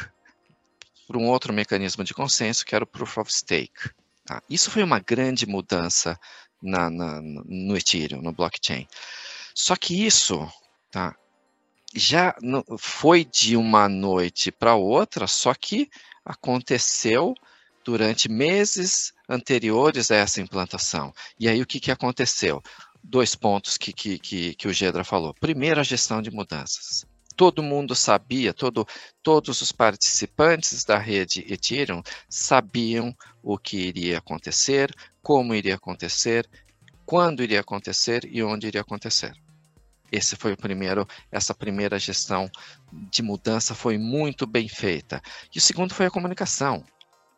para 1.06 1.18
um 1.18 1.28
outro 1.28 1.52
mecanismo 1.52 2.02
de 2.04 2.14
consenso, 2.14 2.64
que 2.64 2.74
era 2.74 2.84
o 2.84 2.86
Proof 2.86 3.18
of 3.18 3.30
Stake. 3.30 3.90
Tá? 4.24 4.42
Isso 4.48 4.70
foi 4.70 4.82
uma 4.82 4.98
grande 4.98 5.44
mudança 5.46 6.18
na, 6.62 6.90
na, 6.90 7.20
no 7.22 7.76
Ethereum, 7.76 8.22
no 8.22 8.32
blockchain. 8.32 8.86
Só 9.54 9.76
que 9.76 10.06
isso 10.06 10.48
tá, 10.90 11.14
já 11.94 12.34
foi 12.78 13.24
de 13.24 13.56
uma 13.56 13.88
noite 13.88 14.50
para 14.52 14.74
outra, 14.74 15.26
só 15.26 15.54
que 15.54 15.88
aconteceu 16.24 17.34
durante 17.84 18.28
meses 18.28 19.12
anteriores 19.28 20.10
a 20.10 20.16
essa 20.16 20.40
implantação. 20.40 21.12
E 21.38 21.48
aí 21.48 21.60
o 21.60 21.66
que, 21.66 21.80
que 21.80 21.90
aconteceu? 21.90 22.62
Dois 23.02 23.34
pontos 23.34 23.78
que, 23.78 23.92
que, 23.92 24.18
que, 24.18 24.54
que 24.54 24.68
o 24.68 24.72
Gedra 24.72 25.04
falou. 25.04 25.34
Primeiro, 25.34 25.80
a 25.80 25.84
gestão 25.84 26.20
de 26.20 26.30
mudanças 26.30 27.06
todo 27.40 27.62
mundo 27.62 27.94
sabia, 27.94 28.52
todo, 28.52 28.86
todos 29.22 29.62
os 29.62 29.72
participantes 29.72 30.84
da 30.84 30.98
rede 30.98 31.42
Ethereum 31.50 32.02
sabiam 32.28 33.16
o 33.42 33.56
que 33.56 33.78
iria 33.78 34.18
acontecer, 34.18 34.94
como 35.22 35.54
iria 35.54 35.76
acontecer, 35.76 36.46
quando 37.06 37.42
iria 37.42 37.60
acontecer 37.60 38.28
e 38.30 38.42
onde 38.42 38.66
iria 38.66 38.82
acontecer. 38.82 39.32
Esse 40.12 40.36
foi 40.36 40.52
o 40.52 40.56
primeiro, 40.56 41.08
essa 41.32 41.54
primeira 41.54 41.98
gestão 41.98 42.50
de 42.92 43.22
mudança 43.22 43.74
foi 43.74 43.96
muito 43.96 44.46
bem 44.46 44.68
feita. 44.68 45.22
E 45.54 45.56
o 45.56 45.62
segundo 45.62 45.94
foi 45.94 46.04
a 46.04 46.10
comunicação. 46.10 46.84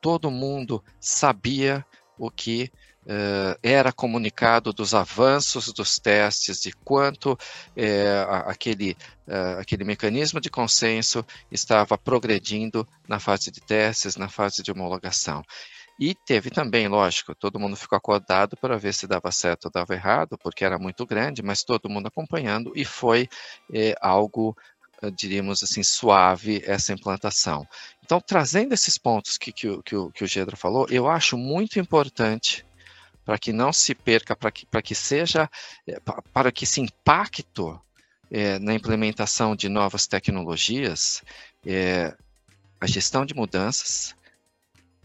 Todo 0.01 0.33
mundo 0.33 0.83
sabia 0.99 1.87
o 2.19 2.29
que 2.29 2.73
Uh, 3.05 3.59
era 3.63 3.93
comunicado 3.93 4.73
dos 4.73 4.95
avanços 4.95 5.73
dos 5.73 5.99
testes, 5.99 6.61
de 6.61 6.73
quanto 6.73 7.33
uh, 7.33 8.47
aquele, 8.47 8.97
uh, 9.27 9.59
aquele 9.61 9.83
mecanismo 9.83 10.41
de 10.41 10.49
consenso 10.49 11.27
estava 11.51 11.99
progredindo 11.99 12.87
na 13.09 13.19
fase 13.19 13.51
de 13.51 13.61
testes, 13.61 14.15
na 14.17 14.29
fase 14.29 14.63
de 14.63 14.71
homologação. 14.71 15.43
E 15.99 16.15
teve 16.15 16.49
também, 16.49 16.87
lógico, 16.89 17.35
todo 17.35 17.59
mundo 17.59 17.77
ficou 17.77 17.97
acordado 17.97 18.57
para 18.57 18.79
ver 18.79 18.95
se 18.95 19.07
dava 19.07 19.31
certo 19.33 19.67
ou 19.67 19.71
dava 19.71 19.95
errado, 19.95 20.39
porque 20.39 20.65
era 20.65 20.79
muito 20.79 21.05
grande, 21.05 21.43
mas 21.43 21.63
todo 21.65 21.89
mundo 21.89 22.07
acompanhando 22.07 22.73
e 22.75 22.85
foi 22.85 23.29
eh, 23.73 23.95
algo 24.01 24.57
diríamos 25.11 25.63
assim, 25.63 25.83
suave 25.83 26.63
essa 26.65 26.93
implantação. 26.93 27.67
Então, 28.05 28.21
trazendo 28.21 28.73
esses 28.73 28.99
pontos 28.99 29.37
que, 29.37 29.53
que, 29.53 29.83
que, 29.83 29.97
o, 29.97 30.11
que 30.11 30.23
o 30.23 30.27
Gedra 30.29 30.57
falou, 30.57 30.87
eu 30.91 31.09
acho 31.09 31.37
muito 31.37 31.81
importante 31.81 32.65
para 33.25 33.39
que 33.39 33.53
não 33.53 33.73
se 33.73 33.95
perca, 33.95 34.35
para 34.35 34.51
que, 34.51 34.67
que 34.67 34.95
seja, 34.95 35.49
eh, 35.87 36.01
para 36.33 36.51
que 36.51 36.65
esse 36.65 36.81
impacto 36.81 37.81
é, 38.31 38.59
na 38.59 38.75
implementação 38.75 39.55
de 39.55 39.69
novas 39.69 40.07
tecnologias, 40.07 41.23
é, 41.67 42.17
a 42.81 42.87
gestão 42.87 43.27
de 43.27 43.35
mudanças 43.35 44.15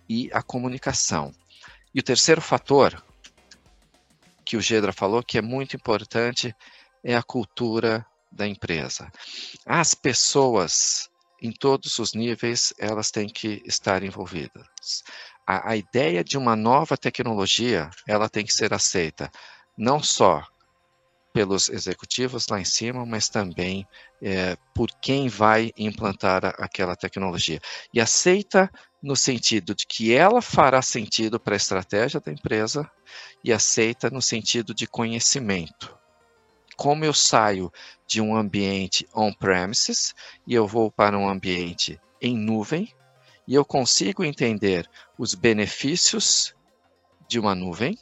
e 0.07 0.29
a 0.31 0.41
comunicação. 0.41 1.33
E 1.93 1.99
o 1.99 2.03
terceiro 2.03 2.41
fator 2.41 3.03
que 4.45 4.55
o 4.55 4.61
Gedra 4.61 4.93
falou 4.93 5.21
que 5.21 5.37
é 5.37 5.41
muito 5.41 5.75
importante 5.75 6.55
é 7.03 7.15
a 7.17 7.23
cultura 7.23 8.05
da 8.31 8.47
empresa. 8.47 9.11
As 9.65 9.93
pessoas 9.93 11.09
em 11.41 11.51
todos 11.51 11.99
os 11.99 12.13
níveis 12.13 12.73
elas 12.79 13.11
têm 13.11 13.27
que 13.27 13.61
estar 13.65 14.03
envolvidas 14.03 15.03
a, 15.47 15.71
a 15.71 15.77
ideia 15.77 16.23
de 16.23 16.37
uma 16.37 16.55
nova 16.55 16.97
tecnologia, 16.97 17.89
ela 18.05 18.27
tem 18.27 18.45
que 18.45 18.53
ser 18.53 18.73
aceita 18.73 19.31
não 19.77 20.03
só 20.03 20.43
pelos 21.31 21.69
executivos 21.69 22.47
lá 22.47 22.59
em 22.59 22.65
cima, 22.65 23.05
mas 23.05 23.29
também 23.29 23.87
é, 24.21 24.57
por 24.73 24.89
quem 24.99 25.29
vai 25.29 25.71
implantar 25.77 26.43
a, 26.43 26.49
aquela 26.49 26.95
tecnologia. 26.95 27.61
E 27.93 28.01
aceita 28.01 28.69
no 29.01 29.15
sentido 29.15 29.75
de 29.75 29.85
que 29.85 30.13
ela 30.13 30.41
fará 30.41 30.81
sentido 30.81 31.39
para 31.39 31.53
a 31.53 31.57
estratégia 31.57 32.19
da 32.19 32.31
empresa 32.31 32.89
e 33.43 33.53
aceita 33.53 34.09
no 34.09 34.21
sentido 34.21 34.73
de 34.73 34.87
conhecimento. 34.87 35.95
Como 36.75 37.05
eu 37.05 37.13
saio 37.13 37.71
de 38.07 38.19
um 38.19 38.35
ambiente 38.35 39.07
on-premises 39.15 40.13
e 40.45 40.53
eu 40.55 40.67
vou 40.67 40.91
para 40.91 41.17
um 41.17 41.29
ambiente 41.29 41.99
em 42.19 42.35
nuvem, 42.35 42.91
e 43.47 43.55
eu 43.55 43.63
consigo 43.63 44.23
entender 44.23 44.89
os 45.17 45.33
benefícios 45.33 46.53
de 47.27 47.39
uma 47.39 47.55
nuvem, 47.55 47.97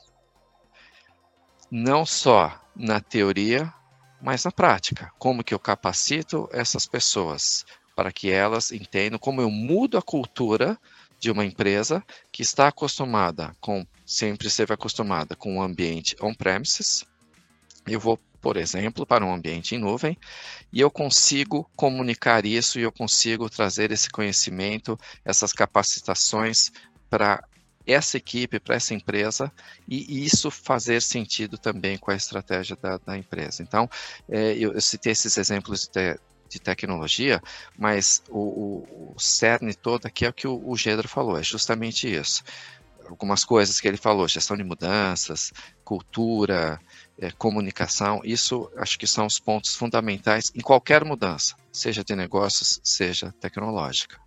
não 1.69 2.05
só 2.05 2.59
na 2.75 2.99
teoria, 2.99 3.71
mas 4.21 4.43
na 4.43 4.51
prática. 4.51 5.11
Como 5.19 5.43
que 5.43 5.53
eu 5.53 5.59
capacito 5.59 6.49
essas 6.51 6.87
pessoas 6.87 7.65
para 7.95 8.11
que 8.11 8.29
elas 8.29 8.71
entendam 8.71 9.19
como 9.19 9.41
eu 9.41 9.49
mudo 9.49 9.97
a 9.97 10.01
cultura 10.01 10.77
de 11.19 11.31
uma 11.31 11.45
empresa 11.45 12.03
que 12.31 12.41
está 12.41 12.67
acostumada 12.67 13.55
com, 13.61 13.85
sempre 14.05 14.47
esteve 14.47 14.73
acostumada 14.73 15.35
com 15.35 15.55
o 15.55 15.59
um 15.59 15.61
ambiente 15.61 16.15
on-premises. 16.21 17.05
Eu 17.87 17.99
vou 17.99 18.19
por 18.45 18.57
exemplo, 18.57 19.07
para 19.07 19.25
um 19.25 19.33
ambiente 19.33 19.73
em 19.73 19.79
nuvem, 19.79 20.15
e 20.71 20.79
eu 20.79 20.91
consigo 20.91 21.67
comunicar 21.75 22.45
isso 22.45 22.77
e 22.77 22.83
eu 22.83 22.91
consigo 22.91 23.49
trazer 23.49 23.91
esse 23.91 24.07
conhecimento, 24.07 24.95
essas 25.25 25.51
capacitações 25.51 26.71
para 27.09 27.43
essa 27.87 28.17
equipe, 28.17 28.59
para 28.59 28.75
essa 28.75 28.93
empresa, 28.93 29.51
e 29.87 30.23
isso 30.23 30.51
fazer 30.51 31.01
sentido 31.01 31.57
também 31.57 31.97
com 31.97 32.11
a 32.11 32.15
estratégia 32.15 32.77
da, 32.79 32.99
da 32.99 33.17
empresa. 33.17 33.63
Então, 33.63 33.89
é, 34.29 34.53
eu, 34.53 34.73
eu, 34.73 34.81
citei 34.81 35.13
esses 35.13 35.39
exemplos 35.39 35.87
de, 35.87 36.15
de 36.47 36.59
tecnologia, 36.59 37.41
mas 37.75 38.21
o, 38.29 38.77
o, 39.09 39.15
cerne 39.17 39.73
todo 39.73 40.05
aqui 40.05 40.23
é 40.23 40.29
o 40.29 40.33
que 40.33 40.47
o, 40.47 40.61
o 40.69 40.77
Gedro 40.77 41.07
falou, 41.07 41.39
é 41.39 41.41
justamente 41.41 42.07
isso. 42.07 42.43
Algumas 43.09 43.43
coisas 43.43 43.81
que 43.81 43.87
ele 43.87 43.97
falou, 43.97 44.27
gestão 44.27 44.55
de 44.55 44.63
mudanças, 44.63 45.51
cultura, 45.83 46.79
é, 47.19 47.31
comunicação, 47.31 48.21
isso 48.23 48.69
acho 48.77 48.99
que 48.99 49.07
são 49.07 49.25
os 49.25 49.39
pontos 49.39 49.75
fundamentais 49.75 50.51
em 50.55 50.61
qualquer 50.61 51.03
mudança, 51.03 51.55
seja 51.71 52.03
de 52.03 52.15
negócios, 52.15 52.79
seja 52.83 53.33
tecnológica. 53.39 54.17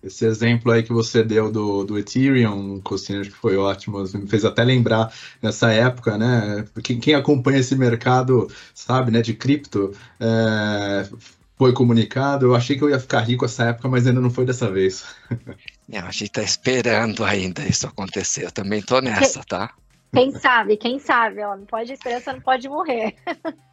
Esse 0.00 0.24
exemplo 0.24 0.70
aí 0.70 0.84
que 0.84 0.92
você 0.92 1.24
deu 1.24 1.50
do, 1.50 1.84
do 1.84 1.98
Ethereum, 1.98 2.80
acho 2.88 3.22
que 3.22 3.30
foi 3.30 3.56
ótimo, 3.56 4.04
me 4.14 4.28
fez 4.28 4.44
até 4.44 4.62
lembrar 4.62 5.12
nessa 5.42 5.72
época, 5.72 6.16
né? 6.16 6.64
Quem, 6.84 7.00
quem 7.00 7.14
acompanha 7.14 7.58
esse 7.58 7.74
mercado 7.74 8.48
sabe, 8.72 9.10
né, 9.10 9.20
de 9.20 9.34
cripto, 9.34 9.92
é, 10.20 11.08
foi 11.56 11.72
comunicado. 11.72 12.46
Eu 12.46 12.54
achei 12.54 12.78
que 12.78 12.84
eu 12.84 12.90
ia 12.90 13.00
ficar 13.00 13.20
rico 13.20 13.44
essa 13.44 13.64
época, 13.64 13.88
mas 13.88 14.06
ainda 14.06 14.20
não 14.20 14.30
foi 14.30 14.46
dessa 14.46 14.70
vez. 14.70 15.04
Não, 15.88 16.06
a 16.06 16.10
gente 16.10 16.24
está 16.24 16.42
esperando 16.42 17.24
ainda 17.24 17.66
isso 17.66 17.86
acontecer. 17.86 18.44
Eu 18.44 18.52
também 18.52 18.80
estou 18.80 19.00
nessa, 19.00 19.42
tá? 19.42 19.72
Quem 20.12 20.30
sabe, 20.32 20.76
quem 20.76 20.98
sabe, 20.98 21.42
ó, 21.42 21.56
não 21.56 21.66
pode 21.66 21.92
esperança, 21.92 22.32
não 22.32 22.40
pode 22.40 22.68
morrer. 22.68 23.14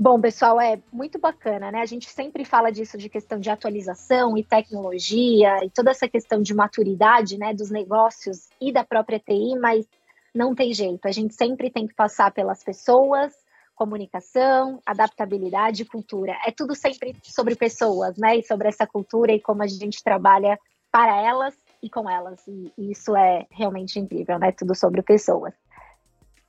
Bom, 0.00 0.20
pessoal, 0.20 0.60
é 0.60 0.80
muito 0.92 1.18
bacana, 1.20 1.70
né? 1.70 1.80
A 1.80 1.86
gente 1.86 2.10
sempre 2.10 2.44
fala 2.44 2.72
disso 2.72 2.98
de 2.98 3.08
questão 3.08 3.38
de 3.38 3.48
atualização 3.48 4.36
e 4.36 4.42
tecnologia 4.42 5.64
e 5.64 5.70
toda 5.70 5.92
essa 5.92 6.08
questão 6.08 6.42
de 6.42 6.52
maturidade, 6.52 7.38
né, 7.38 7.54
dos 7.54 7.70
negócios 7.70 8.48
e 8.60 8.72
da 8.72 8.82
própria 8.82 9.20
TI, 9.20 9.56
mas 9.60 9.86
não 10.34 10.56
tem 10.56 10.74
jeito. 10.74 11.06
A 11.06 11.12
gente 11.12 11.34
sempre 11.34 11.70
tem 11.70 11.86
que 11.86 11.94
passar 11.94 12.32
pelas 12.32 12.64
pessoas, 12.64 13.32
comunicação, 13.76 14.80
adaptabilidade, 14.84 15.84
cultura. 15.84 16.36
É 16.44 16.50
tudo 16.50 16.74
sempre 16.74 17.14
sobre 17.22 17.54
pessoas, 17.54 18.16
né? 18.16 18.38
E 18.38 18.42
sobre 18.42 18.68
essa 18.68 18.86
cultura 18.86 19.32
e 19.32 19.40
como 19.40 19.62
a 19.62 19.68
gente 19.68 20.02
trabalha 20.02 20.58
para 20.90 21.22
elas 21.22 21.54
e 21.82 21.90
com 21.90 22.08
elas. 22.08 22.46
E, 22.46 22.72
isso 22.78 23.16
é 23.16 23.46
realmente 23.50 23.98
incrível, 23.98 24.38
né? 24.38 24.52
Tudo 24.52 24.74
sobre 24.74 25.02
pessoas. 25.02 25.52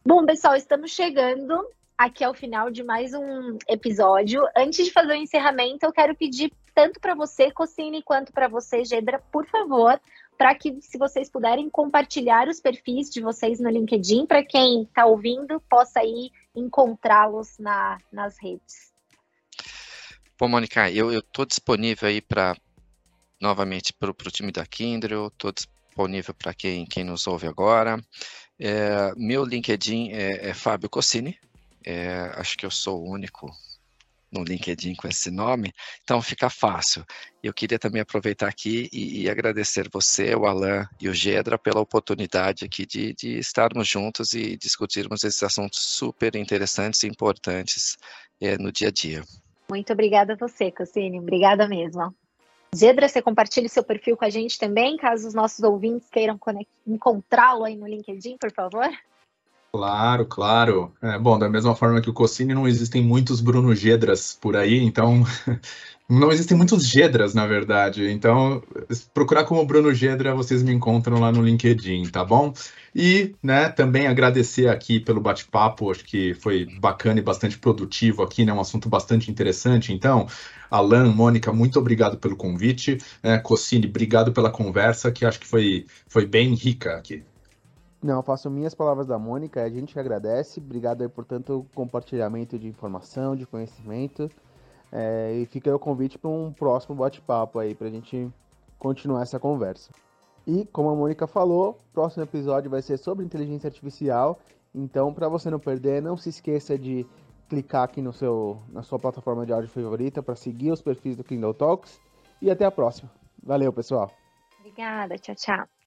Bom, 0.05 0.25
pessoal, 0.25 0.55
estamos 0.55 0.91
chegando 0.91 1.65
aqui 1.97 2.23
ao 2.23 2.33
final 2.33 2.69
de 2.69 2.83
mais 2.83 3.13
um 3.13 3.57
episódio. 3.67 4.43
Antes 4.55 4.85
de 4.85 4.91
fazer 4.91 5.13
o 5.13 5.15
encerramento, 5.15 5.85
eu 5.85 5.93
quero 5.93 6.15
pedir 6.15 6.51
tanto 6.75 6.99
para 6.99 7.15
você, 7.15 7.51
Cocine, 7.51 8.03
quanto 8.03 8.33
para 8.33 8.47
você, 8.47 8.83
Gedra, 8.83 9.21
por 9.31 9.45
favor, 9.45 9.99
para 10.37 10.55
que, 10.55 10.81
se 10.81 10.97
vocês 10.97 11.29
puderem, 11.29 11.69
compartilhar 11.69 12.47
os 12.47 12.59
perfis 12.59 13.09
de 13.09 13.21
vocês 13.21 13.59
no 13.59 13.69
LinkedIn, 13.69 14.25
para 14.25 14.43
quem 14.43 14.83
está 14.83 15.05
ouvindo 15.05 15.61
possa 15.69 16.03
ir 16.03 16.31
encontrá-los 16.55 17.57
na, 17.59 17.97
nas 18.11 18.37
redes. 18.37 18.91
Bom, 20.37 20.47
Mônica, 20.47 20.91
eu 20.91 21.19
estou 21.19 21.45
disponível 21.45 22.09
aí 22.09 22.21
para 22.21 22.57
novamente 23.43 23.91
para 23.91 24.09
o 24.09 24.31
time 24.31 24.53
da 24.53 24.65
Kindle, 24.65 25.27
estou 25.27 25.51
disponível 25.51 26.33
para 26.33 26.53
quem, 26.53 26.85
quem 26.85 27.03
nos 27.03 27.27
ouve 27.27 27.45
agora. 27.45 28.01
É, 28.57 29.11
meu 29.17 29.43
LinkedIn 29.43 30.11
é, 30.13 30.49
é 30.49 30.53
Fábio 30.53 30.89
Cossini, 30.89 31.37
é, 31.85 32.31
acho 32.35 32.57
que 32.57 32.65
eu 32.65 32.71
sou 32.71 33.03
o 33.03 33.11
único 33.11 33.51
no 34.31 34.43
LinkedIn 34.43 34.95
com 34.95 35.07
esse 35.07 35.29
nome, 35.29 35.73
então 36.03 36.21
fica 36.21 36.49
fácil. 36.49 37.05
Eu 37.43 37.53
queria 37.53 37.77
também 37.77 38.01
aproveitar 38.01 38.47
aqui 38.47 38.89
e, 38.91 39.23
e 39.23 39.29
agradecer 39.29 39.89
você, 39.91 40.33
o 40.33 40.45
Alan 40.45 40.87
e 40.99 41.09
o 41.09 41.13
Gedra 41.13 41.59
pela 41.59 41.81
oportunidade 41.81 42.63
aqui 42.63 42.85
de, 42.85 43.13
de, 43.13 43.37
estarmos 43.37 43.87
juntos 43.87 44.33
e 44.33 44.57
discutirmos 44.57 45.23
esses 45.23 45.43
assuntos 45.43 45.79
super 45.79 46.35
interessantes 46.35 47.03
e 47.03 47.07
importantes 47.07 47.97
é, 48.41 48.57
no 48.57 48.71
dia 48.71 48.87
a 48.87 48.91
dia. 48.91 49.21
Muito 49.69 49.91
obrigada 49.91 50.33
a 50.33 50.37
você, 50.37 50.71
Cassini. 50.71 51.19
Obrigada 51.19 51.67
mesmo. 51.67 52.15
Gedra, 52.73 53.07
você 53.07 53.21
compartilha 53.21 53.69
seu 53.69 53.83
perfil 53.83 54.17
com 54.17 54.25
a 54.25 54.29
gente 54.29 54.57
também, 54.57 54.97
caso 54.97 55.27
os 55.27 55.33
nossos 55.33 55.63
ouvintes 55.63 56.09
queiram 56.09 56.39
encontrá-lo 56.87 57.65
aí 57.65 57.75
no 57.75 57.87
LinkedIn, 57.87 58.37
por 58.37 58.51
favor? 58.51 58.89
Claro, 59.75 60.27
claro. 60.27 60.93
É, 61.01 61.17
bom, 61.17 61.37
da 61.39 61.49
mesma 61.49 61.75
forma 61.75 61.99
que 61.99 62.09
o 62.09 62.13
Cossini, 62.13 62.53
não 62.53 62.67
existem 62.67 63.01
muitos 63.03 63.41
Bruno 63.41 63.73
Gedras 63.73 64.37
por 64.39 64.55
aí, 64.55 64.77
então 64.77 65.23
não 66.07 66.31
existem 66.31 66.55
muitos 66.55 66.87
Gedras, 66.87 67.33
na 67.33 67.47
verdade. 67.47 68.07
Então, 68.11 68.61
procurar 69.15 69.45
como 69.45 69.65
Bruno 69.65 69.91
Gedra, 69.91 70.35
vocês 70.35 70.61
me 70.61 70.71
encontram 70.71 71.19
lá 71.19 71.31
no 71.31 71.41
LinkedIn, 71.41 72.03
tá 72.09 72.23
bom? 72.23 72.53
E, 72.95 73.33
né, 73.41 73.67
também 73.67 74.05
agradecer 74.05 74.69
aqui 74.69 74.99
pelo 74.99 75.19
bate-papo, 75.19 75.89
acho 75.89 76.05
que 76.05 76.35
foi 76.35 76.67
bacana 76.79 77.19
e 77.19 77.23
bastante 77.23 77.57
produtivo 77.57 78.21
aqui, 78.21 78.45
né, 78.45 78.53
um 78.53 78.61
assunto 78.61 78.87
bastante 78.87 79.31
interessante. 79.31 79.91
Então, 79.91 80.27
Alan, 80.69 81.11
Mônica, 81.11 81.51
muito 81.51 81.79
obrigado 81.79 82.17
pelo 82.19 82.35
convite. 82.35 82.99
É, 83.23 83.39
Cossini, 83.39 83.87
obrigado 83.87 84.31
pela 84.31 84.51
conversa, 84.51 85.11
que 85.11 85.25
acho 85.25 85.39
que 85.39 85.47
foi, 85.47 85.87
foi 86.07 86.27
bem 86.27 86.53
rica 86.53 86.95
aqui. 86.95 87.23
Não, 88.03 88.21
faço 88.21 88.51
minhas 88.51 88.75
palavras 88.75 89.07
da 89.07 89.17
Mônica, 89.17 89.63
a 89.63 89.69
gente 89.69 89.97
agradece, 89.97 90.59
obrigado 90.59 91.03
aí 91.03 91.07
por 91.07 91.23
tanto 91.23 91.65
compartilhamento 91.73 92.59
de 92.59 92.67
informação, 92.67 93.33
de 93.33 93.47
conhecimento, 93.47 94.29
é, 94.91 95.33
e 95.35 95.45
fica 95.45 95.73
o 95.73 95.79
convite 95.79 96.19
para 96.19 96.29
um 96.29 96.51
próximo 96.51 96.97
bate-papo 96.97 97.59
aí, 97.59 97.73
para 97.73 97.87
a 97.87 97.89
gente 97.89 98.29
continuar 98.77 99.21
essa 99.21 99.39
conversa. 99.39 99.89
E, 100.45 100.65
como 100.65 100.89
a 100.89 100.95
Mônica 100.95 101.25
falou, 101.25 101.79
o 101.89 101.93
próximo 101.93 102.23
episódio 102.23 102.69
vai 102.69 102.81
ser 102.81 102.97
sobre 102.97 103.23
inteligência 103.23 103.69
artificial, 103.69 104.37
então 104.75 105.13
para 105.13 105.29
você 105.29 105.49
não 105.49 105.59
perder, 105.59 106.01
não 106.01 106.17
se 106.17 106.27
esqueça 106.27 106.77
de 106.77 107.07
clicar 107.47 107.83
aqui 107.83 108.01
no 108.01 108.11
seu, 108.11 108.61
na 108.67 108.83
sua 108.83 108.99
plataforma 108.99 109.45
de 109.45 109.53
áudio 109.53 109.69
favorita 109.69 110.21
para 110.21 110.35
seguir 110.35 110.71
os 110.71 110.81
perfis 110.81 111.15
do 111.15 111.23
Kindle 111.23 111.53
Talks, 111.53 112.01
e 112.41 112.51
até 112.51 112.65
a 112.65 112.71
próxima. 112.71 113.09
Valeu, 113.41 113.71
pessoal! 113.71 114.11
Obrigada, 114.59 115.17
tchau, 115.17 115.35
tchau! 115.35 115.82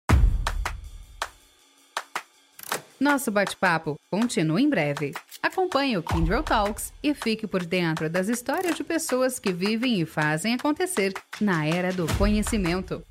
Nosso 2.99 3.30
bate-papo 3.30 3.97
continua 4.11 4.59
em 4.59 4.70
breve. 4.70 5.12
Acompanhe 5.42 5.99
o 5.99 6.03
Kindle 6.03 6.42
Talks 6.42 6.94
e 7.03 7.12
fique 7.12 7.47
por 7.47 7.62
dentro 7.62 8.09
das 8.09 8.28
histórias 8.28 8.74
de 8.74 8.82
pessoas 8.82 9.38
que 9.38 9.53
vivem 9.53 10.01
e 10.01 10.07
fazem 10.07 10.55
acontecer 10.55 11.12
na 11.38 11.66
era 11.66 11.92
do 11.92 12.07
conhecimento. 12.16 13.03